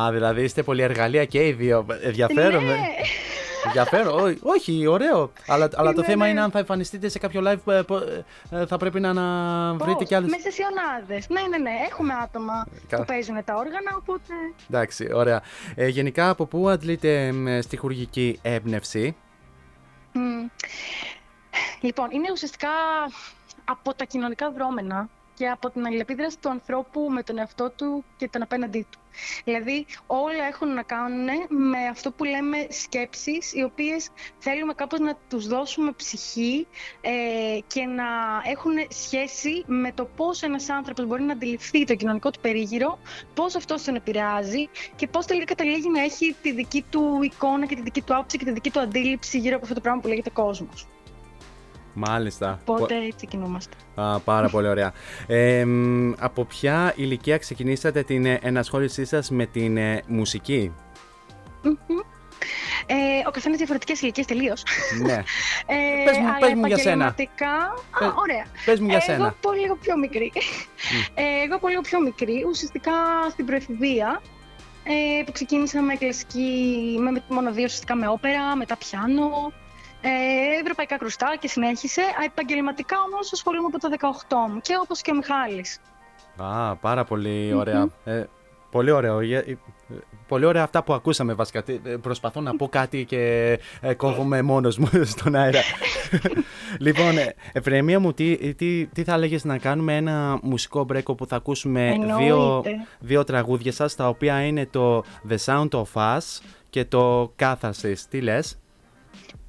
Α, 0.03 0.13
δηλαδή 0.13 0.43
είστε 0.43 0.63
πολύ 0.63 0.83
εργαλεία 0.83 1.25
και 1.25 1.47
οι 1.47 1.53
δύο. 1.53 1.87
Ενδιαφέρον. 2.03 2.65
Ναι. 2.65 2.77
Ε. 3.65 3.67
Ενδιαφέρον. 3.67 4.21
Ό- 4.25 4.37
όχι, 4.43 4.87
ωραίο. 4.87 5.33
Αλλά, 5.47 5.69
αλλά 5.75 5.93
το 5.93 6.01
Ναι, 6.01 6.07
θέμα 6.07 6.25
ναι. 6.25 6.31
είναι 6.31 6.41
αν 6.41 6.51
θα 6.51 6.59
εμφανιστείτε 6.59 7.09
σε 7.09 7.19
κάποιο 7.19 7.41
live, 7.45 7.73
ε, 7.73 7.83
πο- 7.83 8.03
ε, 8.51 8.67
θα 8.67 8.77
πρέπει 8.77 9.01
να, 9.01 9.13
να 9.13 9.25
βρείτε 9.75 9.95
Πώς, 9.99 10.07
κι 10.09 10.15
άλλες... 10.15 10.31
Με 10.31 10.37
σεσιονάδες. 10.39 11.29
Ναι, 11.29 11.41
ναι, 11.41 11.57
ναι. 11.59 11.71
Έχουμε 11.91 12.15
άτομα 12.23 12.67
Κα- 12.89 12.97
που 12.97 13.05
παίζουν 13.05 13.45
τα 13.45 13.55
όργανα, 13.55 13.91
οπότε... 13.97 14.33
Εντάξει, 14.71 15.11
ωραία. 15.15 15.43
Ε, 15.75 15.87
γενικά, 15.89 16.29
από 16.29 16.47
πού 16.47 16.69
αντλείτε 16.69 17.33
μ, 17.33 17.61
στιχουργική 17.61 18.39
έμπνευση; 18.43 19.17
Μμ. 20.13 20.47
Λοιπόν, 21.81 22.11
είναι 22.11 22.29
ουσιαστικά 22.33 22.69
από 23.65 23.95
τα 23.95 24.05
κοινωνικά 24.05 24.51
δρόμενα 24.51 25.09
και 25.41 25.49
από 25.49 25.71
την 25.71 25.87
αλληλεπίδραση 25.87 26.39
του 26.39 26.51
ανθρώπου 26.51 27.01
με 27.11 27.23
τον 27.23 27.39
εαυτό 27.39 27.71
του 27.71 28.05
και 28.17 28.29
τον 28.29 28.43
απέναντί 28.43 28.87
του. 28.91 28.99
Δηλαδή, 29.45 29.87
όλα 30.07 30.45
έχουν 30.49 30.75
να 30.75 30.83
κάνουν 30.83 31.29
με 31.49 31.79
αυτό 31.91 32.11
που 32.11 32.25
λέμε 32.25 32.67
σκέψεις, 32.69 33.53
οι 33.53 33.63
οποίες 33.63 34.09
θέλουμε 34.39 34.75
κάπως 34.75 34.99
να 34.99 35.17
τους 35.29 35.47
δώσουμε 35.47 35.93
ψυχή 35.93 36.67
ε, 37.01 37.11
και 37.67 37.85
να 37.85 38.05
έχουν 38.45 38.73
σχέση 38.89 39.65
με 39.67 39.93
το 39.93 40.05
πώς 40.17 40.43
ένας 40.43 40.69
άνθρωπος 40.69 41.07
μπορεί 41.07 41.23
να 41.23 41.33
αντιληφθεί 41.33 41.85
το 41.85 41.95
κοινωνικό 41.95 42.31
του 42.31 42.41
περίγυρο, 42.41 42.99
πώς 43.35 43.55
αυτό 43.55 43.85
τον 43.85 43.95
επηρεάζει 43.95 44.69
και 44.97 45.07
πώς 45.07 45.27
τελικά 45.27 45.45
καταλήγει 45.45 45.89
να 45.89 46.01
έχει 46.03 46.37
τη 46.43 46.53
δική 46.53 46.85
του 46.91 47.19
εικόνα 47.23 47.67
και 47.67 47.75
τη 47.75 47.83
δική 47.83 48.03
του 48.03 48.15
άποψη 48.15 48.39
και 48.39 48.45
τη 48.45 48.53
δική 48.53 48.71
του 48.71 48.81
αντίληψη 48.81 49.39
γύρω 49.39 49.55
από 49.55 49.63
αυτό 49.63 49.75
το 49.75 49.81
πράγμα 49.81 50.01
που 50.01 50.09
λέγεται 50.09 50.31
κόσμος. 50.31 50.87
Μάλιστα. 52.09 52.61
Οπότε 52.65 52.95
έτσι 53.07 53.27
κινούμαστε. 53.27 53.77
Α, 53.95 54.19
πάρα 54.21 54.49
πολύ 54.49 54.69
ωραία. 54.69 54.93
Ε, 55.27 55.65
μ, 55.65 56.13
από 56.19 56.45
ποια 56.45 56.93
ηλικία 56.97 57.39
ξεκινήσατε 57.39 58.03
την 58.03 58.25
ε, 58.27 58.39
ενασχόλησή 58.43 59.05
σας 59.05 59.31
με 59.31 59.47
την 59.47 59.77
ε, 59.77 60.03
μουσική; 60.07 60.73
Μμμ. 61.63 61.99
Ε, 62.87 62.95
ο 63.27 63.31
καθένας 63.31 63.57
διαφορετικές 63.59 64.01
ηλικίες 64.01 64.27
τελείως. 64.27 64.63
Ναι. 65.03 65.13
Ε, 65.67 66.05
Πες 66.05 66.19
μου- 66.19 66.27
αλλά 66.29 66.39
πες 66.39 66.55
μου 66.55 66.67
για 66.67 66.79
σένα. 66.79 67.05
επαγγελματικά- 67.05 67.75
Α, 67.91 67.99
Πες- 67.99 68.13
ωραία. 68.17 68.45
πες 68.65 68.81
μου 68.81 68.87
για 68.87 68.97
Ε, 68.97 69.01
σένα. 69.01 69.25
Εγώ 69.25 69.35
πολύ 69.41 69.61
λίγο 69.61 69.77
πιο 69.77 69.99
μικρή. 69.99 70.33
Ε, 71.15 71.23
εγώ 71.47 71.59
πολύ 71.59 71.73
λίγο 71.73 71.83
πιο 71.83 72.01
μικρή, 72.01 72.45
ουσιαστικά 72.51 72.93
στην 73.31 73.47
προεφηβεία, 73.47 74.21
ε, 74.85 75.23
που 75.25 75.33
ξεκίνησα 75.33 75.81
με 75.81 75.95
κλασική, 75.95 76.97
με, 77.01 77.11
με 77.11 77.23
μόνο 77.29 77.53
δύο 77.53 77.65
ουσιαστικά 77.65 77.95
με 77.95 78.09
όπερα, 78.09 78.57
μετά 78.57 78.77
πιάνο, 78.77 79.53
ε, 80.01 80.61
ευρωπαϊκά 80.63 80.97
κρουστά 80.99 81.37
και 81.41 81.49
συνέχισε. 81.49 82.01
Α, 82.01 82.25
Επαγγελματικά 82.25 82.97
όμως 83.13 83.33
ασχολούμαι 83.33 83.67
από 83.67 83.79
τα 83.79 83.89
18 83.89 84.53
μου 84.53 84.61
και 84.61 84.75
όπως 84.83 85.01
και 85.03 85.11
ο 85.11 85.15
Μιχάλης. 85.15 85.79
Α, 86.37 86.77
πάρα 86.77 87.05
πολύ 87.05 87.53
ωραία. 87.55 87.89
Ε, 88.05 88.25
πολύ 88.71 88.91
ωραίο. 88.91 89.21
Ε, 89.21 89.37
ε, 89.39 89.57
Πολύ 90.29 90.45
ωραία 90.45 90.63
αυτά 90.63 90.83
που 90.83 90.93
ακούσαμε 90.93 91.33
βασικά. 91.35 91.63
Τι- 91.63 91.81
ε, 91.85 91.97
Προσπαθώ 91.97 92.41
να 92.41 92.57
πω 92.57 92.69
κάτι 92.69 93.05
και 93.05 93.59
ε, 93.81 93.95
κόβομαι 93.95 94.43
μόνος 94.43 94.79
μου 94.79 94.89
στον 95.15 95.35
αέρα. 95.35 95.61
λοιπόν, 96.79 97.19
ε, 97.19 97.35
Εφραιμία 97.53 98.01
μου, 98.01 98.13
τι, 98.13 98.55
τι, 98.55 98.87
τι 98.87 99.05
θα 99.05 99.15
έλεγες 99.15 99.45
να 99.45 99.59
κάνουμε 99.59 99.97
ένα 99.97 100.39
μουσικό 100.43 100.87
break 100.93 101.03
όπου 101.05 101.27
θα 101.27 101.37
ακούσουμε 101.37 101.93
δύο, 102.01 102.07
Εννοείται. 102.09 102.71
δύο 103.01 103.25
τραγούδια 103.25 103.73
σας, 103.73 103.95
τα 103.95 104.09
οποία 104.09 104.41
είναι 104.47 104.67
το 104.67 105.05
The 105.29 105.37
Sound 105.45 105.69
of 105.71 105.85
Us 105.95 106.41
και 106.71 106.85
το 106.85 107.33
Catharsis. 107.39 107.97
Τι 108.11 108.21
λες; 108.21 108.59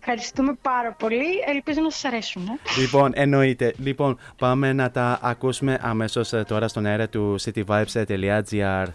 Ευχαριστούμε 0.03 0.53
πάρα 0.61 0.91
πολύ. 0.91 1.25
Ελπίζω 1.47 1.81
να 1.81 1.89
σας 1.89 2.05
αρέσουν. 2.05 2.47
Ε. 2.47 2.79
Λοιπόν, 2.79 3.11
εννοείται. 3.13 3.73
Λοιπόν, 3.77 4.19
πάμε 4.37 4.73
να 4.73 4.91
τα 4.91 5.19
ακούσουμε 5.21 5.79
αμέσως 5.81 6.33
ε, 6.33 6.43
τώρα 6.47 6.67
στον 6.67 6.85
αέρα 6.85 7.09
του 7.09 7.35
cityvibes.gr. 7.41 8.85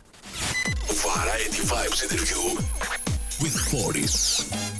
Variety 1.06 1.60
Vibes 1.70 2.00
interview 2.06 2.42
with 3.42 3.56
Foris. 3.70 4.75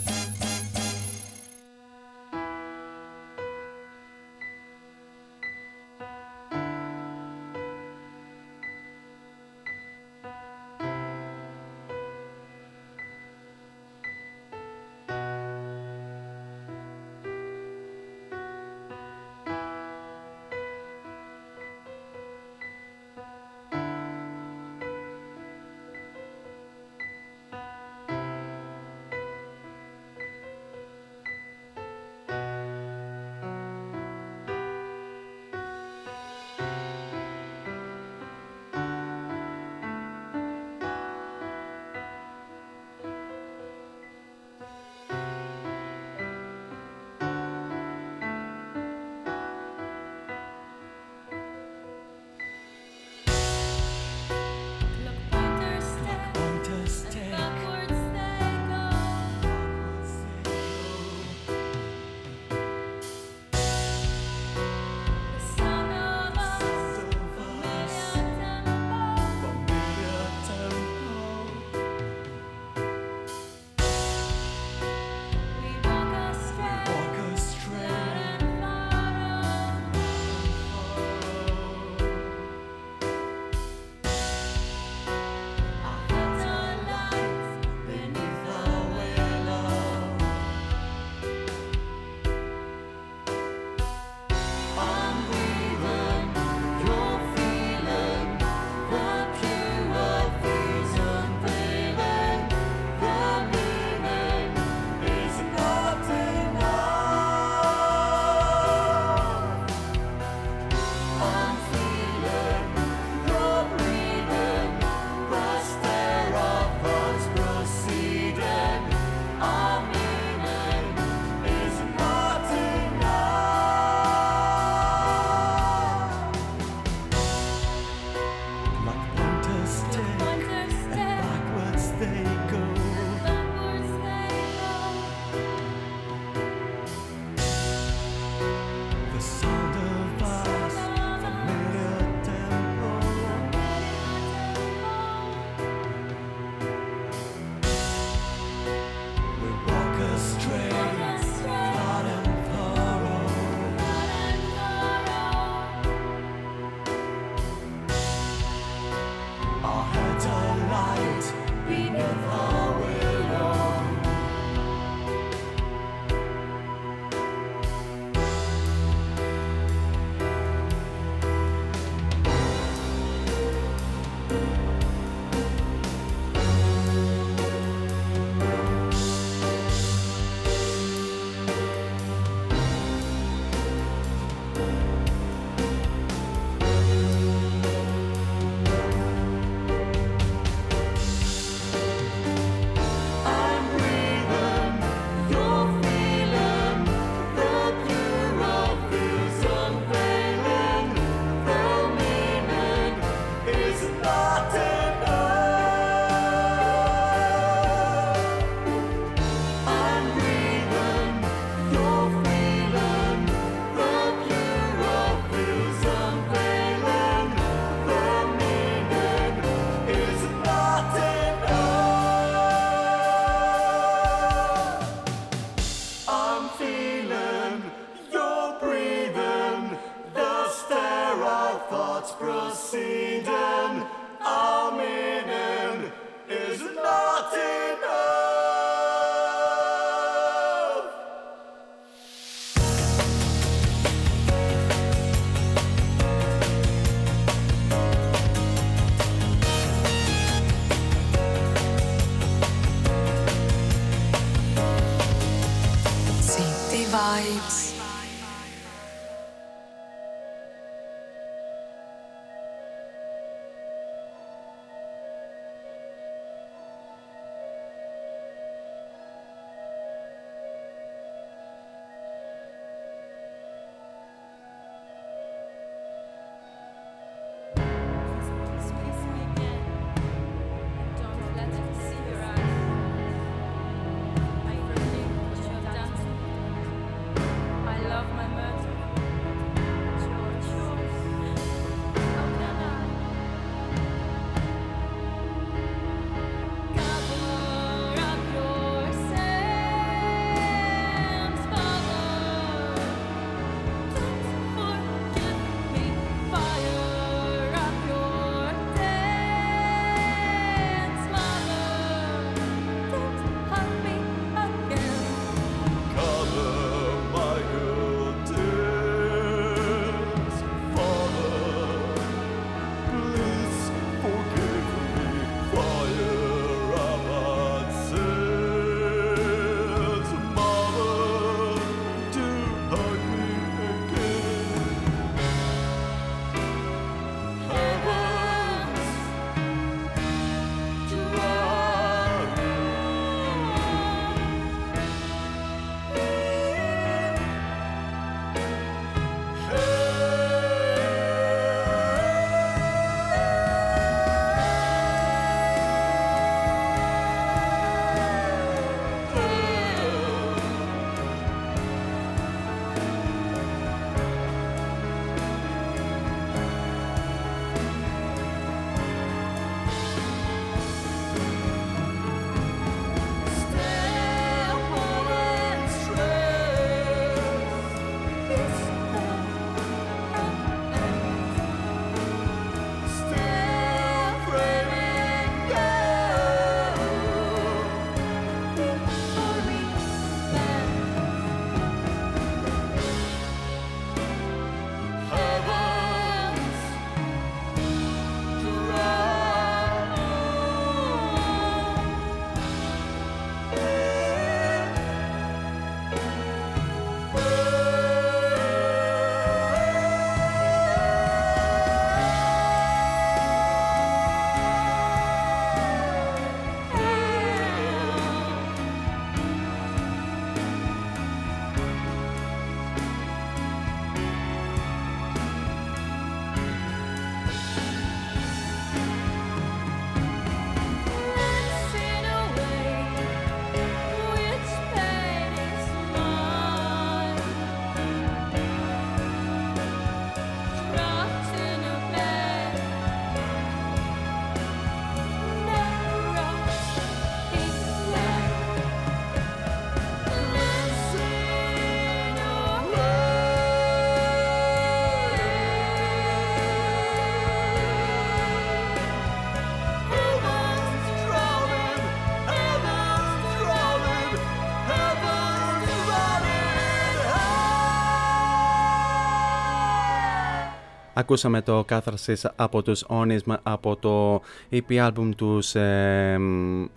Ακούσαμε 471.09 471.41
το 471.41 471.65
Catharsis 471.69 472.29
από 472.35 472.61
τους 472.61 472.85
Onism 472.87 473.35
από 473.43 473.75
το 473.75 474.21
EP 474.51 474.87
album 474.87 475.09
τους 475.15 475.55
ε, 475.55 476.17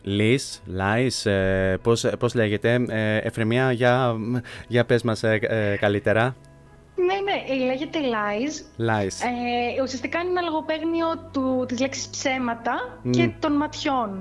Lies, 0.06 0.76
Lies, 0.78 1.30
ε, 1.30 1.76
πώς, 1.82 2.06
πώς 2.18 2.34
λέγεται, 2.34 2.84
ε, 2.88 3.16
Εφρεμία, 3.16 3.72
για, 3.72 4.16
για 4.68 4.84
πες 4.84 5.02
μας 5.02 5.22
ε, 5.22 5.38
ε, 5.42 5.76
καλύτερα. 5.76 6.36
Ναι, 7.06 7.14
ναι, 7.14 7.64
λέγεται 7.66 7.98
lies. 7.98 8.54
Lies. 8.80 9.16
Ε, 9.78 9.82
ουσιαστικά 9.82 10.18
είναι 10.20 10.30
ένα 10.30 10.40
λογοπαίγνιο 10.40 11.06
του, 11.32 11.64
της 11.68 11.80
λέξης 11.80 12.08
ψέματα 12.08 12.98
Μμ. 13.02 13.10
και 13.10 13.30
των 13.38 13.52
ματιών. 13.52 14.20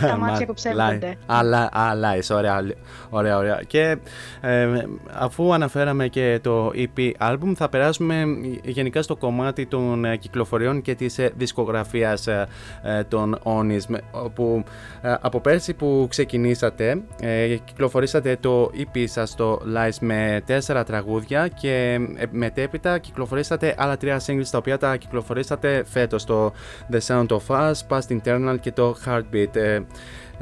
τα 0.00 0.16
μάτια 0.16 0.46
που 0.46 0.54
ψεύδονται. 0.54 1.16
Α, 1.26 1.42
λα- 1.42 1.68
α, 1.72 1.92
lies, 1.94 2.36
ωραία, 2.36 2.62
ωραία, 3.10 3.36
ωραία. 3.36 3.60
Και 3.66 3.96
ε, 4.40 4.82
αφού 5.12 5.52
αναφέραμε 5.54 6.08
και 6.08 6.38
το 6.42 6.70
EP 6.74 7.10
album, 7.20 7.52
θα 7.56 7.68
περάσουμε 7.68 8.24
γενικά 8.64 9.02
στο 9.02 9.16
κομμάτι 9.16 9.66
των 9.66 10.04
ε, 10.04 10.16
κυκλοφοριών 10.16 10.82
και 10.82 10.94
της 10.94 11.18
ε, 11.18 11.32
δισκογραφίας 11.36 12.26
ε, 12.26 12.46
ε, 12.82 13.02
των 13.04 13.38
Onism, 13.42 13.96
όπου 14.10 14.64
ε, 15.02 15.14
από 15.20 15.40
πέρσι 15.40 15.74
που 15.74 16.06
ξεκινήσατε, 16.10 17.02
ε, 17.20 17.56
κυκλοφορήσατε 17.64 18.36
το 18.40 18.70
EP 18.76 19.04
σας 19.06 19.34
το 19.34 19.60
Lies 19.76 19.96
με 20.00 20.42
τέσσερα 20.46 20.84
τραγούδια 20.84 21.48
και 21.48 21.98
ε, 22.16 22.19
μετέπειτα 22.30 22.98
κυκλοφορήσατε 22.98 23.74
άλλα 23.78 23.96
τρία 23.96 24.20
singles 24.26 24.46
τα 24.50 24.58
οποία 24.58 24.78
τα 24.78 24.96
κυκλοφορήσατε 24.96 25.84
φέτος 25.86 26.24
το 26.24 26.52
The 26.92 26.98
Sound 27.06 27.26
of 27.26 27.46
Us, 27.46 27.72
Past 27.88 28.18
Internal 28.20 28.56
και 28.60 28.72
το 28.72 28.96
Heartbeat. 29.06 29.56
Ε, 29.56 29.80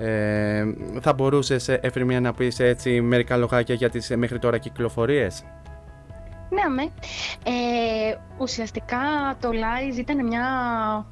ε, 0.00 0.64
θα 1.00 1.12
μπορούσες 1.12 1.68
ε, 1.68 1.80
Εφημία 1.82 2.20
να 2.20 2.32
πεις 2.32 2.60
έτσι 2.60 3.00
μερικά 3.00 3.36
λογάκια 3.36 3.74
για 3.74 3.90
τις 3.90 4.10
ε, 4.10 4.16
μέχρι 4.16 4.38
τώρα 4.38 4.58
κυκλοφορίες; 4.58 5.44
Ναι, 6.50 6.60
αμέ. 6.66 6.82
Ε, 7.44 8.14
ουσιαστικά 8.38 8.98
το 9.40 9.48
Lies 9.48 9.96
ήταν 9.96 10.26
μια, 10.26 10.46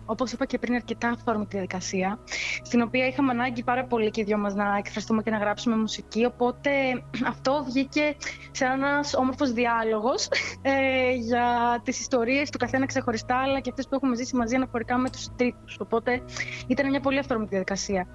όπως 0.07 0.33
είπα 0.33 0.45
και 0.45 0.59
πριν, 0.59 0.75
αρκετά 0.75 1.09
αυθόρμητη 1.09 1.49
διαδικασία, 1.51 2.19
στην 2.63 2.83
οποία 2.83 3.07
είχαμε 3.07 3.31
ανάγκη 3.31 3.63
πάρα 3.63 3.85
πολύ 3.85 4.11
και 4.11 4.21
οι 4.21 4.25
δυο 4.25 4.39
μας 4.39 4.55
να 4.55 4.77
εκφραστούμε 4.77 5.23
και 5.23 5.31
να 5.31 5.39
γράψουμε 5.39 5.77
μουσική, 5.77 6.25
οπότε 6.25 6.71
αυτό 7.33 7.65
βγήκε 7.69 8.17
σε 8.51 8.65
ένας 8.65 9.15
όμορφος 9.15 9.53
διάλογος 9.53 10.29
ε, 10.63 11.13
για 11.13 11.81
τις 11.85 12.01
ιστορίες 12.01 12.51
του 12.51 12.59
καθένα 12.59 12.87
ξεχωριστά, 12.87 13.37
αλλά 13.37 13.61
και 13.61 13.71
αυτές 13.71 13.89
που 13.89 13.95
έχουμε 13.95 14.17
ζήσει 14.17 14.37
μαζί 14.37 14.55
αναφορικά 14.55 14.97
με 14.97 15.11
τους 15.11 15.29
τρίτους, 15.37 15.77
οπότε 15.81 16.23
ήταν 16.67 16.89
μια 16.91 17.01
πολύ 17.01 17.19
αυθόρμητη 17.19 17.51
διαδικασία. 17.51 18.07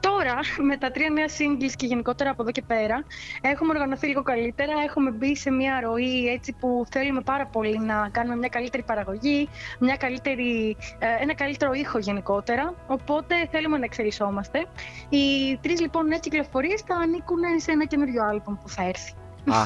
Τώρα, 0.00 0.38
με 0.62 0.76
τα 0.76 0.90
τρία 0.90 1.10
νέα 1.10 1.26
singles 1.26 1.72
και 1.76 1.86
γενικότερα 1.86 2.30
από 2.30 2.42
εδώ 2.42 2.50
και 2.50 2.62
πέρα, 2.62 3.04
έχουμε 3.40 3.72
οργανωθεί 3.72 4.06
λίγο 4.06 4.22
καλύτερα, 4.22 4.72
έχουμε 4.86 5.10
μπει 5.10 5.36
σε 5.36 5.50
μια 5.50 5.80
ροή 5.80 6.28
έτσι 6.28 6.52
που 6.52 6.65
θέλουμε 6.90 7.20
πάρα 7.20 7.46
πολύ 7.46 7.78
να 7.78 8.08
κάνουμε 8.12 8.36
μια 8.36 8.48
καλύτερη 8.48 8.82
παραγωγή, 8.82 9.48
μια 9.78 9.96
καλύτερη, 9.96 10.76
ε, 10.98 11.06
ένα 11.22 11.34
καλύτερο 11.34 11.72
ήχο 11.72 11.98
γενικότερα, 11.98 12.74
οπότε 12.86 13.34
θέλουμε 13.50 13.78
να 13.78 13.84
εξελισσόμαστε. 13.84 14.66
Οι 15.08 15.56
τρεις 15.60 15.80
λοιπόν 15.80 16.06
νέες 16.06 16.20
κυκλοφορίες 16.20 16.80
θα 16.86 16.94
ανήκουν 16.94 17.38
σε 17.56 17.70
ένα 17.70 17.84
καινούριο 17.84 18.24
άλμπομ 18.24 18.54
που 18.62 18.68
θα 18.68 18.82
έρθει. 18.84 19.12
α, 19.50 19.62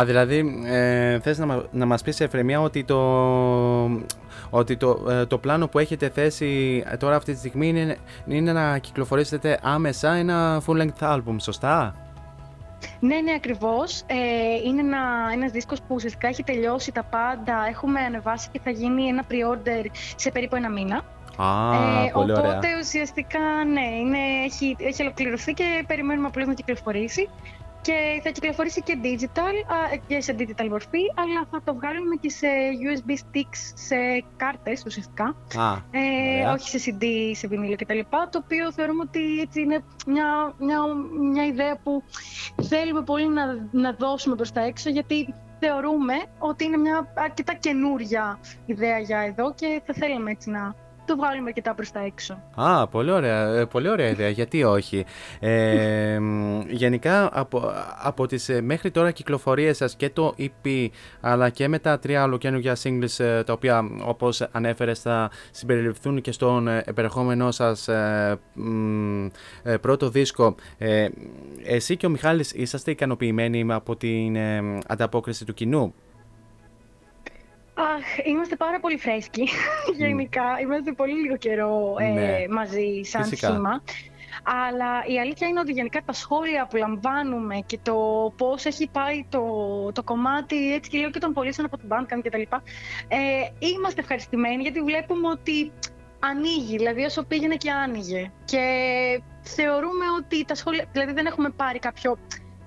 α, 0.00 0.04
δηλαδή 0.04 0.62
ε, 0.66 1.20
θες 1.20 1.38
να, 1.38 1.46
μα- 1.46 1.64
να 1.70 1.86
μας 1.86 2.02
πεις 2.02 2.20
Εφρεμία 2.20 2.60
ότι 2.60 2.84
το, 2.84 2.98
ότι 4.50 4.76
το, 4.76 5.06
ε, 5.10 5.26
το 5.26 5.38
πλάνο 5.38 5.68
που 5.68 5.78
έχετε 5.78 6.08
θέσει 6.08 6.82
ε, 6.86 6.96
τώρα 6.96 7.16
αυτή 7.16 7.32
τη 7.32 7.38
στιγμή 7.38 7.68
είναι, 7.68 7.96
είναι 8.26 8.52
να 8.52 8.78
κυκλοφορήσετε 8.78 9.58
άμεσα 9.62 10.12
ένα 10.12 10.62
full 10.66 10.82
length 10.82 11.16
album, 11.16 11.36
σωστά; 11.40 11.94
Ναι, 13.00 13.20
ναι, 13.20 13.32
ακριβώς. 13.32 14.02
Ε, 14.06 14.16
είναι 14.66 14.80
ένα, 14.80 14.98
ένας 15.32 15.50
δίσκος 15.50 15.80
που 15.80 15.94
ουσιαστικά 15.94 16.28
έχει 16.28 16.42
τελειώσει 16.42 16.92
τα 16.92 17.02
πάντα. 17.02 17.66
Έχουμε 17.68 18.00
ανεβάσει 18.00 18.48
και 18.52 18.60
θα 18.64 18.70
γίνει 18.70 19.04
ένα 19.04 19.24
pre-order 19.30 19.86
σε 20.16 20.30
περίπου 20.30 20.56
ένα 20.56 20.70
μήνα. 20.70 21.04
Α, 21.36 21.70
πολύ 22.12 22.32
οπότε 22.32 22.48
ωραία. 22.48 22.78
ουσιαστικά 22.80 23.64
ναι, 23.72 23.86
είναι, 24.00 24.18
έχει, 24.44 24.76
έχει 24.78 25.02
ολοκληρωθεί 25.02 25.52
και 25.52 25.84
περιμένουμε 25.86 26.26
απλώς 26.26 26.46
να 26.46 26.54
κυκλοφορήσει. 26.54 27.28
Και 27.82 28.20
θα 28.22 28.30
κυκλοφορήσει 28.30 28.82
και 28.82 28.98
digital, 29.02 29.54
α, 29.72 29.96
και 30.06 30.20
σε 30.20 30.34
digital 30.38 30.66
μορφή, 30.68 31.00
αλλά 31.14 31.46
θα 31.50 31.62
το 31.64 31.74
βγάλουμε 31.74 32.16
και 32.20 32.30
σε 32.30 32.46
USB 32.82 33.10
sticks, 33.10 33.60
σε 33.74 33.96
κάρτες 34.36 34.82
ουσιαστικά. 34.86 35.24
Α, 35.56 35.76
Ε, 35.90 36.00
ωραία. 36.34 36.52
όχι 36.52 36.78
σε 36.78 36.96
CD, 37.00 37.04
σε 37.32 37.46
βινίλιο 37.46 37.76
κτλ. 37.76 37.98
Το 38.10 38.42
οποίο 38.44 38.72
θεωρούμε 38.72 39.02
ότι 39.06 39.40
έτσι 39.40 39.60
είναι 39.60 39.84
μια, 40.06 40.54
μια, 40.58 40.78
μια 41.32 41.46
ιδέα 41.46 41.76
που 41.82 42.02
θέλουμε 42.62 43.02
πολύ 43.02 43.28
να, 43.28 43.68
να 43.70 43.92
δώσουμε 43.92 44.36
προς 44.36 44.52
τα 44.52 44.60
έξω, 44.60 44.90
γιατί 44.90 45.34
θεωρούμε 45.58 46.14
ότι 46.38 46.64
είναι 46.64 46.76
μια 46.76 47.12
αρκετά 47.16 47.54
καινούρια 47.54 48.38
ιδέα 48.66 48.98
για 48.98 49.20
εδώ 49.20 49.54
και 49.54 49.82
θα 49.86 49.94
θέλαμε 49.94 50.30
έτσι 50.30 50.50
να 50.50 50.74
το 51.12 51.18
βγάλουμε 51.18 51.48
αρκετά 51.48 51.74
προς 51.74 51.90
τα 51.90 52.00
έξω. 52.00 52.42
Α, 52.54 52.86
πολύ 52.86 53.10
ωραία, 53.10 53.54
ε, 53.54 53.64
πολύ 53.64 53.88
ωραία 53.88 54.08
ιδέα, 54.08 54.28
γιατί 54.28 54.64
όχι; 54.64 55.04
Ε, 55.40 56.18
μ, 56.18 56.60
γενικά 56.68 57.28
από, 57.32 57.72
από 58.02 58.26
τις 58.26 58.48
ε, 58.48 58.60
μέχρι 58.60 58.90
τώρα 58.90 59.10
κυκλοφορίες 59.10 59.76
σας 59.76 59.96
και 59.96 60.10
το 60.10 60.34
EP 60.38 60.88
αλλά 61.20 61.50
και 61.50 61.68
με 61.68 61.78
τα 61.78 61.98
τρία 61.98 62.24
ολοκαίνουργια 62.24 62.76
singles 62.82 63.24
ε, 63.24 63.42
τα 63.42 63.52
οποία 63.52 63.84
όπως 64.04 64.40
ανέφερες 64.52 65.00
θα 65.00 65.30
συμπεριληφθούν 65.50 66.20
και 66.20 66.32
στον 66.32 66.68
ε, 66.68 66.82
επερχόμενό 66.86 67.50
σας 67.50 67.88
ε, 67.88 68.38
μ, 68.54 69.26
ε, 69.62 69.76
πρώτο 69.76 70.08
δίσκο. 70.08 70.54
Ε, 70.78 71.08
εσύ 71.64 71.96
και 71.96 72.06
ο 72.06 72.10
Μιχάλης 72.10 72.52
είσαστε 72.52 72.90
ικανοποιημένοι 72.90 73.72
από 73.72 73.96
την 73.96 74.36
ε, 74.36 74.78
ανταπόκριση 74.86 75.44
του 75.44 75.54
κοινού; 75.54 75.94
Αχ, 77.74 78.26
είμαστε 78.26 78.56
πάρα 78.56 78.80
πολύ 78.80 78.96
φρέσκοι 78.98 79.48
γενικά. 79.96 80.42
Είμαστε 80.62 80.92
πολύ 80.92 81.12
λίγο 81.14 81.36
καιρό 81.36 81.94
ε, 81.98 82.04
Ναι. 82.08 82.44
μαζί 82.50 83.00
σαν 83.02 83.24
Φυσικά. 83.24 83.48
σχήμα. 83.48 83.82
Αλλά 84.44 85.04
η 85.06 85.20
αλήθεια 85.20 85.48
είναι 85.48 85.60
ότι 85.60 85.72
γενικά 85.72 86.02
τα 86.04 86.12
σχόλια 86.12 86.66
που 86.70 86.76
λαμβάνουμε 86.76 87.62
και 87.66 87.78
το 87.82 87.96
πώς 88.36 88.64
έχει 88.64 88.88
πάει 88.92 89.26
το, 89.28 89.42
το 89.92 90.02
κομμάτι 90.02 90.74
έτσι 90.74 90.90
και 90.90 90.98
λίγο 90.98 91.10
και 91.10 91.18
των 91.18 91.32
πωλήσεων 91.32 91.66
από 91.66 91.76
την 91.78 91.88
Bandcamp 91.92 92.22
και 92.22 92.30
τα 92.30 92.38
λοιπά, 92.38 92.62
ε, 93.08 93.18
είμαστε 93.58 94.00
ευχαριστημένοι 94.00 94.62
γιατί 94.62 94.80
βλέπουμε 94.80 95.28
ότι 95.28 95.72
ανοίγει, 96.18 96.76
δηλαδή 96.76 97.04
όσο 97.04 97.22
πήγαινε 97.24 97.56
και 97.56 97.70
άνοιγε. 97.70 98.30
Και 98.44 98.62
θεωρούμε 99.42 100.04
ότι 100.18 100.44
τα 100.44 100.54
σχόλια, 100.54 100.84
δηλαδή 100.92 101.12
δεν 101.12 101.26
έχουμε 101.26 101.50
πάρει 101.50 101.78
κάποιο 101.78 102.18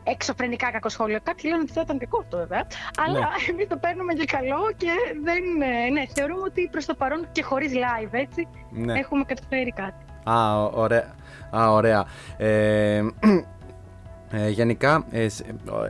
εξωφρενικά 0.08 0.72
κακό 0.72 0.90
σχόλιο. 0.90 1.20
Κάποιοι 1.24 1.44
λένε 1.52 1.62
ότι 1.62 1.72
θα 1.72 1.82
ήταν 1.82 1.98
κακό 2.00 2.20
αυτό 2.20 2.38
βέβαια. 2.38 2.68
Αλλά 3.06 3.20
Ναι. 3.20 3.26
εμείς 3.52 3.68
το 3.68 3.78
παίρνουμε 3.78 4.14
για 4.14 4.26
καλό 4.26 4.72
και 4.78 4.90
δεν. 5.24 5.44
ε, 5.62 5.90
Ναι, 5.90 6.04
θεωρούμε 6.14 6.42
ότι 6.46 6.68
προς 6.72 6.86
το 6.86 6.94
παρόν 6.96 7.28
και 7.32 7.44
χωρίς 7.44 7.72
live 7.74 8.10
έτσι 8.12 8.48
Ναι. 8.70 8.94
έχουμε 9.00 9.24
καταφέρει 9.24 9.74
κάτι. 9.76 10.06
Α, 10.30 10.64
ω- 10.64 10.72
ωραία. 10.76 11.16
Α, 11.58 11.72
ωραία. 11.72 12.06
Ε, 12.38 13.02
ε, 14.32 14.50
γενικά, 14.50 15.06
εσ- 15.12 15.46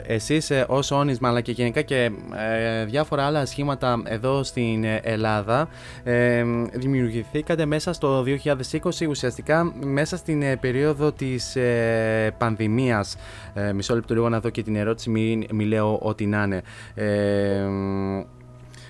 εσείς 0.08 0.50
ε, 0.50 0.66
ως 0.68 0.92
όνισμα 0.92 1.30
αλλά 1.30 1.42
και 1.42 1.52
γενικά 1.52 1.82
και 1.82 2.12
ε, 2.36 2.86
διάφορα 2.86 3.26
άλλα 3.26 3.46
σχήματα 3.46 4.02
εδώ 4.06 4.44
στην 4.44 4.84
ε, 4.84 5.00
Ελλάδα 5.04 5.68
ε, 6.04 6.44
δημιουργηθήκατε 6.74 7.66
μέσα 7.66 7.94
στο 7.94 8.24
2020 8.44 9.08
ουσιαστικά 9.10 9.74
μέσα 9.84 10.18
στην 10.18 10.42
ε, 10.42 10.56
περίοδο 10.56 11.12
της 11.12 11.56
ε, 11.56 12.36
πανδημίας. 12.38 13.16
Ε, 13.54 13.74
μισό 13.74 13.96
λεπτό 13.96 14.14
λίγο 14.14 14.30
να 14.30 14.40
δω 14.40 14.50
και 14.50 14.64
την 14.64 14.76
ερώτηση, 14.76 15.10
μη, 15.10 15.48
μη 15.52 15.66
λέω 15.66 16.00
ό,τι 16.02 16.26
να 16.26 16.44
είναι. 16.44 16.62
Ε, 16.96 17.66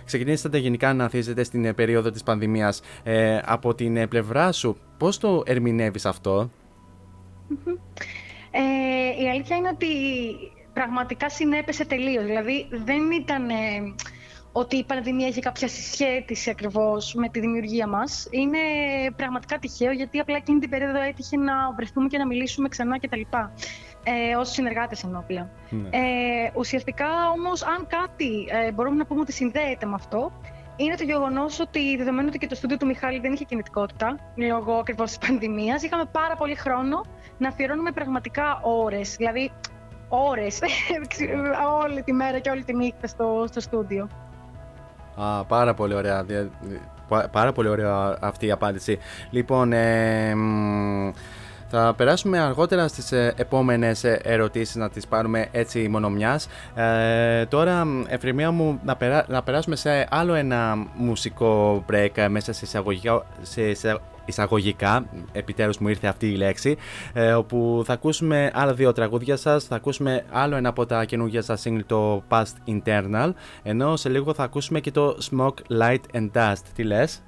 Ξεκινήσατε 0.06 0.58
γενικά 0.58 0.94
να 0.94 1.04
ανθίζετε 1.04 1.44
στην 1.44 1.66
ε, 1.66 1.74
περίοδο 1.74 2.12
της 2.12 2.24
πανδημίας. 2.24 2.82
Ε, 3.04 3.40
από 3.46 3.76
την 3.76 3.98
ε, 3.98 4.08
πλευρά 4.08 4.52
σου, 4.52 4.78
πώς 4.98 5.18
το 5.18 5.44
ερμηνεύεις 5.46 6.06
αυτό; 6.06 6.50
Ε, 8.58 9.24
η 9.24 9.30
αλήθεια 9.30 9.56
είναι 9.56 9.68
ότι 9.68 9.88
πραγματικά 10.74 11.30
συνέπεσε 11.30 11.86
τελείως. 11.86 12.26
Δηλαδή 12.26 12.68
δεν 12.70 13.12
ήταν 13.12 13.50
ε, 13.50 13.56
ότι 14.52 14.76
η 14.76 14.84
πανδημία 14.84 15.28
έχει 15.28 15.40
κάποια 15.40 15.68
συσχέτιση 15.68 16.50
ακριβώς 16.50 17.14
με 17.14 17.30
τη 17.30 17.40
δημιουργία 17.40 17.88
μας. 17.88 18.28
Είναι 18.32 18.58
πραγματικά 19.16 19.60
τυχαίο 19.60 19.92
γιατί 19.92 20.20
απλά 20.20 20.36
εκείνη 20.36 20.60
την 20.60 20.70
περίοδο 20.70 21.02
έτυχε 21.02 21.38
να 21.38 21.54
βρεθούμε 21.76 22.08
και 22.08 22.18
να 22.18 22.26
μιλήσουμε 22.26 22.68
ξανά 22.68 23.00
κτλ. 23.00 23.22
Ε, 24.04 24.36
ως 24.36 24.50
συνεργάτες 24.50 25.04
ενώπια. 25.04 25.52
Ναι. 25.70 25.90
Ε, 25.92 26.52
ουσιαστικά 26.56 27.30
όμως, 27.36 27.64
αν 27.64 27.88
κάτι 27.88 28.48
ε, 28.50 28.72
μπορούμε 28.72 28.96
να 28.96 29.06
πούμε 29.06 29.22
ότι 29.22 29.32
συνδέεται 29.32 29.86
με 29.86 29.94
αυτό, 29.94 30.32
είναι 30.76 30.96
το 30.96 31.04
γεγονός 31.04 31.60
ότι 31.60 31.98
δεδομένου 31.98 32.28
ότι 32.30 32.38
και 32.38 32.48
το 32.48 32.56
στούντιο 32.56 32.78
του 32.78 32.86
Μιχάλη 32.86 33.20
δεν 33.20 33.34
είχε 33.34 33.44
κινητικότητα 33.44 34.18
λόγω 34.36 34.74
ακριβώς 34.74 35.18
της 35.18 35.28
πανδημίας, 35.28 35.84
είχαμε 35.84 36.06
πάρα 36.12 36.36
πολύ 36.36 36.56
χρόνο 36.56 37.06
να 37.38 37.48
αφιερώνουμε 37.48 37.92
πραγματικά 37.92 38.60
ώρες. 38.62 39.16
Δηλαδή, 39.16 39.52
ώρες. 40.10 40.60
όλη 41.84 42.04
τη 42.04 42.14
μέρα 42.14 42.40
και 42.40 42.50
όλη 42.50 42.64
τη 42.64 42.74
νύχτα 42.76 43.08
στο, 43.08 43.46
στο 43.50 43.60
στούντιο. 43.60 44.10
Α, 45.16 45.46
πάρα 45.46 45.74
πολύ 45.74 45.94
ωραία. 45.94 46.24
δια- 46.24 46.50
πα- 47.08 47.30
Πάρα 47.32 47.52
πολύ 47.52 47.68
ωραία 47.70 48.18
αυτή 48.22 48.46
η 48.46 48.52
απάντηση. 48.52 48.98
Λοιπόν, 49.30 49.74
ε, 49.74 50.36
μ, 50.36 51.12
Θα 51.68 51.94
περάσουμε 51.98 52.40
αργότερα 52.40 52.88
στις 52.88 53.12
ε, 53.12 53.34
επόμενες 53.38 54.04
ε, 54.04 54.20
ερωτήσεις 54.24 54.76
να 54.76 54.90
τις 54.90 55.08
πάρουμε 55.08 55.48
έτσι 55.52 55.88
μονομιάς. 55.88 56.48
Ε, 56.76 57.46
τώρα, 57.46 57.88
Εφημεία 58.08 58.52
μου, 58.52 58.80
να, 58.84 58.96
περά, 58.96 59.26
να 59.28 59.44
περάσουμε 59.44 59.76
σε 59.76 60.08
άλλο 60.10 60.34
ένα 60.34 60.88
μουσικό 60.96 61.84
break 61.92 62.10
ε, 62.14 62.28
μέσα 62.28 62.54
σε 62.54 62.66
εισαγωγικά, 62.66 63.26
σε, 63.42 63.74
σε 63.74 64.00
εισαγωγικά, 64.26 65.06
επιτέλους 65.32 65.78
μου 65.78 65.88
ήρθε 65.88 66.08
αυτή 66.08 66.28
η 66.28 66.36
λέξη, 66.36 66.78
ε, 67.14 67.34
όπου 67.34 67.84
θα 67.86 67.94
ακούσουμε 67.94 68.52
άλλα 68.54 68.74
δύο 68.74 68.92
τραγούδια 68.92 69.36
σας, 69.36 69.64
θα 69.64 69.76
ακούσουμε 69.76 70.24
άλλο 70.32 70.56
ένα 70.56 70.70
από 70.70 70.86
τα 70.86 71.06
καινούργια 71.06 71.42
σας 71.42 71.64
single 71.66 71.84
το 71.86 72.24
Past 72.30 72.54
Internal, 72.68 73.32
ενώ 73.64 73.96
σε 73.96 74.10
λίγο 74.10 74.34
θα 74.34 74.44
ακούσουμε 74.44 74.80
και 74.80 74.92
το 74.92 75.18
Smoke, 75.32 75.82
Light 75.82 76.02
and 76.14 76.30
Dust. 76.34 76.62
Τι 76.76 76.84
λες; 76.84 77.22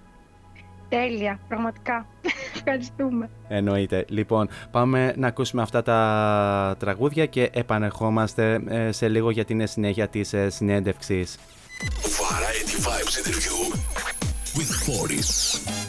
Τέλεια, 0.89 1.39
πραγματικά. 1.47 2.05
Ευχαριστούμε. 2.55 3.29
Εννοείται. 3.47 4.05
Λοιπόν, 4.09 4.49
πάμε 4.71 5.13
να 5.17 5.27
ακούσουμε 5.27 5.61
αυτά 5.61 5.83
τα 5.83 6.75
τραγούδια 6.79 7.25
και 7.25 7.49
επανερχόμαστε 7.53 8.61
ε, 8.67 8.91
σε 8.91 9.07
λίγο 9.07 9.29
για 9.29 9.45
την 9.45 9.67
συνέχεια 9.67 10.07
της 10.07 10.33
ε, 10.33 10.49
συνέντευξης. 10.49 11.37
Variety 12.19 12.75
Vibes 12.85 13.15
interview 13.21 13.57
with 14.57 14.71
Foris. 14.85 15.86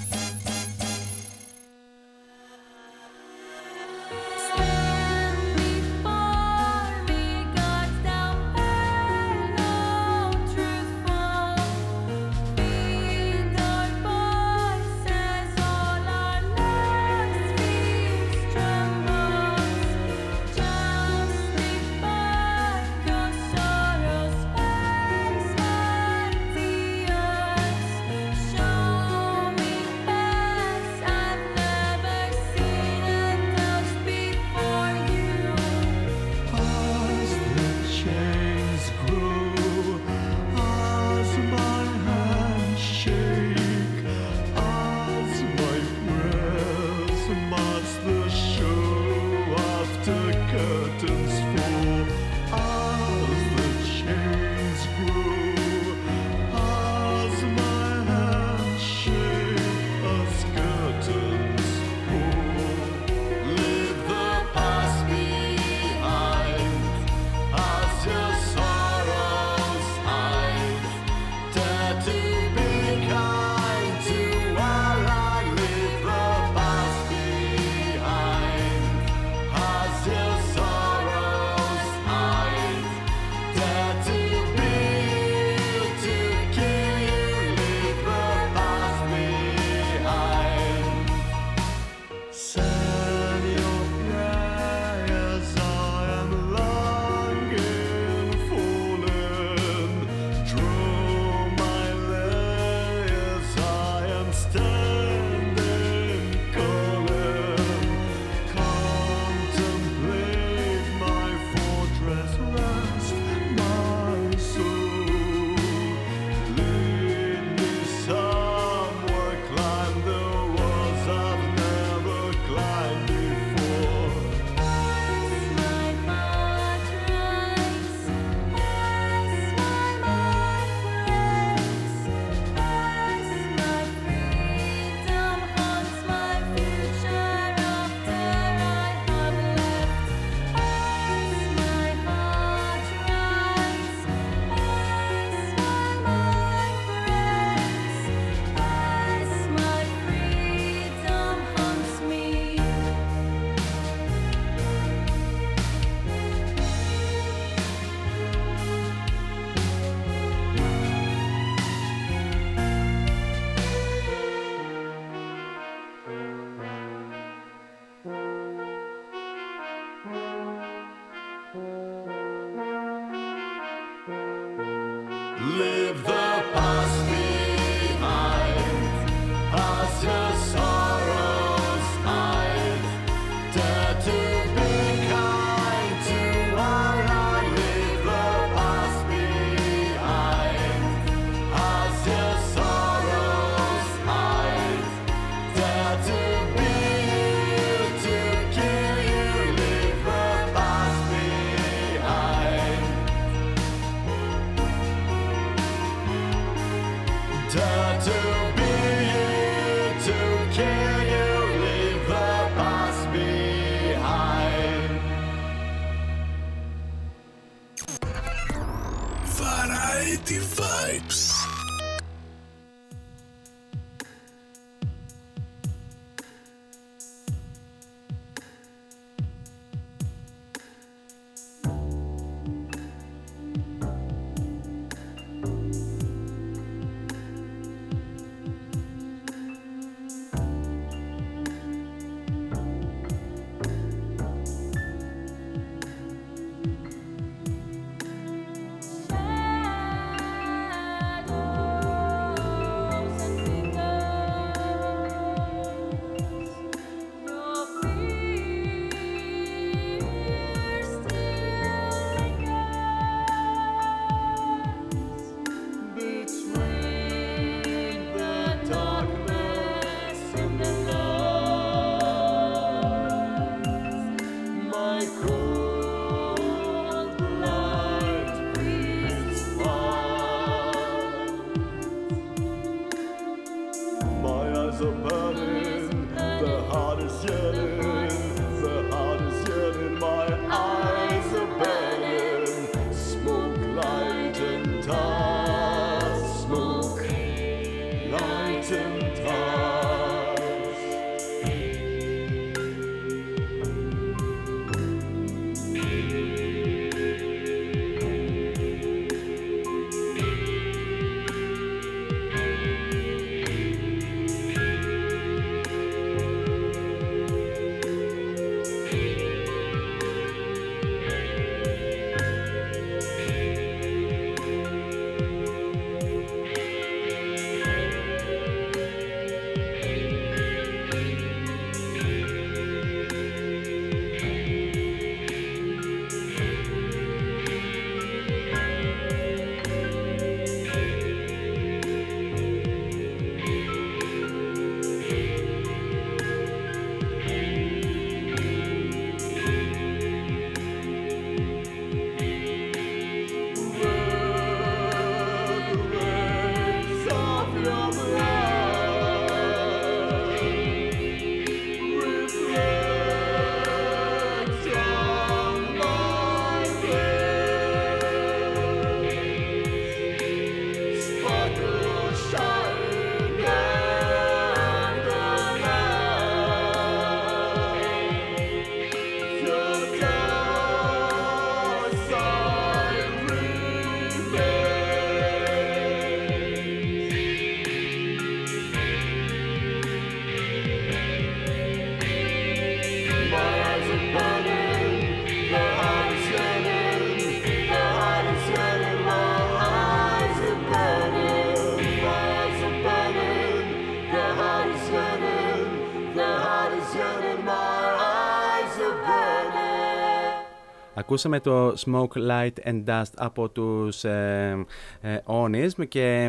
Ακούσαμε 411.08 411.40
το 411.40 411.74
Smoke, 411.86 412.30
Light 412.30 412.68
and 412.68 412.84
Dust 412.84 413.12
από 413.16 413.48
τους 413.48 414.04
ε, 414.04 414.66
ε, 415.00 415.18
Onism 415.24 415.88
και 415.88 416.28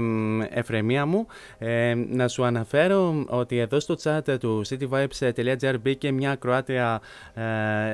ε, 0.52 0.60
Εφρεμία 0.60 1.06
μου 1.06 1.28
ε, 1.58 1.94
να 1.94 2.28
σου 2.28 2.44
αναφέρω 2.44 3.26
ότι 3.28 3.58
εδώ 3.58 3.80
στο 3.80 3.96
chat 4.04 4.40
του 4.40 4.62
cityvibes.gr 4.70 5.76
μπήκε 5.82 6.12
μια 6.12 6.36
Κροάτια 6.36 7.02
ε, 7.34 7.44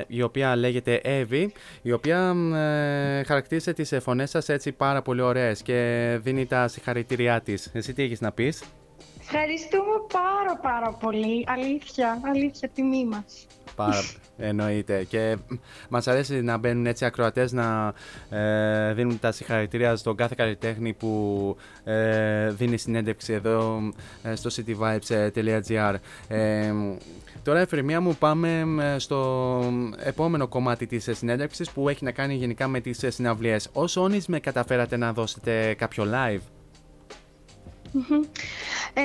η 0.06 0.22
οποία 0.22 0.56
λέγεται 0.56 1.00
Evie 1.04 1.46
η 1.82 1.92
οποία 1.92 2.34
ε, 2.54 3.22
χαρακτήρισε 3.24 3.72
τις 3.72 3.94
φωνές 4.00 4.30
σας 4.30 4.48
έτσι 4.48 4.72
πάρα 4.72 5.02
πολύ 5.02 5.20
ωραίες 5.20 5.62
και 5.62 6.18
δίνει 6.22 6.46
τα 6.46 6.68
συγχαρητήριά 6.68 7.40
της. 7.40 7.70
Εσύ 7.72 7.92
τι 7.92 8.02
έχεις 8.02 8.20
να 8.20 8.32
πεις; 8.32 8.62
Ευχαριστούμε 9.20 9.92
πάρα 10.12 10.56
πάρα 10.62 10.92
πολύ. 11.00 11.44
Αλήθεια, 11.48 12.20
αλήθεια, 12.24 12.68
τιμή 12.68 13.04
μας. 13.04 13.46
Πάρα 13.76 14.02
εννοείται. 14.38 15.04
Και 15.04 15.36
μας 15.88 16.06
αρέσει 16.06 16.42
να 16.42 16.56
μπαίνουν 16.56 16.86
έτσι 16.86 17.04
ακροατές 17.04 17.52
να 17.52 17.92
ε, 18.30 18.92
δίνουν 18.92 19.18
τα 19.18 19.32
συγχαρητήρια 19.32 19.96
στον 19.96 20.16
κάθε 20.16 20.34
καλλιτέχνη 20.36 20.92
που 20.92 21.56
ε, 21.84 22.50
δίνει 22.50 22.76
συνέντευξη 22.76 23.32
εδώ 23.32 23.78
ε, 24.22 24.34
στο 24.34 24.50
cityvibes.gr. 24.56 25.94
Ε, 26.28 26.72
τώρα, 27.42 27.58
Εφρεμία 27.58 28.00
μου, 28.00 28.16
πάμε 28.18 28.64
στο 28.98 29.60
επόμενο 29.96 30.48
κομμάτι 30.48 30.86
της 30.86 31.08
συνέντευξης 31.12 31.70
που 31.70 31.88
έχει 31.88 32.04
να 32.04 32.10
κάνει 32.10 32.34
γενικά 32.34 32.68
με 32.68 32.80
τις 32.80 33.04
συναυλίες. 33.08 33.68
Όσο 33.72 34.02
όνεις 34.02 34.26
με 34.26 34.40
καταφέρατε 34.40 34.96
να 34.96 35.12
δώσετε 35.12 35.74
κάποιο 35.74 36.04
live? 36.12 36.40
Ε, 38.94 39.02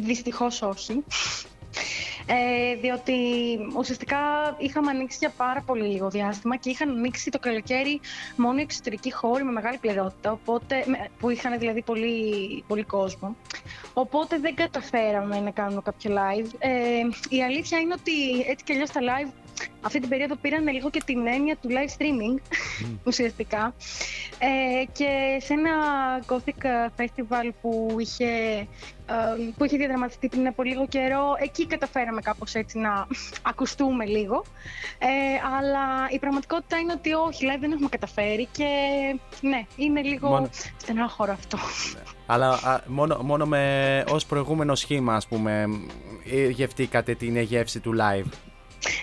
δυστυχώς 0.00 0.62
όχι. 0.62 1.04
Ε, 2.30 2.74
διότι 2.74 3.14
ουσιαστικά 3.76 4.18
είχαμε 4.58 4.90
ανοίξει 4.90 5.16
για 5.20 5.32
πάρα 5.36 5.62
πολύ 5.66 5.82
λίγο 5.82 6.10
διάστημα 6.10 6.56
και 6.56 6.70
είχαν 6.70 6.88
ανοίξει 6.88 7.30
το 7.30 7.38
καλοκαίρι 7.38 8.00
μόνο 8.36 8.58
οι 8.58 8.62
εξωτερικοί 8.62 9.12
χώροι 9.12 9.44
με 9.44 9.52
μεγάλη 9.52 9.78
πληρότητα, 9.78 10.32
οπότε, 10.32 10.84
που 11.18 11.30
είχαν 11.30 11.58
δηλαδή 11.58 11.82
πολύ, 11.82 12.64
πολύ 12.66 12.84
κόσμο. 12.84 13.36
Οπότε 13.94 14.38
δεν 14.38 14.54
καταφέραμε 14.54 15.40
να 15.40 15.50
κάνουμε 15.50 15.80
κάποιο 15.84 16.14
live. 16.14 16.50
Ε, 16.58 17.00
η 17.28 17.42
αλήθεια 17.42 17.78
είναι 17.78 17.94
ότι 17.98 18.40
έτσι 18.40 18.64
κι 18.64 18.72
αλλιώς 18.72 18.90
τα 18.90 19.00
live 19.00 19.32
αυτή 19.80 20.00
την 20.00 20.08
περίοδο 20.08 20.36
πήραν 20.36 20.68
λίγο 20.68 20.90
και 20.90 21.02
την 21.04 21.26
έννοια 21.26 21.56
του 21.56 21.68
live 21.68 22.02
streaming 22.02 22.40
ουσιαστικά 23.04 23.74
ε, 24.38 24.84
και 24.92 25.38
σε 25.40 25.52
ένα 25.52 25.70
Gothic 26.26 26.66
Festival 26.96 27.50
που 27.60 27.96
είχε, 27.98 28.26
ε, 28.26 28.66
που 29.56 29.64
είχε 29.64 29.76
διαδραματιστεί 29.76 30.28
πριν 30.28 30.46
από 30.46 30.62
λίγο 30.62 30.86
καιρό 30.86 31.34
εκεί 31.38 31.66
καταφέραμε 31.66 32.20
κάπως 32.20 32.54
έτσι 32.54 32.78
να 32.78 33.06
ακουστούμε 33.42 34.04
λίγο 34.04 34.44
ε, 34.98 35.06
αλλά 35.58 36.08
η 36.10 36.18
πραγματικότητα 36.18 36.78
είναι 36.78 36.92
ότι 36.92 37.12
όχι, 37.12 37.46
live 37.46 37.60
δεν 37.60 37.72
έχουμε 37.72 37.88
καταφέρει 37.88 38.48
και 38.52 38.66
ναι, 39.40 39.66
είναι 39.76 40.02
λίγο 40.02 40.28
μόνο... 40.28 40.48
στενάχωρο 40.76 41.32
αυτό. 41.32 41.58
Αλλά 42.26 42.48
α, 42.48 42.80
μόνο, 42.86 43.18
μόνο 43.22 43.46
με 43.46 44.04
ως 44.08 44.26
προηγούμενο 44.26 44.74
σχήμα 44.74 45.14
ας 45.14 45.26
πούμε 45.26 45.64
γευτήκατε 46.50 47.14
την 47.14 47.40
γεύση 47.40 47.80
του 47.80 47.94
live. 48.00 48.47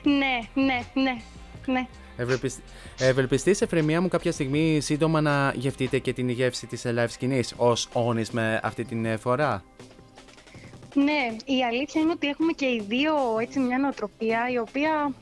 Ναι, 0.04 0.64
ναι, 0.64 0.80
ναι, 0.94 1.18
ναι. 1.66 1.88
Ευελπισ... 2.18 2.58
Ευελπιστείς 3.00 3.62
Εφρεμία 3.62 4.02
μου 4.02 4.08
κάποια 4.08 4.32
στιγμή 4.32 4.80
σύντομα 4.82 5.22
να 5.22 5.54
γευτείτε 5.56 6.00
και 6.00 6.14
την 6.14 6.30
γεύση 6.30 6.68
της 6.68 6.84
live 6.86 7.10
σκηνής 7.10 7.54
ως 7.58 7.90
όνεις 7.94 8.32
με 8.32 8.60
αυτή 8.64 8.84
την 8.86 9.20
φορά. 9.20 9.64
Ναι, 10.94 11.36
η 11.46 11.64
αλήθεια 11.64 12.02
είναι 12.02 12.12
ότι 12.12 12.28
έχουμε 12.28 12.52
και 12.52 12.66
οι 12.66 12.84
δύο 12.88 13.14
έτσι 13.42 13.60
μια 13.60 13.78
νοοτροπία 13.78 14.50
η 14.52 14.58
οποία 14.58 15.14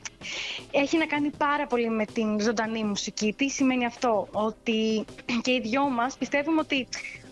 έχει 0.70 0.98
να 0.98 1.06
κάνει 1.06 1.30
πάρα 1.30 1.66
πολύ 1.66 1.90
με 1.90 2.04
την 2.04 2.40
ζωντανή 2.40 2.84
μουσική. 2.84 3.34
Τι 3.36 3.48
σημαίνει 3.48 3.86
αυτό, 3.86 4.28
ότι 4.32 5.04
και 5.42 5.52
οι 5.52 5.60
δυο 5.60 5.88
μας 5.88 6.16
πιστεύουμε 6.16 6.60
ότι 6.60 6.88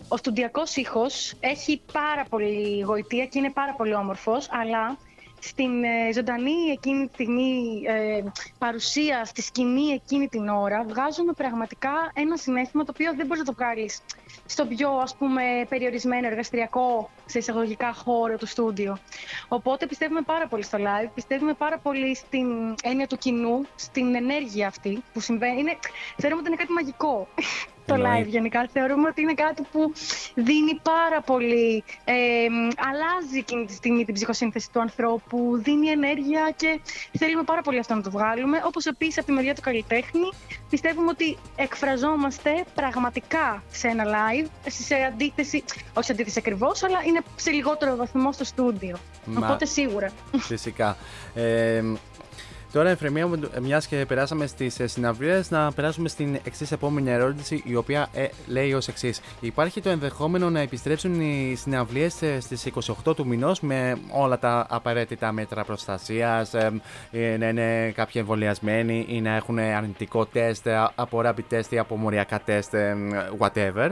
ο 0.08 0.16
στοντιακός 0.16 0.76
ήχος 0.76 1.34
έχει 1.40 1.80
πάρα 1.92 2.24
πολύ 2.28 2.80
γοητεία 2.80 3.26
και 3.26 3.38
είναι 3.38 3.50
πάρα 3.50 3.74
πολύ 3.74 3.94
όμορφος, 3.94 4.48
αλλά 4.50 4.98
στην 5.44 5.84
ε, 5.84 6.12
ζωντανή 6.12 6.70
εκείνη 6.72 7.06
τη 7.06 7.12
στιγμή 7.12 7.82
ε, 7.86 8.22
παρουσία, 8.58 9.24
στη 9.24 9.42
σκηνή 9.42 9.86
εκείνη 9.92 10.28
την 10.28 10.48
ώρα, 10.48 10.84
βγάζουμε 10.88 11.32
πραγματικά 11.32 11.92
ένα 12.14 12.36
συνέστημα 12.36 12.84
το 12.84 12.92
οποίο 12.94 13.14
δεν 13.16 13.26
μπορείς 13.26 13.42
να 13.42 13.54
το 13.54 13.54
βγάλεις 13.58 14.00
στο 14.46 14.66
πιο 14.66 14.90
ας 14.90 15.16
πούμε 15.16 15.42
περιορισμένο 15.68 16.26
εργαστηριακό 16.26 17.10
σε 17.26 17.38
εισαγωγικά 17.38 17.92
χώρο 17.92 18.36
του 18.36 18.46
στούντιο. 18.46 18.98
Οπότε 19.48 19.86
πιστεύουμε 19.86 20.20
πάρα 20.22 20.46
πολύ 20.46 20.62
στο 20.62 20.78
live, 20.78 21.10
πιστεύουμε 21.14 21.52
πάρα 21.52 21.78
πολύ 21.78 22.14
στην 22.16 22.74
έννοια 22.82 23.06
του 23.06 23.16
κοινού, 23.16 23.66
στην 23.74 24.14
ενέργεια 24.14 24.66
αυτή 24.66 25.02
που 25.12 25.20
συμβαίνει. 25.20 25.60
Είναι, 25.60 25.78
θεωρούμε 26.16 26.40
ότι 26.40 26.48
είναι 26.50 26.58
κάτι 26.60 26.72
μαγικό. 26.72 27.28
Το 27.86 27.94
Εννοείται. 27.94 28.22
live 28.24 28.26
γενικά. 28.26 28.68
Θεωρούμε 28.72 29.08
ότι 29.08 29.20
είναι 29.20 29.34
κάτι 29.34 29.62
που 29.72 29.92
δίνει 30.34 30.80
πάρα 30.82 31.20
πολύ, 31.20 31.84
ε, 32.04 32.14
αλλάζει 32.88 33.38
εκείνη 33.38 33.64
τη 33.66 33.72
στιγμή 33.72 34.04
την 34.04 34.14
ψυχοσύνθεση 34.14 34.70
του 34.72 34.80
ανθρώπου, 34.80 35.60
δίνει 35.62 35.88
ενέργεια 35.88 36.52
και 36.56 36.80
θέλουμε 37.18 37.42
πάρα 37.42 37.62
πολύ 37.62 37.78
αυτό 37.78 37.94
να 37.94 38.02
το 38.02 38.10
βγάλουμε. 38.10 38.62
Όπως 38.64 38.86
επίσης 38.86 39.18
από 39.18 39.26
τη 39.26 39.32
μεριά 39.32 39.54
του 39.54 39.60
καλλιτέχνη, 39.60 40.28
πιστεύουμε 40.70 41.08
ότι 41.10 41.36
εκφραζόμαστε 41.56 42.64
πραγματικά 42.74 43.62
σε 43.70 43.88
ένα 43.88 44.04
live, 44.04 44.46
σε 44.66 44.94
αντίθεση, 44.94 45.64
όχι 45.94 46.06
σε 46.06 46.12
αντίθεση 46.12 46.38
ακριβώς, 46.38 46.82
αλλά 46.82 46.98
είναι 47.06 47.20
σε 47.36 47.50
λιγότερο 47.50 47.96
βαθμό 47.96 48.32
στο 48.32 48.44
στούντιο. 48.44 48.96
Μα- 49.24 49.46
Οπότε 49.46 49.64
σίγουρα. 49.64 50.10
Φυσικά. 50.38 50.96
Ε, 51.34 51.82
τώρα, 52.72 52.88
Εφρεμία, 52.90 53.28
μιας 53.60 53.86
και 53.86 54.04
περάσαμε 54.08 54.46
στις 54.46 54.80
συναυλίες, 54.84 55.50
να 55.50 55.72
περάσουμε 55.72 56.08
στην 56.08 56.38
εξής 56.44 56.72
επόμενη 56.72 57.10
ερώτηση, 57.10 57.62
η 57.66 57.74
οποία 57.74 58.08
ε, 58.12 58.26
λέει 58.46 58.72
ως 58.72 58.88
εξής. 58.88 59.20
Υπάρχει 59.40 59.80
το 59.80 59.88
ενδεχόμενο 59.88 60.50
να 60.50 60.60
επιστρέψουν 60.60 61.20
οι 61.20 61.54
συναυλίες 61.56 62.12
στις 62.38 62.68
28 63.06 63.16
του 63.16 63.26
μηνός 63.26 63.60
με 63.60 63.98
όλα 64.10 64.38
τα 64.38 64.66
απαραίτητα 64.70 65.32
μέτρα 65.32 65.64
προστασίας, 65.64 66.52
να 67.38 67.48
είναι 67.48 67.90
κάποιοι 67.90 68.14
εμβολιασμένοι 68.14 69.06
ή 69.08 69.20
να 69.20 69.34
έχουν 69.36 69.58
αρνητικό 69.58 70.26
τεστ 70.26 70.66
ε, 70.66 70.88
από 70.94 71.20
rapid 71.24 71.54
test 71.54 71.70
ή 71.70 71.78
από 71.78 71.96
μοριακά 71.96 72.40
τεστ, 72.40 72.74
ε, 72.74 72.96
whatever. 73.38 73.90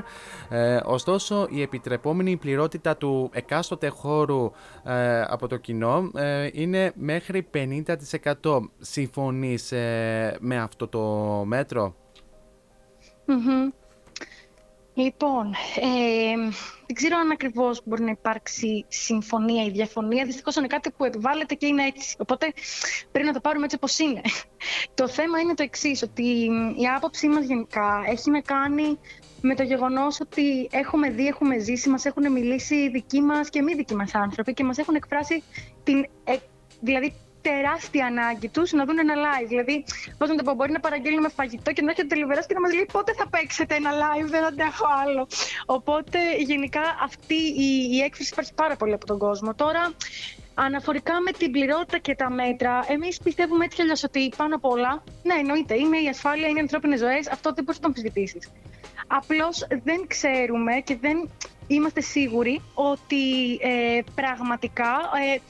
Ε, 0.48 0.80
ωστόσο, 0.84 1.46
η 1.50 1.62
επιτρεπόμενη 1.62 2.36
πληρότητα 2.36 2.96
του 2.96 3.30
εκάστοτε 3.32 3.88
χώρου 3.88 4.50
ε, 4.84 5.20
από 5.20 5.48
το 5.48 5.56
κοινό 5.56 6.10
ε, 6.14 6.48
είναι 6.52 6.92
μέχρι 6.94 7.46
50%. 7.54 8.69
Συμφωνείς 8.78 9.72
ε, 9.72 10.36
με 10.40 10.58
αυτό 10.60 10.88
το 10.88 11.00
μέτρο; 11.46 11.94
Μμμ. 13.26 13.70
Λοιπόν, 14.94 15.46
ε, 15.80 16.36
δεν 16.86 16.94
ξέρω 16.94 17.16
αν 17.18 17.30
ακριβώς 17.30 17.80
μπορεί 17.84 18.02
να 18.02 18.10
υπάρξει 18.10 18.84
συμφωνία 18.88 19.64
ή 19.64 19.70
διαφωνία. 19.70 20.24
Δυστυχώς 20.24 20.56
είναι 20.56 20.66
κάτι 20.66 20.90
που 20.90 21.04
επιβάλλεται 21.04 21.54
και 21.54 21.66
είναι 21.66 21.84
έτσι. 21.84 22.16
Οπότε 22.18 22.52
πρέπει 23.12 23.26
να 23.26 23.32
το 23.32 23.40
πάρουμε 23.40 23.64
έτσι 23.64 23.76
όπως 23.76 23.98
είναι. 23.98 24.20
Το 24.94 25.08
θέμα 25.08 25.38
είναι 25.38 25.54
το 25.54 25.62
εξής, 25.62 26.02
ότι 26.02 26.22
η 26.76 26.86
άποψή 26.96 27.28
μας 27.28 27.44
γενικά 27.44 28.02
έχει 28.06 28.30
να 28.30 28.40
κάνει 28.40 28.98
με 29.40 29.54
το 29.54 29.62
γεγονός 29.62 30.20
ότι 30.20 30.68
έχουμε 30.70 31.10
δει, 31.10 31.26
έχουμε 31.26 31.58
ζήσει, 31.58 31.88
μας 31.88 32.04
έχουν 32.04 32.32
μιλήσει 32.32 32.74
οι 32.74 32.88
δικοί 32.88 33.20
μας 33.20 33.48
και 33.50 33.62
μη 33.62 33.74
δικοί 33.74 33.94
μας 33.94 34.14
άνθρωποι 34.14 34.54
και 34.54 34.64
μας 34.64 34.78
έχουν 34.78 34.94
εκφράσει 34.94 35.42
την. 35.82 36.06
ε, 36.24 36.36
δηλαδή 36.80 37.14
τεράστια 37.42 38.06
ανάγκη 38.06 38.48
τους 38.48 38.72
να 38.72 38.84
δουν 38.84 38.98
ένα 38.98 39.14
live. 39.14 39.46
Δηλαδή, 39.48 39.84
πώς 40.18 40.28
να 40.28 40.34
το 40.34 40.42
πω, 40.42 40.54
μπορεί 40.54 40.72
να 40.72 40.80
παραγγέλνουμε 40.80 41.28
φαγητό 41.28 41.72
και 41.72 41.82
να 41.82 41.90
έρχεται 41.90 42.06
ο 42.06 42.08
τελειβερά 42.14 42.40
και 42.40 42.54
να 42.54 42.60
μας 42.60 42.72
λέει 42.74 42.86
πότε 42.92 43.12
θα 43.12 43.28
παίξετε 43.28 43.74
ένα 43.74 43.90
live, 44.02 44.28
δεν 44.28 44.44
αντέχω 44.44 44.86
άλλο. 45.04 45.26
Οπότε, 45.66 46.18
γενικά, 46.38 46.82
αυτή 47.02 47.34
η, 47.66 47.88
η 47.96 48.00
έκφραση 48.00 48.30
υπάρχει 48.32 48.54
πάρα 48.54 48.76
πολύ 48.76 48.92
από 48.92 49.06
τον 49.06 49.18
κόσμο. 49.18 49.54
Τώρα, 49.54 49.92
Αναφορικά 50.54 51.20
με 51.20 51.30
την 51.32 51.50
πληρότητα 51.50 51.98
και 51.98 52.14
τα 52.14 52.30
μέτρα, 52.30 52.84
εμείς 52.88 53.18
πιστεύουμε 53.18 53.64
έτσι 53.64 53.76
κι 53.76 53.82
αλλιώς 53.82 54.04
ότι 54.04 54.32
πάνω 54.36 54.54
απ' 54.54 54.64
όλα, 54.64 55.02
ναι, 55.22 55.34
εννοείται, 55.34 55.74
είναι 55.74 55.98
η 55.98 56.08
ασφάλεια, 56.08 56.48
είναι 56.48 56.58
οι 56.58 56.62
ανθρώπινες 56.62 56.98
ζωές, 56.98 57.28
αυτό 57.28 57.52
δεν 57.52 57.64
μπορείς 57.64 57.80
να 57.80 57.82
το 57.82 57.86
αμφισβητήσεις. 57.86 58.50
Απλώς 59.06 59.66
δεν 59.82 60.06
ξέρουμε 60.06 60.72
και 60.84 60.96
δεν 61.00 61.28
είμαστε 61.66 62.00
σίγουροι 62.00 62.62
ότι 62.74 63.52
ε, 63.60 64.00
πραγματικά 64.14 64.92
ε, 65.34 65.40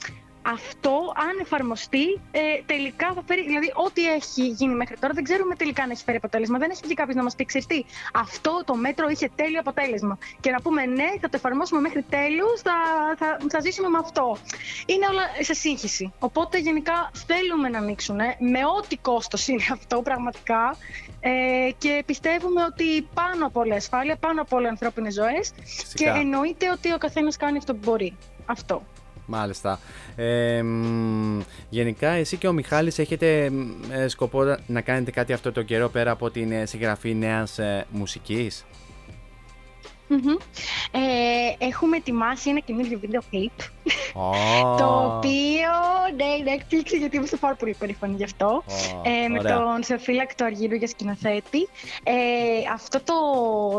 αυτό, 0.41 1.13
αν 1.15 1.39
εφαρμοστεί, 1.41 2.19
ε, 2.31 2.41
τελικά 2.65 3.13
θα 3.13 3.23
φέρει. 3.27 3.43
Δηλαδή, 3.43 3.71
ό,τι 3.75 4.07
έχει 4.07 4.47
γίνει 4.47 4.75
μέχρι 4.75 4.97
τώρα, 4.97 5.13
δεν 5.13 5.23
ξέρουμε 5.23 5.55
τελικά 5.55 5.83
αν 5.83 5.89
έχει 5.89 6.03
φέρει 6.03 6.17
αποτέλεσμα. 6.17 6.57
Δεν 6.57 6.69
έχει 6.69 6.81
βγει 6.83 6.93
κάποιος 6.93 7.15
να 7.15 7.23
μας 7.23 7.35
πει, 7.35 7.45
ξέρεις 7.45 7.67
τι, 7.67 7.83
αυτό 8.13 8.61
το 8.65 8.75
μέτρο 8.75 9.09
είχε 9.09 9.29
τέλειο 9.35 9.59
αποτέλεσμα. 9.59 10.17
Και 10.39 10.51
να 10.51 10.61
πούμε, 10.61 10.85
ναι, 10.85 11.09
θα 11.21 11.29
το 11.29 11.35
εφαρμόσουμε 11.35 11.81
μέχρι 11.81 12.01
τέλους, 12.09 12.61
θα, 12.61 12.73
θα, 13.17 13.37
θα 13.49 13.59
ζήσουμε 13.59 13.87
με 13.87 13.97
αυτό. 13.97 14.37
Είναι 14.85 15.05
όλα 15.07 15.23
σε 15.39 15.53
σύγχυση. 15.53 16.13
Οπότε, 16.19 16.57
γενικά, 16.57 17.11
θέλουμε 17.27 17.69
να 17.69 17.77
ανοίξουν 17.77 18.19
ε, 18.19 18.35
με 18.39 18.59
ό,τι 18.77 18.97
κόστος 18.97 19.47
είναι 19.47 19.63
αυτό, 19.71 20.01
πραγματικά. 20.01 20.77
Ε, 21.19 21.71
και 21.77 22.03
πιστεύουμε 22.05 22.63
ότι 22.63 23.01
πάνω 23.13 23.45
από 23.45 23.59
όλα 23.59 23.75
ασφάλεια, 23.75 24.15
πάνω 24.15 24.41
από 24.41 24.57
όλα 24.57 24.69
ανθρώπινες 24.69 25.13
ζωές. 25.13 25.53
Και 25.93 26.05
εννοείται 26.05 26.69
ότι 26.71 26.93
ο 26.93 26.97
καθένας 26.97 27.37
κάνει 27.37 27.57
αυτό 27.57 27.73
που 27.73 27.79
μπορεί. 27.83 28.17
Αυτό. 28.45 28.83
Μάλιστα. 29.31 29.79
Ε, 30.15 30.61
μ, 30.61 31.39
γενικά, 31.69 32.09
εσύ 32.09 32.37
και 32.37 32.47
ο 32.47 32.53
Μιχάλης 32.53 32.99
έχετε 32.99 33.49
μ, 33.49 33.69
ε, 33.91 34.07
σκοπό 34.07 34.57
να 34.67 34.81
κάνετε 34.81 35.11
κάτι 35.11 35.33
αυτό 35.33 35.51
το 35.51 35.61
καιρό 35.61 35.89
πέρα 35.89 36.11
από 36.11 36.29
την 36.29 36.51
ε, 36.51 36.65
συγγραφή 36.65 37.13
νέας 37.13 37.59
ε, 37.59 37.85
μουσικής; 37.89 38.65
Μμμ. 40.11 40.35
Ε, 40.91 41.65
έχουμε 41.65 41.97
ετοιμάσει 41.97 42.49
ένα 42.49 42.59
καινούργιο 42.59 42.99
βίντεο 42.99 43.21
κλιπ 43.29 43.51
Ω, 44.13 44.75
το 44.77 45.15
οποίο 45.17 45.71
ναι, 46.15 46.25
είναι 46.39 46.51
έκπληξη 46.51 46.97
γιατί 46.97 47.15
είμαστε 47.15 47.37
πάρα 47.37 47.55
πολύ 47.55 47.75
περήφανοι 47.79 48.15
γι' 48.15 48.23
αυτό. 48.23 48.45
Ω, 48.45 48.63
ε, 49.03 49.27
με 49.27 49.39
ωραία. 49.39 49.57
τον 49.57 49.83
Σεφίλακτο 49.83 50.45
Αργύρου 50.45 50.75
για 50.75 50.87
σκηνοθέτη. 50.87 51.67
Ε, 52.03 52.13
αυτό 52.73 53.01
το, 53.03 53.15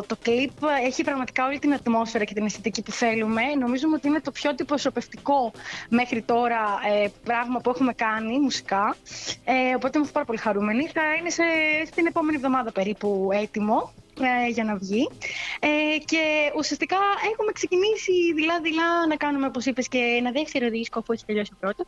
το 0.07 0.17
κλιπ 0.23 0.51
έχει 0.87 1.05
πραγματικά 1.05 1.47
όλη 1.47 1.59
την 1.59 1.75
ατμόσφαιρα 1.75 2.25
και 2.25 2.35
την 2.35 2.45
αισθητική 2.45 2.83
που 2.83 2.91
θέλουμε. 2.91 3.43
Νομίζουμε 3.59 3.95
ότι 3.95 4.09
είναι 4.09 4.21
το 4.21 4.31
πιο 4.31 4.51
αντιπροσωπευτικό 4.51 5.53
μέχρι 5.89 6.23
τώρα 6.23 6.61
ε, 6.93 7.09
πράγμα 7.25 7.61
που 7.61 7.71
έχουμε 7.71 7.93
κάνει 7.93 8.39
μουσικά. 8.39 8.97
Ε, 9.45 9.75
οπότε 9.75 9.91
είμαστε 9.95 10.13
πάρα 10.13 10.27
πολύ 10.27 10.39
χαρούμενοι. 10.39 10.87
Θα 10.87 11.03
είναι 11.19 11.31
σε, 11.31 11.43
στην 11.87 12.07
επόμενη 12.07 12.37
εβδομάδα 12.37 12.73
περίπου 12.73 13.29
έτοιμο 13.33 13.93
ε, 13.97 14.02
για 14.51 14.65
να 14.65 14.77
βγει. 14.77 15.09
Ε, 15.61 15.99
και 16.05 16.53
ουσιαστικά 16.57 16.97
έχουμε 17.33 17.53
ξεκινήσει 17.53 18.13
δειλά-δειλά 18.35 19.07
να 19.09 19.17
κάνουμε, 19.17 19.47
όπως 19.47 19.65
είπες, 19.67 19.89
και 19.89 19.99
ένα 20.19 20.31
δεύτερο 20.31 20.69
δίσκο 20.69 21.03
που 21.03 21.13
έχει 21.13 21.25
τελειώσει 21.25 21.51
ο 21.55 21.57
πρώτος. 21.61 21.87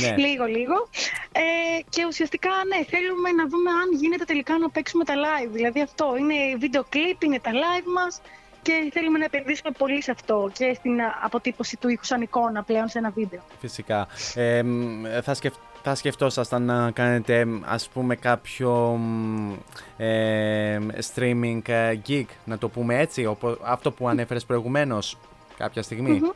Ναι. 0.00 0.16
Λίγο-λίγο. 0.24 0.88
Ε, 1.32 1.42
και 1.88 2.04
ουσιαστικά, 2.06 2.50
ναι, 2.68 2.84
θέλουμε 2.84 3.30
να 3.30 3.46
δούμε 3.46 3.70
αν 3.70 3.88
γίνεται 4.00 4.24
τελικά 4.24 4.58
να 4.58 4.70
παίξουμε 4.70 5.04
τα 5.04 5.14
live. 5.24 5.50
Δηλαδή 5.50 5.80
αυτό 5.80 6.16
είναι 6.18 6.34
βίντεο 6.58 6.84
κλιπ, 6.88 7.22
είναι 7.22 7.40
τα 7.40 7.50
live 7.50 7.88
μας 7.94 8.20
και 8.62 8.90
θέλουμε 8.92 9.18
να 9.18 9.24
επενδύσουμε 9.24 9.70
πολύ 9.78 10.02
σε 10.02 10.10
αυτό 10.10 10.50
και 10.52 10.74
στην 10.74 11.00
α, 11.00 11.18
αποτύπωση 11.22 11.76
του 11.76 11.88
ήχου 11.88 12.04
σαν 12.04 12.20
εικόνα 12.20 12.62
πλέον 12.62 12.88
σε 12.88 12.98
ένα 12.98 13.10
βίντεο. 13.10 13.40
Φυσικά. 13.60 14.08
Ε, 14.34 14.62
μ, 14.62 15.04
θα, 15.22 15.34
σκεφ... 15.34 15.54
θα 15.82 15.94
σκεφτόσασταν 15.94 16.62
να 16.62 16.90
κάνετε 16.90 17.44
μ, 17.44 17.60
ας 17.64 17.88
πούμε 17.88 18.16
κάποιο 18.16 18.70
μ, 19.00 19.52
ε, 19.96 20.78
streaming 21.14 21.60
ε, 21.68 21.98
gig, 22.08 22.24
να 22.44 22.58
το 22.58 22.68
πούμε 22.68 22.98
έτσι, 22.98 23.26
οπο- 23.26 23.58
αυτό 23.62 23.90
που 23.92 24.08
ανέφερες 24.08 24.44
προηγουμένως 24.44 25.18
κάποια 25.56 25.82
στιγμή; 25.82 26.10
Μμμ. 26.10 26.28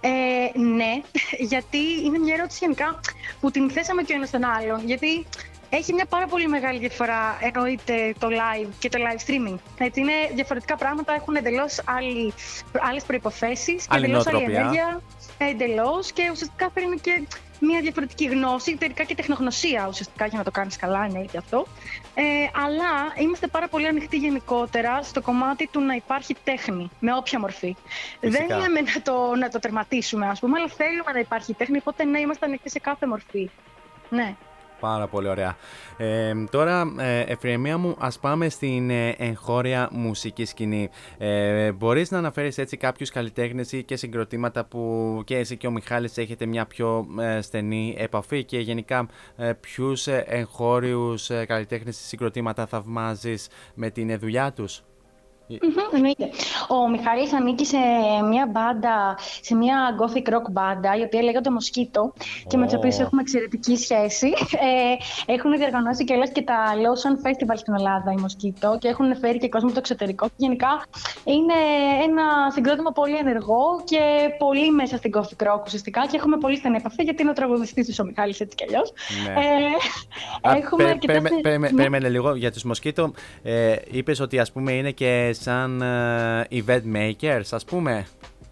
Ε, 0.00 0.58
ναι, 0.58 1.00
γιατί 1.50 1.78
είναι 2.04 2.18
μια 2.18 2.34
ερώτηση 2.34 2.58
γενικά 2.60 3.00
που 3.40 3.50
την 3.50 3.70
θέσαμε 3.70 4.02
και 4.02 4.12
ο 4.12 4.16
ένας 4.16 4.30
τον 4.30 4.44
άλλον. 4.44 4.86
Γιατί 4.86 5.26
έχει 5.70 5.92
μια 5.92 6.06
πάρα 6.06 6.26
πολύ 6.26 6.48
μεγάλη 6.48 6.78
διαφορά, 6.78 7.38
εννοείται 7.40 8.14
το 8.18 8.28
live 8.30 8.68
και 8.78 8.88
το 8.88 8.98
live 9.00 9.30
streaming. 9.30 9.58
Έτσι, 9.78 10.00
είναι 10.00 10.12
διαφορετικά 10.34 10.76
πράγματα, 10.76 11.14
έχουν 11.14 11.34
εντελώς 11.34 11.80
άλλες 12.88 13.02
προποθέσει 13.06 13.74
και 13.76 13.82
Άλλη 13.88 14.04
εντελώς 14.04 14.26
άλλη 14.26 14.36
νοοτροπία. 14.36 14.60
ενέργεια. 14.60 15.00
Εντελώς 15.38 16.12
και 16.12 16.22
ουσιαστικά 16.32 16.70
φέρνει 16.74 16.98
και 16.98 17.22
μια 17.64 17.80
διαφορετική 17.80 18.24
γνώση, 18.24 18.76
τελικά 18.76 19.04
και 19.04 19.14
τεχνογνωσία 19.14 19.86
ουσιαστικά 19.88 20.26
για 20.26 20.38
να 20.38 20.44
το 20.44 20.50
κάνεις 20.50 20.76
καλά, 20.76 21.04
εννοείται 21.04 21.38
αυτό. 21.38 21.66
Ε, 22.14 22.22
αλλά 22.64 22.90
είμαστε 23.18 23.46
πάρα 23.46 23.68
πολύ 23.68 23.86
ανοιχτοί 23.86 24.16
γενικότερα 24.16 25.02
στο 25.02 25.22
κομμάτι 25.22 25.68
του 25.72 25.80
να 25.80 25.94
υπάρχει 25.94 26.36
τέχνη, 26.44 26.90
με 27.00 27.14
όποια 27.14 27.38
μορφή. 27.38 27.76
Φυσικά. 28.20 28.46
Δεν 28.46 28.58
λέμε 28.58 28.80
να 28.80 29.02
το, 29.02 29.34
να 29.36 29.48
το 29.48 29.58
τερματίσουμε, 29.58 30.26
ας 30.26 30.40
πούμε, 30.40 30.58
αλλά 30.58 30.68
θέλουμε 30.68 31.12
να 31.12 31.18
υπάρχει 31.18 31.54
τέχνη, 31.54 31.78
οπότε 31.78 32.04
ναι, 32.04 32.20
είμαστε 32.20 32.46
ανοιχτοί 32.46 32.70
σε 32.70 32.78
κάθε 32.78 33.06
μορφή. 33.06 33.50
Ναι. 34.08 34.34
Πάρα 34.84 35.06
πολύ 35.06 35.28
ωραία. 35.28 35.56
Ε, 35.96 36.34
τώρα, 36.50 36.94
ε, 36.98 37.20
Εφρεμία 37.20 37.78
μου, 37.78 37.96
ας 37.98 38.18
πάμε 38.18 38.48
στην 38.48 38.90
ε, 38.90 39.08
εγχώρια 39.08 39.88
μουσική 39.92 40.44
σκηνή. 40.44 40.88
Ε, 41.18 41.72
μπορείς 41.72 42.10
να 42.10 42.18
αναφέρεις 42.18 42.58
έτσι 42.58 42.76
κάποιους 42.76 43.10
καλλιτέχνες 43.10 43.72
ή 43.72 43.82
και 43.82 43.96
συγκροτήματα 43.96 44.64
που 44.64 45.22
και 45.24 45.36
εσύ 45.36 45.56
και 45.56 45.66
ο 45.66 45.70
Μιχάλης 45.70 46.18
έχετε 46.18 46.46
μια 46.46 46.66
πιο 46.66 47.06
ε, 47.20 47.40
στενή 47.40 47.94
επαφή 47.98 48.44
και 48.44 48.58
γενικά 48.58 49.08
ε, 49.36 49.52
ποιους 49.52 50.06
ε, 50.06 50.24
εγχώριους 50.26 51.30
ε, 51.30 51.44
καλλιτέχνες 51.44 52.00
ή 52.00 52.02
συγκροτήματα 52.02 52.66
θαυμάζεις 52.66 53.48
με 53.74 53.90
την 53.90 54.10
ε, 54.10 54.16
δουλειά 54.16 54.52
τους; 54.52 54.82
Μμμ, 55.46 55.58
εννοείται. 55.94 56.30
Ο 56.68 56.88
Μιχάλης 56.88 57.32
ανήκει 57.32 57.64
σε 57.66 57.76
μια 58.28 58.46
μπάντα, 58.52 59.18
σε 59.40 59.54
μια 59.54 59.96
gothic 60.00 60.32
rock 60.34 60.50
μπάντα, 60.50 60.96
η 60.96 61.02
οποία 61.02 61.22
λέγεται 61.22 61.50
Μοσκίτο 61.50 62.12
και 62.46 62.56
με 62.56 62.64
τους 62.64 62.74
Ω. 62.74 62.76
οποίους 62.78 62.98
έχουμε 62.98 63.20
εξαιρετική 63.20 63.76
σχέση. 63.76 64.26
Ε, 65.26 65.32
έχουν 65.32 65.56
διοργανώσει 65.56 66.04
και 66.04 66.14
και 66.32 66.42
τα 66.42 66.56
Lawson 66.74 67.26
Festival 67.26 67.54
στην 67.56 67.74
Ελλάδα, 67.74 68.12
η 68.12 68.20
Μοσκίτο, 68.20 68.76
και 68.80 68.88
έχουν 68.88 69.16
φέρει 69.16 69.38
και 69.38 69.48
κόσμο 69.48 69.66
από 69.66 69.74
το 69.76 69.82
εξωτερικό. 69.84 70.26
Και 70.26 70.32
γενικά 70.36 70.82
είναι 71.24 71.54
ένα 72.02 72.22
συγκρότημα 72.52 72.90
πολύ 72.90 73.16
ενεργό 73.16 73.62
και 73.84 74.00
πολύ 74.38 74.70
μέσα 74.70 74.96
στην 74.96 75.10
gothic 75.16 75.46
rock 75.46 75.62
ουσιαστικά 75.66 76.06
και 76.06 76.16
έχουμε 76.16 76.36
πολύ 76.36 76.56
στενή 76.56 76.76
επαφή 76.76 77.02
γιατί 77.02 77.22
είναι 77.22 77.30
ο 77.30 77.34
τραγουδιστής 77.34 77.86
του 77.86 77.94
ο 78.00 78.04
Μιχάλης 78.04 78.40
έτσι 78.40 78.56
κι 78.56 78.64
αλλιώς. 78.64 78.92
Ναι. 79.24 79.32
Ε, 79.32 80.50
Α, 80.50 80.56
έχουμε 80.56 80.82
πε- 80.82 80.92
αρκετά 80.92 81.06
περίμενε- 81.12 81.32
θε- 81.34 81.42
περίμενε- 81.42 81.70
Ναι. 81.72 81.76
Περίμενε 81.76 82.08
λίγο 82.08 82.34
για 82.34 82.52
τους 82.52 82.62
Μοσκίτο. 82.64 83.12
Ε, 83.42 83.74
είπες 83.90 84.20
ότι 84.20 84.38
ας 84.38 84.52
πούμε 84.52 84.72
είναι 84.72 84.90
και 84.90 85.33
σαν 85.34 85.82
ε, 85.82 86.46
event 86.50 86.96
makers, 86.96 87.48
ας 87.50 87.64
πούμε. 87.64 88.06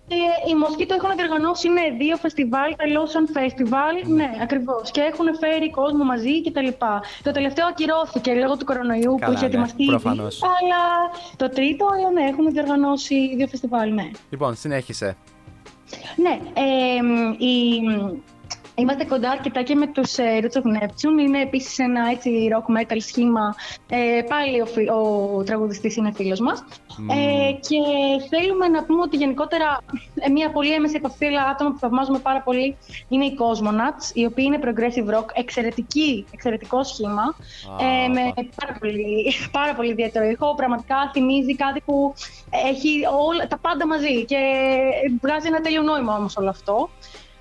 Ε, 0.08 0.50
οι 0.50 0.54
Μοσκίτο 0.54 0.94
έχουν 0.94 1.10
διοργανώσει 1.16 1.66
είναι 1.66 1.80
δύο 1.98 2.16
φεστιβάλ, 2.16 2.70
τα 2.76 2.84
Lawson 2.94 3.36
Festival, 3.36 4.08
ναι, 4.08 4.30
ακριβώς. 4.42 4.90
Και 4.90 5.00
έχουν 5.00 5.26
φέρει 5.40 5.70
κόσμο 5.70 6.04
μαζί 6.04 6.42
κτλ. 6.42 6.68
Το 7.22 7.30
τελευταίο 7.32 7.66
ακυρώθηκε 7.66 8.34
λόγω 8.34 8.56
του 8.56 8.64
κορονοϊού 8.64 9.14
Καλά, 9.14 9.26
που 9.26 9.32
είχε 9.32 9.40
ναι, 9.40 9.46
ετοιμαστεί 9.46 9.82
ήδη, 9.82 9.90
προφανώς. 9.90 10.40
αλλά 10.42 10.82
το 11.36 11.48
τρίτο, 11.48 11.86
ε, 12.08 12.12
ναι, 12.12 12.28
έχουν 12.28 12.52
διοργανώσει 12.52 13.36
δύο 13.36 13.46
φεστιβάλ, 13.46 13.92
ναι. 13.92 14.10
Λοιπόν, 14.30 14.54
συνέχισε. 14.56 15.16
Ναι, 16.16 16.38
ε, 16.54 17.02
μ, 17.02 17.32
η, 17.38 17.80
Είμαστε 18.74 19.04
κοντά 19.04 19.30
αρκετά 19.30 19.62
και 19.62 19.74
με 19.74 19.86
τους 19.86 20.18
ε, 20.18 20.38
Roots 20.42 20.56
of 20.56 20.82
Neptune. 20.82 21.20
Είναι 21.20 21.40
επίσης 21.40 21.78
ένα 21.78 22.10
έτσι 22.10 22.48
rock 22.52 22.80
metal 22.80 22.96
σχήμα. 22.98 23.54
Ε, 23.88 24.22
πάλι 24.28 24.60
ο, 24.60 24.66
φι- 24.66 24.90
ο 24.90 25.42
τραγουδιστής 25.42 25.96
είναι 25.96 26.12
φίλος 26.12 26.40
μας. 26.40 26.64
Ε, 27.10 27.52
και 27.52 27.78
θέλουμε 28.30 28.68
να 28.68 28.84
πούμε 28.84 29.00
ότι 29.00 29.16
γενικότερα 29.16 29.78
ε, 30.14 30.30
μια 30.30 30.50
πολύ 30.50 30.72
έμεση 30.72 30.94
επαφή, 30.96 31.26
αλλά 31.26 31.42
άτομα 31.42 31.70
που 31.70 31.78
θαυμάζουμε 31.78 32.18
πάρα 32.18 32.40
πολύ 32.40 32.76
είναι 33.08 33.24
οι 33.24 33.36
Cosmonauts, 33.38 34.10
οι 34.14 34.24
οποίοι 34.24 34.44
είναι 34.48 34.58
progressive 34.62 35.14
rock, 35.18 35.26
εξαιρετική, 35.32 36.26
εξαιρετικό 36.32 36.84
σχήμα, 36.84 37.34
ε, 37.80 38.08
με 38.08 38.32
πάρα 38.64 38.76
πολύ, 38.80 39.32
πάρα 39.52 39.74
πολύ 39.74 39.90
ιδιαίτερο 39.90 40.24
ήχο. 40.28 40.54
Πραγματικά 40.54 41.10
θυμίζει 41.12 41.56
κάτι 41.56 41.80
που 41.80 42.14
έχει 42.68 43.00
όλα, 43.28 43.46
τα 43.46 43.58
πάντα 43.58 43.86
μαζί 43.86 44.24
και 44.24 44.38
βγάζει 45.20 45.46
ένα 45.46 45.60
τέλειο 45.60 45.82
νόημα 45.82 46.16
όμως 46.16 46.36
όλο 46.36 46.48
αυτό. 46.48 46.88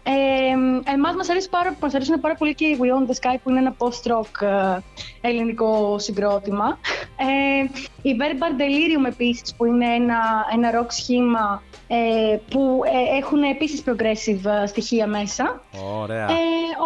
Ε, 0.04 0.92
εμάς 0.92 1.16
μας, 1.16 1.30
αρέσει 1.30 1.50
πάρα, 1.50 1.76
μας 1.82 1.94
αρέσουν 1.94 2.20
πάρα 2.20 2.36
πολύ 2.36 2.56
και 2.56 2.66
οι 2.66 2.78
We 2.82 2.86
Own 2.86 3.12
The 3.12 3.14
Sky 3.14 3.36
που 3.44 3.50
είναι 3.50 3.60
ένα 3.60 3.76
post-rock 3.78 4.48
ε, 4.48 4.80
ελληνικό 5.22 6.00
συγκρότημα. 6.00 6.80
Ε, 7.16 7.64
η 8.02 8.16
Verbal 8.20 8.62
Delirium 8.62 9.08
επίσης 9.08 9.56
που 9.56 9.66
είναι 9.66 9.94
ένα, 9.94 10.20
ένα 10.54 10.82
rock 10.82 10.88
σχήμα 10.90 11.64
ε, 11.88 12.38
που 12.50 12.82
ε, 12.86 13.18
έχουν 13.18 13.44
επίσης 13.44 13.84
progressive 13.86 14.62
ε, 14.64 14.66
στοιχεία 14.66 15.08
μέσα. 15.08 15.62
Ωραία. 16.02 16.26
Ε, 16.26 16.36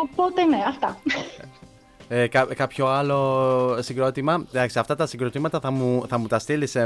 οπότε 0.04 0.44
ναι, 0.44 0.64
αυτά. 0.68 0.98
Ε, 2.08 2.28
κα- 2.28 2.48
κάποιο 2.56 2.88
άλλο 2.88 3.78
συγκρότημα. 3.82 4.46
Εντάξει, 4.54 4.80
αυτά 4.80 4.96
τα 4.96 5.06
συγκροτήματα 5.06 5.60
θα 5.60 5.72
μου, 5.72 6.04
θα 6.08 6.18
μου 6.18 6.28
τα 6.28 6.40
στείλεις 6.40 6.78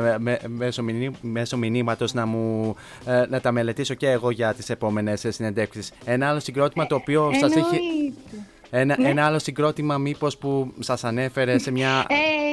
μέσω, 0.48 0.84
μηνύ, 0.84 1.12
μέσω 1.22 1.58
μηνύματος 1.58 2.14
να, 2.14 2.26
μου, 2.26 2.76
ε, 3.06 3.26
να 3.30 3.41
τα 3.41 3.52
μελετήσω 3.52 3.94
και 3.94 4.10
εγώ 4.10 4.30
για 4.32 4.54
τις 4.54 4.70
επόμενες 4.70 5.26
ε, 5.26 5.32
συνεντεύξεις. 5.32 5.91
Ένα 6.06 6.30
άλλο 6.30 6.40
συγκρότημα 6.40 6.88
το 6.88 6.96
οποίο 6.96 7.32
σας 7.40 7.56
έχει... 7.56 7.80
Εννοείται. 8.72 8.94
Ένα, 8.94 8.96
Ναι. 8.98 9.10
ένα 9.10 9.26
άλλο 9.26 9.40
συγκρότημα 9.40 9.98
μήπως 9.98 10.38
που 10.38 10.74
σας 10.80 11.04
ανέφερε 11.04 11.58
σε 11.58 11.72
μια... 11.72 12.06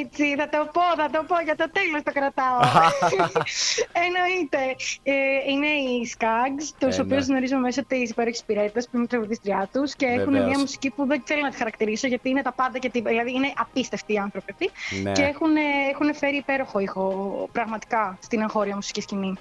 Έτσι, 0.03 0.37
θα 0.37 0.49
το 0.49 0.71
πω, 0.73 0.81
θα 0.97 1.11
το 1.13 1.25
πω, 1.29 1.35
για 1.45 1.57
το 1.57 1.71
τέλος 1.73 2.03
το 2.03 2.13
κρατάω. 2.13 2.59
Εννοείται. 4.07 4.63
Ε, 5.03 5.13
είναι 5.51 5.67
οι 5.67 6.11
Skags, 6.19 6.65
τους 6.79 6.99
Ε, 6.99 7.01
οποίους 7.01 7.27
ναι. 7.27 7.33
γνωρίζω 7.33 7.57
μέσω 7.59 7.85
της 7.85 8.11
υπέροχης 8.11 8.43
πυρέτας, 8.45 8.85
που 8.85 8.91
είμαι 8.95 9.05
η 9.05 9.07
τραγουδίστριά 9.07 9.69
τους 9.73 9.95
και 9.95 10.07
έχουν 10.07 10.33
Βεβαίως. 10.33 10.49
μια 10.49 10.59
μουσική 10.59 10.91
που 10.91 11.07
δεν 11.07 11.23
θέλω 11.25 11.41
να 11.41 11.51
τη 11.51 11.57
χαρακτηρίσω 11.57 12.07
γιατί 12.07 12.29
είναι 12.31 12.43
τα 12.43 12.53
πάντα 12.53 12.79
και 12.79 12.89
τίποτα. 12.91 13.11
Δηλαδή 13.11 13.33
είναι 13.33 13.53
απίστευτοι 13.57 14.13
οι 14.13 14.19
άνθρωποι 14.19 14.53
αυτοί. 14.53 14.71
Ναι. 15.03 15.13
Και 15.13 15.23
έχουν, 15.23 15.57
έχουν 15.93 16.15
φέρει 16.15 16.37
υπέροχο 16.37 16.79
ήχο 16.79 17.49
πραγματικά 17.53 18.19
στην 18.23 18.41
εγχώρια 18.41 18.75
μουσικής 18.75 19.03
σκηνή. 19.03 19.35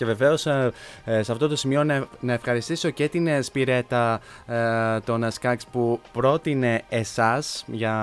Και 0.00 0.06
βεβαίως 0.06 0.40
σε 0.40 1.32
αυτό 1.32 1.48
το 1.48 1.56
σημείο 1.56 1.84
να, 1.84 2.06
να 2.20 2.32
ευχαριστήσω 2.32 2.90
και 2.90 3.08
την 3.08 3.26
ε, 3.26 3.42
Σπυρέτα 3.42 4.20
ε, 4.46 5.00
των 5.00 5.28
Skaggs 5.40 5.66
που 5.72 6.00
πρότεινε 6.12 6.82
εσάς 6.88 7.64
για, 7.66 7.94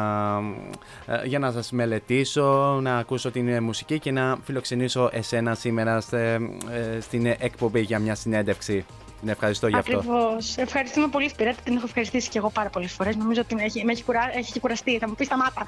ε, 1.05 1.27
για 1.27 1.39
να 1.39 1.51
σας 1.51 1.71
μελετήσω, 1.71 2.79
να 2.81 2.97
ακούσω 2.97 3.31
την 3.31 3.47
ε, 3.47 3.59
μουσική 3.59 3.99
και 3.99 4.11
να 4.11 4.37
φιλοξενήσω 4.43 5.09
εσένα 5.11 5.55
σήμερα 5.55 6.01
στε- 6.01 6.41
ε, 6.71 6.99
στην 6.99 7.25
ε, 7.25 7.35
εκπομπή 7.39 7.81
για 7.81 7.99
μια 7.99 8.15
συνέντευξη. 8.15 8.85
Την 9.19 9.29
ευχαριστώ 9.29 9.67
για 9.67 9.77
αυτό. 9.77 9.97
Ακριβώς. 9.97 10.57
Ευχαριστούμε 10.57 11.07
πολύ, 11.07 11.29
Σπυρέτα. 11.29 11.61
Την 11.63 11.75
έχω 11.75 11.85
ευχαριστήσει 11.85 12.29
και 12.29 12.37
εγώ 12.37 12.49
πάρα 12.49 12.69
πολλές 12.69 12.91
φορές. 12.91 13.15
Νομίζω 13.15 13.41
ότι 13.41 13.55
με 13.55 13.63
έχει, 13.63 13.85
με 13.85 13.91
έχει, 13.91 14.03
κουρά, 14.03 14.31
έχει 14.35 14.51
και 14.51 14.59
κουραστεί. 14.59 14.97
Θα 14.97 15.07
μου 15.07 15.15
πεις 15.15 15.27
σταμάτα. 15.27 15.65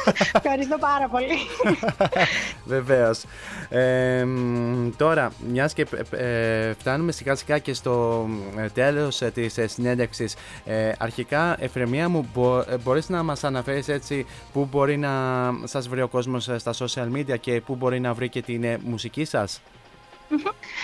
Ευχαριστώ 0.42 0.78
πάρα 0.78 1.08
πολύ. 1.08 1.36
Βεβαίως. 2.74 3.24
τώρα, 4.96 5.32
μιας 5.48 5.72
και 5.72 5.86
ε, 6.10 6.72
φτάνουμε 6.72 7.12
σιγά 7.12 7.34
σιγά 7.34 7.58
και 7.58 7.74
στο 7.74 8.26
ε, 8.56 8.68
τέλος 8.68 9.20
ε, 9.22 9.30
της 9.30 9.58
ε, 9.58 9.66
συνέντευξης. 9.66 10.34
Ε, 10.64 10.92
αρχικά, 10.98 11.56
Εφρεμία 11.58 12.08
μου, 12.08 12.28
μπο, 12.34 12.58
ε, 12.58 12.64
μπορείς 12.82 13.08
να 13.08 13.22
μας 13.22 13.44
αναφέρεις 13.44 13.88
έτσι 13.88 14.26
πού 14.52 14.68
μπορεί 14.70 14.96
να 14.96 15.10
σας 15.64 15.88
βρει 15.88 16.02
ο 16.02 16.08
κόσμος 16.08 16.48
ε, 16.48 16.58
στα 16.58 16.72
social 16.78 17.12
media 17.16 17.38
και 17.40 17.60
πού 17.60 17.74
μπορεί 17.74 18.00
να 18.00 18.14
βρει 18.14 18.28
και 18.28 18.42
την 18.42 18.64
ε, 18.64 18.78
μουσική 18.84 19.24
σας; 19.24 19.60
Μμμ. 20.32 20.42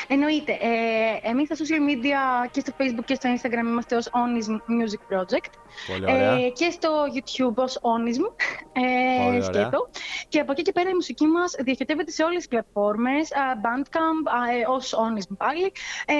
Εννοείται. 0.09 0.53
Ε, 0.53 1.29
εμείς 1.31 1.47
στα 1.47 1.57
social 1.57 1.83
media 1.91 2.49
και 2.51 2.61
στο 2.61 2.73
facebook 2.79 3.05
και 3.05 3.15
στο 3.15 3.31
instagram 3.35 3.67
είμαστε 3.67 3.97
ως 3.97 4.09
Onism 4.13 4.53
Music 4.55 5.15
Project. 5.15 5.53
Πολύ 5.87 6.05
ωραία. 6.05 6.33
Ε, 6.33 6.49
και 6.49 6.71
στο 6.71 7.05
YouTube 7.15 7.55
ως 7.55 7.79
Onism. 7.83 8.33
Ε, 8.73 9.25
Πολύ 9.25 9.29
ωραία. 9.29 9.43
σκέτο. 9.43 9.91
Και 10.29 10.41
από 10.41 10.53
εκεί 10.53 10.63
και 10.63 10.73
πέρα 10.73 10.91
η 10.91 10.95
μουσική 10.95 11.27
μας 11.27 11.55
διοχετεύεται 11.59 12.11
σε 12.11 12.23
όλες 12.23 12.37
τις 12.37 12.49
πλατφόρμες. 12.49 13.33
α, 13.33 13.39
Bandcamp 13.65 14.23
α, 14.41 14.53
ε, 14.55 14.65
ως 14.69 14.95
Onism 14.95 15.37
πάλι. 15.39 15.73
Ε, 16.07 16.15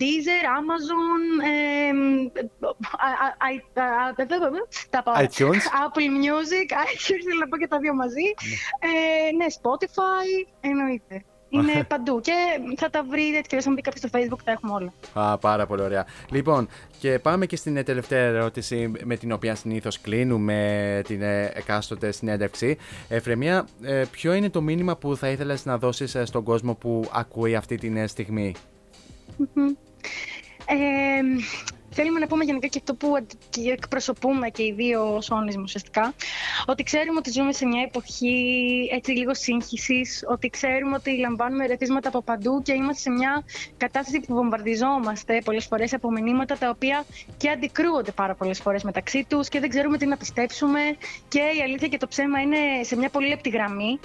Deezer, 0.00 0.42
Amazon, 0.58 1.20
ε, 1.44 1.90
α, 2.96 3.08
α, 3.08 3.46
α, 3.46 3.84
α, 3.84 4.08
α, 4.08 4.14
τα 4.90 5.02
πάω. 5.02 5.14
iTunes. 5.14 5.64
Apple 5.84 6.08
Music, 6.24 6.68
iTunes, 6.86 7.20
θέλω 7.26 7.38
να 7.40 7.48
πω 7.48 7.56
και 7.56 7.66
τα 7.68 7.78
δύο 7.78 7.94
μαζί. 7.94 8.26
Ε, 8.78 9.32
ναι, 9.36 9.44
Spotify, 9.62 10.48
εννοείται. 10.60 11.24
Είναι 11.50 11.84
παντού 11.84 12.20
και 12.20 12.32
θα 12.76 12.90
τα 12.90 13.04
βρείτε 13.10 13.40
και 13.40 13.62
αν 13.66 13.74
μπει 13.74 13.80
κάποιος 13.80 14.10
στο 14.10 14.18
Facebook 14.18 14.42
τα 14.44 14.52
έχουμε 14.52 14.72
όλα. 14.72 14.92
Α, 15.12 15.38
πάρα 15.38 15.66
πολύ 15.66 15.82
ωραία. 15.82 16.06
Λοιπόν, 16.30 16.68
και 16.98 17.18
πάμε 17.18 17.46
και 17.46 17.56
στην 17.56 17.76
ε, 17.76 17.82
τελευταία 17.82 18.20
ερώτηση 18.20 18.92
με 19.04 19.16
την 19.16 19.32
οποία 19.32 19.54
συνήθως 19.54 20.00
κλείνουμε 20.00 21.02
την 21.06 21.22
ε, 21.22 21.52
εκάστοτε 21.54 22.12
συνέντευξη. 22.12 22.76
Εφρεμία, 23.08 23.66
ε, 23.82 24.04
ποιο 24.10 24.32
είναι 24.32 24.50
το 24.50 24.62
μήνυμα 24.62 24.96
που 24.96 25.16
θα 25.16 25.28
ήθελες 25.28 25.64
να 25.64 25.78
δώσεις 25.78 26.14
ε, 26.14 26.24
στον 26.24 26.42
κόσμο 26.42 26.74
που 26.74 27.08
ακούει 27.12 27.54
αυτή 27.54 27.76
την 27.76 27.96
ε, 27.96 28.06
στιγμή; 28.06 28.54
Μμμ. 29.36 29.66
Ε, 30.66 31.20
θέλουμε 31.90 32.18
να 32.18 32.26
πούμε 32.26 32.44
γενικά 32.44 32.66
και 32.66 32.78
αυτό 32.78 32.94
που 32.94 33.14
αντι- 33.16 33.38
και 33.50 33.70
εκπροσωπούμε 33.70 34.48
και 34.48 34.62
οι 34.62 34.72
δύο 34.76 35.14
ως 35.14 35.30
όνισμοι 35.30 35.62
ουσιαστικά, 35.62 36.14
ότι 36.66 36.82
ξέρουμε 36.82 37.18
ότι 37.18 37.30
ζούμε 37.30 37.52
σε 37.52 37.66
μια 37.66 37.82
εποχή 37.82 38.88
έτσι 38.92 39.10
λίγο 39.12 39.34
σύγχυσης, 39.34 40.24
ότι 40.28 40.48
ξέρουμε 40.48 40.96
ότι 40.96 41.18
λαμβάνουμε 41.18 41.64
ερεθίσματα 41.64 42.08
από 42.08 42.22
παντού 42.22 42.62
και 42.62 42.72
είμαστε 42.72 43.00
σε 43.00 43.10
μια 43.10 43.44
κατάσταση 43.76 44.20
που 44.20 44.34
βομβαρδιζόμαστε 44.34 45.40
πολλές 45.44 45.66
φορές 45.66 45.92
από 45.94 46.10
μηνύματα 46.10 46.58
τα 46.58 46.68
οποία 46.68 47.04
και 47.36 47.50
αντικρούονται 47.50 48.10
πάρα 48.12 48.34
πολλές 48.34 48.60
φορές 48.60 48.82
μεταξύ 48.82 49.26
τους 49.28 49.48
και 49.48 49.60
δεν 49.60 49.68
ξέρουμε 49.68 49.98
τι 49.98 50.06
να 50.06 50.16
πιστέψουμε. 50.16 50.80
Και 51.28 51.40
η 51.58 51.62
αλήθεια 51.62 51.88
και 51.88 51.96
το 51.98 52.06
ψέμα 52.06 52.40
είναι 52.40 52.58
σε 52.82 52.96
μια 52.96 53.08
πολύ 53.08 53.28
λεπτή 53.28 53.48
γραμμή 53.48 53.98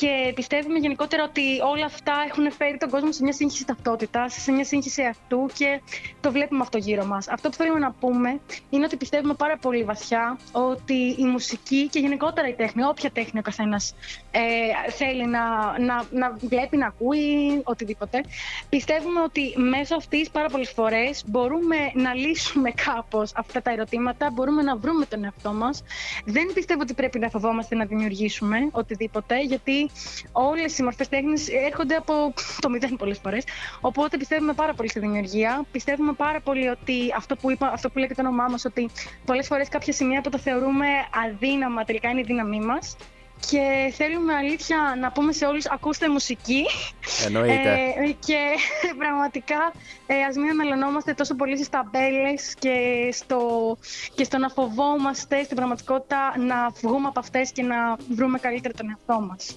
και 0.00 0.32
πιστεύουμε 0.34 0.78
γενικότερα 0.78 1.24
ότι 1.24 1.60
όλα 1.72 1.84
αυτά 1.84 2.12
έχουν 2.28 2.52
φέρει 2.52 2.76
τον 2.78 2.90
κόσμο 2.90 3.12
σε 3.12 3.22
μια 3.22 3.32
σύγχυση 3.32 3.64
ταυτότητα, 3.64 4.28
σε 4.28 4.52
μια 4.52 4.64
σύγχυση 4.64 5.02
αυτού 5.02 5.50
και 5.54 5.80
το 6.20 6.32
βλέπουμε 6.32 6.60
αυτό 6.62 6.78
γύρω 6.78 7.04
μας. 7.04 7.28
Αυτό 7.28 7.48
που 7.48 7.54
θέλουμε 7.56 7.78
να 7.78 7.92
πούμε 7.92 8.40
είναι 8.70 8.84
ότι 8.84 8.96
πιστεύουμε 8.96 9.34
πάρα 9.34 9.56
πολύ 9.58 9.84
βαθιά 9.84 10.38
ότι 10.52 11.14
η 11.18 11.24
μουσική 11.24 11.88
και 11.88 11.98
γενικότερα 11.98 12.48
η 12.48 12.52
τέχνη, 12.52 12.84
όποια 12.84 13.10
τέχνη 13.10 13.38
ο 13.38 13.42
καθένας 13.42 13.94
ε, 14.30 14.40
θέλει 14.90 15.26
να, 15.26 15.44
να, 15.78 16.04
να 16.10 16.36
βλέπει, 16.40 16.76
να 16.76 16.86
ακούει, 16.86 17.60
οτιδήποτε, 17.64 18.20
πιστεύουμε 18.68 19.20
ότι 19.20 19.54
μέσω 19.56 19.96
αυτής 19.96 20.30
πάρα 20.30 20.48
πολλές 20.48 20.70
φορές 20.70 21.22
μπορούμε 21.26 21.76
να 21.94 22.14
λύσουμε 22.14 22.70
κάπως 22.70 23.32
αυτά 23.34 23.62
τα 23.62 23.70
ερωτήματα, 23.70 24.30
μπορούμε 24.30 24.62
να 24.62 24.76
βρούμε 24.76 25.06
τον 25.06 25.24
εαυτό 25.24 25.52
μας. 25.52 25.82
Δεν 26.24 26.50
πιστεύω 26.54 26.80
ότι 26.82 26.94
πρέπει 26.94 27.18
να 27.18 27.28
φοβόμαστε 27.28 27.74
να 27.74 27.84
δημιουργήσουμε 27.84 28.68
οτιδήποτε, 28.72 29.40
γιατί 29.42 29.85
όλες 30.32 30.78
οι 30.78 30.82
μορφές 30.82 31.08
τέχνης 31.08 31.48
έρχονται 31.48 31.94
από 31.94 32.34
το 32.60 32.68
μηδέν 32.68 32.96
πολλές 32.96 33.18
φορές. 33.18 33.44
Οπότε 33.80 34.16
πιστεύουμε 34.16 34.52
πάρα 34.52 34.74
πολύ 34.74 34.88
στη 34.88 35.00
δημιουργία. 35.00 35.64
Πιστεύουμε 35.72 36.12
πάρα 36.12 36.40
πολύ 36.40 36.68
ότι 36.68 37.12
αυτό 37.16 37.36
που, 37.36 37.50
είπα, 37.50 37.70
αυτό 37.72 37.90
που 37.90 37.98
λέει 37.98 38.08
και 38.08 38.14
το 38.14 38.22
όνομά 38.22 38.46
μας, 38.50 38.64
ότι 38.64 38.90
πολλές 39.24 39.46
φορές 39.46 39.68
κάποια 39.68 39.92
σημεία 39.92 40.20
που 40.20 40.30
τα 40.30 40.38
θεωρούμε 40.38 40.86
αδύναμα 41.26 41.84
τελικά 41.84 42.08
είναι 42.08 42.20
η 42.20 42.24
δύναμή 42.26 42.60
μας. 42.60 42.96
και 43.50 43.92
θέλουμε 43.96 44.34
αλήθεια 44.34 44.96
να 45.00 45.12
πούμε 45.12 45.32
σε 45.32 45.46
όλους 45.46 45.66
ακούστε 45.66 46.08
μουσική 46.08 46.64
Εννοείται. 47.24 47.72
Ε, 47.72 48.12
και 48.26 48.38
πραγματικά 48.98 49.72
ε, 50.06 50.22
ας 50.22 50.36
μην 50.36 50.50
αναλωνόμαστε 50.50 51.12
τόσο 51.14 51.34
πολύ 51.34 51.56
στις 51.56 51.68
ταμπέλες 51.68 52.54
και 52.58 53.08
στο, 53.12 53.40
και 54.14 54.24
στο 54.24 54.38
να 54.38 54.48
φοβόμαστε 54.48 55.42
στην 55.42 55.56
πραγματικότητα 55.56 56.38
να 56.38 56.68
βγούμε 56.82 57.08
από 57.08 57.20
αυτές 57.20 57.52
και 57.52 57.62
να 57.62 57.96
βρούμε 58.10 58.38
καλύτερα 58.38 58.74
τον 58.74 58.88
εαυτό 58.88 59.26
μας. 59.26 59.56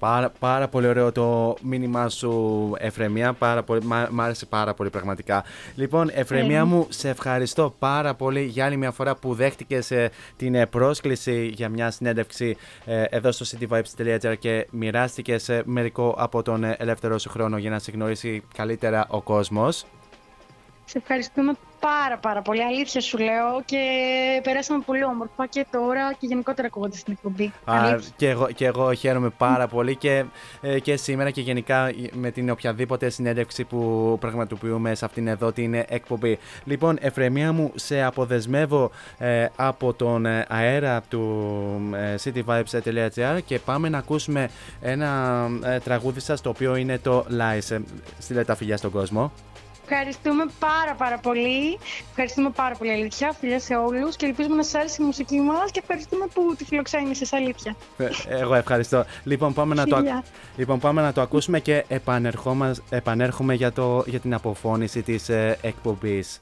Πάρα, 0.00 0.32
πάρα 0.38 0.68
πολύ 0.68 0.86
ωραίο 0.86 1.12
το 1.12 1.56
μήνυμά 1.62 2.08
σου, 2.08 2.72
Εφρεμία. 2.78 3.32
Πάρα 3.32 3.62
πολύ, 3.62 3.84
μ' 3.84 4.06
μ' 4.10 4.20
άρεσε 4.20 4.46
πάρα 4.46 4.74
πολύ 4.74 4.90
πραγματικά. 4.90 5.44
Λοιπόν, 5.74 6.10
Εφρεμία 6.12 6.60
Ε. 6.60 6.64
μου, 6.64 6.86
σε 6.88 7.08
ευχαριστώ 7.08 7.74
πάρα 7.78 8.14
πολύ 8.14 8.42
για 8.42 8.64
άλλη 8.64 8.76
μια 8.76 8.90
φορά 8.90 9.14
που 9.16 9.34
δέχτηκες 9.34 9.90
ε, 9.90 10.10
την 10.36 10.54
ε, 10.54 10.66
πρόσκληση 10.66 11.46
για 11.54 11.68
μια 11.68 11.90
συνέντευξη 11.90 12.56
ε, 12.84 13.02
εδώ 13.02 13.32
στο 13.32 13.58
cityvibes.gr 13.58 14.34
και 14.38 14.66
μοιράστηκες 14.70 15.48
ε, 15.48 15.62
μερικό 15.66 16.14
από 16.18 16.42
τον 16.42 16.64
ε, 16.64 16.76
ελεύθερο 16.78 17.18
σου 17.18 17.28
χρόνο 17.28 17.58
για 17.58 17.70
να 17.70 17.78
σε 17.78 17.90
γνωρίσει 17.90 18.42
καλύτερα 18.54 19.06
ο 19.08 19.20
κόσμος. 19.20 19.84
Σε 20.84 20.98
ευχαριστούμε 20.98 21.52
πάρα 21.80 22.18
πάρα 22.18 22.42
πολύ, 22.42 22.62
αλήθεια 22.62 23.00
σου 23.00 23.18
λέω 23.18 23.62
και 23.64 23.80
περάσαμε 24.42 24.82
πολύ 24.86 25.04
όμορφα 25.04 25.46
και 25.46 25.66
τώρα 25.70 26.12
και 26.12 26.26
γενικότερα 26.26 26.66
ακούγοντα 26.66 26.96
την 27.04 27.12
εκπομπή. 27.12 27.44
Α, 27.44 27.52
Αλήθεια. 27.64 28.12
και, 28.16 28.28
εγώ, 28.28 28.46
και 28.46 28.66
εγώ 28.66 28.92
χαίρομαι 28.92 29.30
πάρα 29.30 29.66
πολύ 29.66 29.96
και, 29.96 30.24
ε, 30.60 30.78
και 30.78 30.96
σήμερα 30.96 31.30
και 31.30 31.40
γενικά 31.40 31.90
με 32.12 32.30
την 32.30 32.50
οποιαδήποτε 32.50 33.08
συνέντευξη 33.08 33.64
που 33.64 34.16
πραγματοποιούμε 34.20 34.94
σε 34.94 35.04
αυτήν 35.04 35.26
εδώ 35.26 35.52
την 35.52 35.74
ε, 35.74 35.84
εκπομπή. 35.88 36.38
Λοιπόν, 36.64 36.98
Εφρεμία 37.00 37.52
μου, 37.52 37.72
σε 37.74 38.02
αποδεσμεύω 38.02 38.90
ε, 39.18 39.46
από 39.56 39.92
τον 39.92 40.26
ε, 40.26 40.46
αέρα 40.48 41.00
του 41.08 41.20
ε, 41.94 42.14
cityvibes.gr 42.24 43.38
και 43.44 43.58
πάμε 43.58 43.88
να 43.88 43.98
ακούσουμε 43.98 44.50
ένα 44.80 45.48
ε, 45.64 45.78
τραγούδι 45.78 46.20
σας 46.20 46.40
το 46.40 46.48
οποίο 46.48 46.76
είναι 46.76 46.98
το 46.98 47.26
Lies. 47.30 47.70
Ε, 47.70 47.78
Στείλε 48.18 48.44
τα 48.44 48.54
φιλιά 48.54 48.76
στον 48.76 48.90
κόσμο. 48.90 49.32
Ευχαριστούμε 49.92 50.44
πάρα 50.58 50.94
πάρα 50.94 51.18
πολύ. 51.18 51.78
Ευχαριστούμε 52.08 52.50
πάρα 52.50 52.74
πολύ 52.76 52.92
αλήθεια. 52.92 53.32
Φιλιά 53.40 53.60
σε 53.60 53.74
όλους 53.74 54.16
και 54.16 54.26
ελπίζουμε 54.26 54.54
να 54.56 54.62
σας 54.62 54.74
άρεσε 54.74 55.02
η 55.02 55.04
μουσική 55.04 55.40
μας 55.40 55.70
και 55.70 55.78
ευχαριστούμε 55.82 56.26
που 56.34 56.54
τη 56.58 56.64
φιλοξένησες 56.64 57.32
αλήθεια. 57.32 57.76
Ε, 57.96 58.08
Εγώ 58.28 58.54
ευχαριστώ. 58.54 59.04
Λοιπόν, 59.24 59.52
πάμε 59.52 59.74
να 59.74 59.84
το, 59.86 59.96
ακ- 59.96 60.04
Χίλια. 60.06 60.24
λοιπόν, 60.56 60.78
πάμε 60.78 61.02
να 61.02 61.12
το 61.12 61.20
ακούσουμε 61.20 61.60
και 61.60 61.84
επανερχόμαστε, 61.88 62.82
επανέρχομαι 62.96 63.54
για, 63.54 63.72
το, 63.72 64.04
για 64.06 64.20
την 64.20 64.34
αποφώνηση 64.34 65.02
της 65.02 65.28
ε, 65.28 65.58
εκπομπής. 65.62 66.40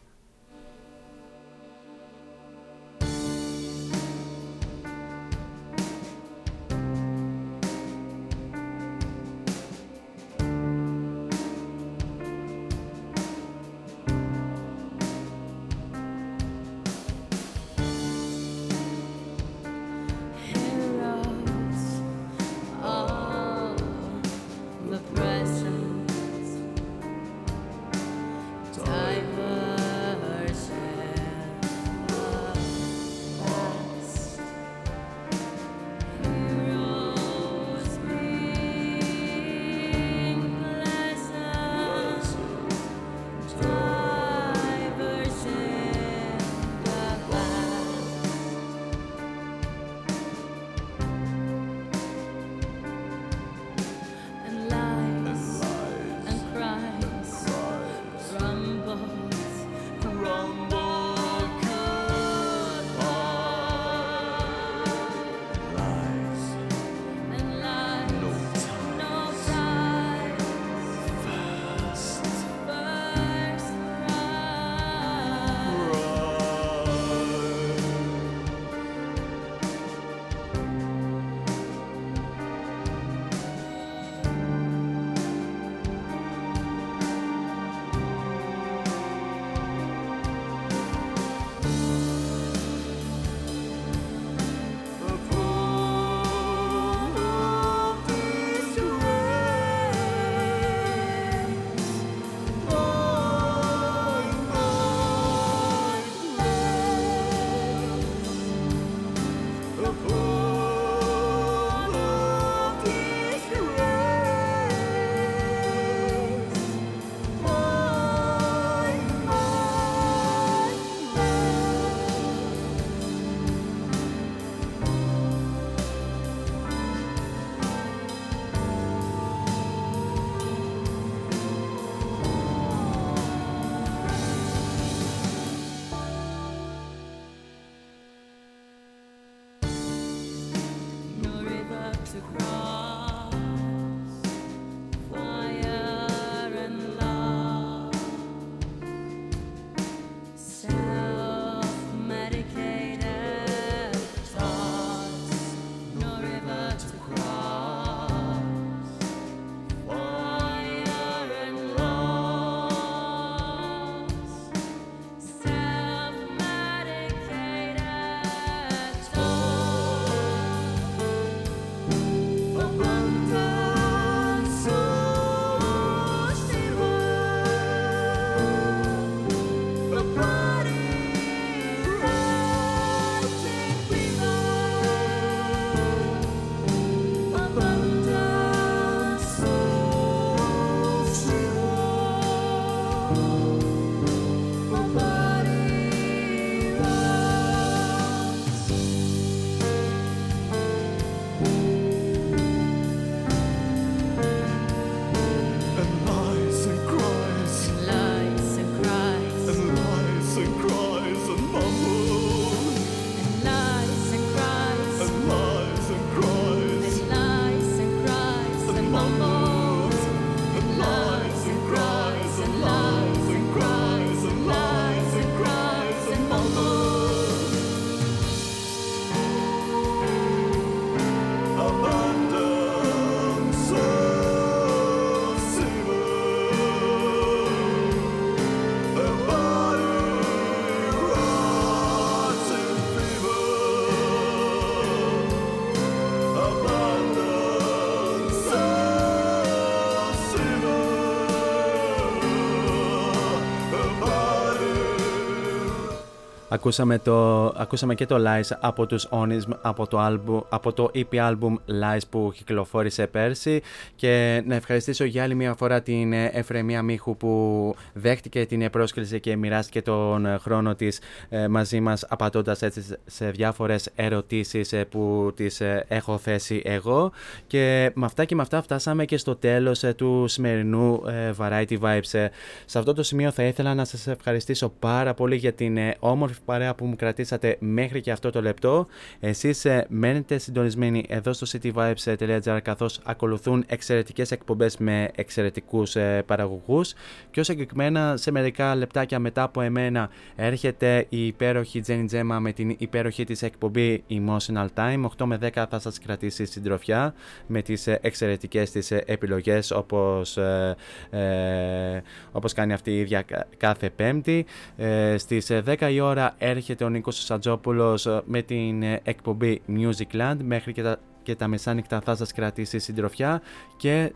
Ακούσαμε, 256.59 256.99
το, 256.99 257.45
ακούσαμε 257.45 257.95
και 257.95 258.07
το 258.07 258.17
Lies 258.19 258.57
από 258.61 258.87
τους 258.87 259.09
Onism 259.11 259.57
από 259.61 259.87
το, 259.87 260.07
album, 260.07 260.43
από 260.49 260.73
το 260.73 260.91
EP 260.95 261.15
album 261.17 261.55
Lies 261.83 262.01
που 262.11 262.33
κυκλοφόρησε 262.35 263.07
πέρσι 263.07 263.63
και 263.97 264.43
να 264.47 264.55
ευχαριστήσω 264.55 265.05
για 265.05 265.23
άλλη 265.23 265.35
μια 265.35 265.55
φορά 265.55 265.83
την 265.83 266.13
Εφρεμία 266.13 266.83
Μίχου 266.83 267.17
που 267.17 267.75
δέχτηκε 267.93 268.47
την 268.47 268.71
πρόσκληση 268.71 269.21
και 269.21 269.37
μοιράστηκε 269.37 269.83
τον 269.83 270.39
χρόνο 270.39 270.75
της 270.75 271.01
ε, 271.29 271.49
μαζί 271.49 271.81
μας 271.81 272.05
απαντώντας 272.09 272.63
έτσι 272.63 272.83
σε 273.07 273.31
διάφορες 273.31 273.89
ερωτήσεις 273.95 274.73
ε, 274.73 274.85
που 274.85 275.33
τις 275.35 275.61
ε, 275.61 275.85
έχω 275.89 276.19
θέσει 276.19 276.63
εγώ 276.65 277.13
και 277.47 277.93
με 277.95 278.05
αυτά 278.05 278.25
και 278.25 278.35
με 278.35 278.43
αυτά 278.43 278.63
φτάσαμε 278.63 279.05
και 279.05 279.17
στο 279.17 279.37
τέλος 279.37 279.85
του 279.97 280.25
σημερινού 280.29 281.03
Variety 281.39 281.79
Vibes. 281.81 282.29
Σε 282.65 282.79
αυτό 282.79 282.93
το 282.93 283.03
σημείο 283.03 283.31
θα 283.31 283.43
ήθελα 283.43 283.75
να 283.75 283.85
σας 283.85 284.07
ευχαριστήσω 284.07 284.73
πάρα 284.79 285.15
πολύ 285.15 285.37
για 285.37 285.53
την 285.53 285.79
όμορφη 285.99 286.41
παρέα 286.49 286.75
που 286.75 286.87
μου 286.87 286.97
κρατήσατε 286.97 287.57
μέχρι 287.61 288.01
και 288.01 288.11
αυτό 288.11 288.31
το 288.31 288.43
λεπτό. 288.43 288.87
Εσείς 289.21 289.65
ε, 289.65 289.87
μένετε 289.89 290.39
συντονισμένοι 290.39 291.05
εδώ 291.09 291.33
στο 291.33 291.47
cityvibes.gr 291.53 292.59
καθώς 292.63 293.01
ακολουθούν 293.05 293.65
εξαιρετικές 293.67 294.31
εκπομπές 294.31 294.77
με 294.77 295.11
εξαιρετικούς 295.15 295.97
ε, 295.97 296.23
παραγωγούς 296.27 296.93
και 297.31 297.41
όσο 297.41 297.53
συγκεκριμένα 297.53 298.17
σε 298.17 298.31
μερικά 298.31 298.75
λεπτάκια 298.75 299.19
μετά 299.19 299.43
από 299.43 299.61
εμένα 299.61 300.11
έρχεται 300.37 301.07
η 301.09 301.27
υπέροχη 301.27 301.83
Jenny 301.87 302.07
Gemma 302.13 302.39
με 302.41 302.53
την 302.53 302.75
υπέροχη 302.79 303.25
της 303.25 303.43
εκπομπή 303.43 304.05
Emotional 304.11 304.67
Time. 304.75 305.05
8 305.19 305.25
με 305.25 305.39
10 305.43 305.65
θα 305.71 305.79
σας 305.79 305.99
κρατήσει 305.99 306.45
συντροφιά 306.45 307.15
με 307.47 307.63
τις 307.63 307.87
ε, 307.87 307.99
εξαιρετικές 308.03 308.71
της 308.71 308.91
επιλογές 308.91 309.71
όπως, 309.71 310.37
ε, 310.37 312.03
όπως 312.33 312.53
κάνει 312.53 312.73
αυτή 312.73 312.91
η 312.91 312.99
ίδια 312.99 313.25
κάθε 313.57 313.91
πέμπτη. 313.91 314.47
Ε, 314.77 315.19
στις 315.19 315.51
10 315.65 315.91
η 315.91 316.01
ώρα 316.01 316.28
έρχεται 316.39 316.85
ο 316.85 316.89
Νίκος 316.89 317.25
Σατζόπουλος 317.25 318.07
ε, 318.07 318.23
με 318.25 318.43
την 318.43 318.83
ε, 318.83 319.01
εκπομπή 319.05 319.63
Musicland 319.69 320.37
μέχρι 320.43 320.73
και 320.73 320.83
τα, 320.83 320.97
και 321.23 321.35
τα 321.35 321.49
μεσάνυχτα 321.49 322.01
θα 322.01 322.17
σας 322.17 322.33
κρατήσει 322.33 322.79
συντροφιά 322.79 323.43
και 323.77 324.13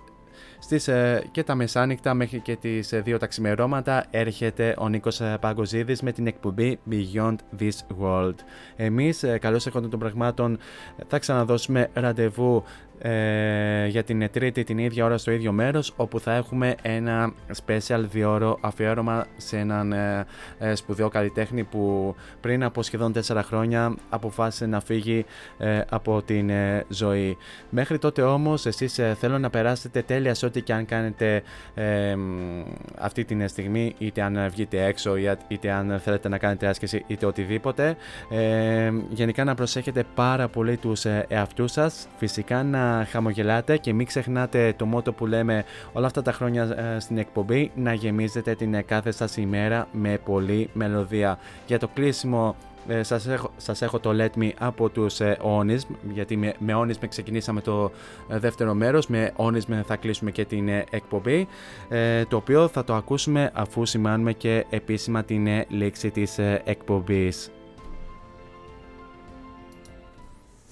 στις, 0.59 0.89
ε, 0.89 1.29
και 1.31 1.43
τα 1.43 1.55
μεσάνυχτα 1.55 2.15
μέχρι 2.15 2.41
και 2.41 2.57
τις 2.57 2.95
2 2.95 3.17
τα 3.19 3.27
ξημερώματα 3.27 4.05
έρχεται 4.11 4.75
ο 4.79 4.89
Νίκος 4.89 5.21
Παγκοζίδης 5.41 6.03
με 6.03 6.13
την 6.13 6.27
εκπομπή 6.27 6.79
Beyond 6.91 7.37
This 7.59 8.03
World. 8.03 8.35
Εμείς, 8.77 9.25
καλώς 9.41 9.67
έρχονται 9.67 9.89
των 9.89 9.99
πραγμάτων, 9.99 10.59
θα 11.07 11.19
ξαναδώσουμε 11.19 11.89
ραντεβού 11.93 12.65
ε, 13.05 13.87
για 13.87 14.03
την 14.03 14.31
τρίτη 14.33 14.65
την 14.65 14.79
ίδια 14.79 15.05
ώρα 15.05 15.19
στο 15.19 15.31
ίδιο 15.31 15.53
μέρος 15.53 15.93
όπου 15.97 16.21
θα 16.21 16.35
έχουμε 16.35 16.75
ένα 16.83 17.33
special 17.65 18.05
διόρο 18.11 18.59
αφιέρωμα 18.61 19.27
σε 19.37 19.59
έναν 19.59 19.93
ε, 19.93 20.27
ε, 20.59 20.75
σπουδαίο 20.75 21.09
καλλιτέχνη 21.09 21.65
που 21.65 22.15
πριν 22.41 22.65
από 22.65 22.83
σχεδόν 22.83 23.13
4 23.27 23.41
χρόνια 23.45 23.95
αποφάσισε 24.09 24.67
να 24.67 24.81
φύγει 24.81 25.25
ε, 25.59 25.81
από 25.89 26.23
την 26.23 26.51
ζωή. 26.89 27.37
Μέχρι 27.71 27.99
τότε 27.99 28.23
όμως 28.23 28.67
εσείς 28.67 29.01
θέλω 29.19 29.39
να 29.39 29.51
περάσετε 29.51 30.03
τέλεια 30.03 30.35
σε 30.35 30.47
ό,τι 30.47 30.63
και 30.63 30.73
αν 30.73 30.87
κάνετε 30.87 31.43
αυτή 32.99 33.25
την 33.25 33.49
στιγμή 33.49 33.95
είτε 33.99 34.23
αν 34.23 34.49
βγείτε 34.51 34.85
έξω 34.85 35.17
είτε 35.49 35.71
αν 35.71 36.01
θέλετε 36.05 36.29
να 36.29 36.39
κάνετε 36.39 36.67
άσκηση 36.67 37.05
είτε 37.07 37.27
οτιδήποτε. 37.27 37.97
γενικά 39.09 39.45
να 39.45 39.55
προσέχετε 39.55 40.05
πάρα 40.15 40.49
πολύ 40.49 40.77
τους 40.77 41.05
εαυτούς 41.29 41.73
σας. 41.73 42.09
Φυσικά 42.17 42.63
να 42.63 42.92
χαμογελάτε 43.11 43.77
και 43.77 43.93
μην 43.93 44.07
ξεχνάτε 44.07 44.75
το 44.77 44.87
μότο 44.87 45.13
που 45.13 45.27
λέμε 45.27 45.65
όλα 45.93 46.07
αυτά 46.07 46.23
τα 46.23 46.33
χρόνια 46.33 46.63
ε, 46.63 47.01
στην 47.01 47.19
εκπομπή 47.19 47.71
να 47.75 47.95
γεμίζετε 47.95 48.55
την 48.55 48.85
κάθε 48.87 49.11
σας 49.11 49.37
ημέρα 49.37 49.89
με 49.93 50.19
πολλή 50.25 50.71
μελωδία. 50.73 51.39
Για 51.67 51.79
το 51.79 51.89
κλείσιμο 51.89 52.57
ε, 52.89 53.03
σας, 53.03 53.27
έχω, 53.27 53.51
σας 53.57 53.83
έχω 53.83 53.99
το 53.99 54.11
Let 54.19 54.41
Me 54.41 54.51
από 54.59 54.89
τους 54.89 55.21
ε, 55.21 55.39
Onism 55.43 55.95
γιατί 56.13 56.37
με, 56.37 56.55
με 56.59 56.75
Onism 56.77 57.09
ξεκινήσαμε 57.09 57.61
το 57.61 57.91
ε, 58.29 58.39
δεύτερο 58.39 58.75
μέρος 58.75 59.07
με 59.07 59.33
Onism 59.37 59.81
θα 59.87 59.97
κλείσουμε 59.97 60.31
και 60.31 60.45
την 60.45 60.69
ε, 60.69 60.85
εκπομπή 60.91 61.49
το 62.29 62.37
οποίο 62.37 62.69
θα 62.69 62.85
το 62.85 62.95
ακούσουμε 62.95 63.51
αφού 63.55 63.87
σημάνουμε 63.87 64.33
και 64.33 64.65
επίσημα 64.71 65.25
την 65.25 65.49
λήξη 65.69 66.11
της 66.11 66.39
εκπομπής. 66.65 67.51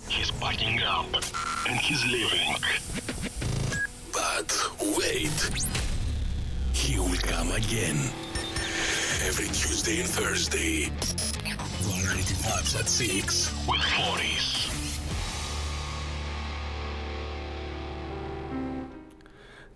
He's 0.10 0.32
packing 0.32 0.78
up 0.96 1.12
and 1.68 1.78
he's 1.86 2.04
leaving. 2.14 2.50
But 4.18 4.50
wait, 4.98 5.38
he 6.74 7.00
will 7.00 7.22
come 7.34 7.52
again. 7.52 8.00
Every 9.30 9.48
Tuesday 9.48 9.98
and 10.02 10.10
Thursday. 10.10 10.92
Variety 11.88 12.36
Vibes 12.46 12.74
at 12.80 12.88
6 12.88 13.54
with 13.68 13.86
Morris. 13.98 14.48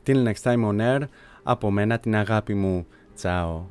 Till 0.03 0.23
next 0.23 0.41
time 0.41 0.63
on 0.65 0.79
air, 0.79 1.07
από 1.43 1.71
μένα 1.71 1.99
την 1.99 2.15
αγάπη 2.15 2.53
μου. 2.53 2.87
Τσάω. 3.15 3.65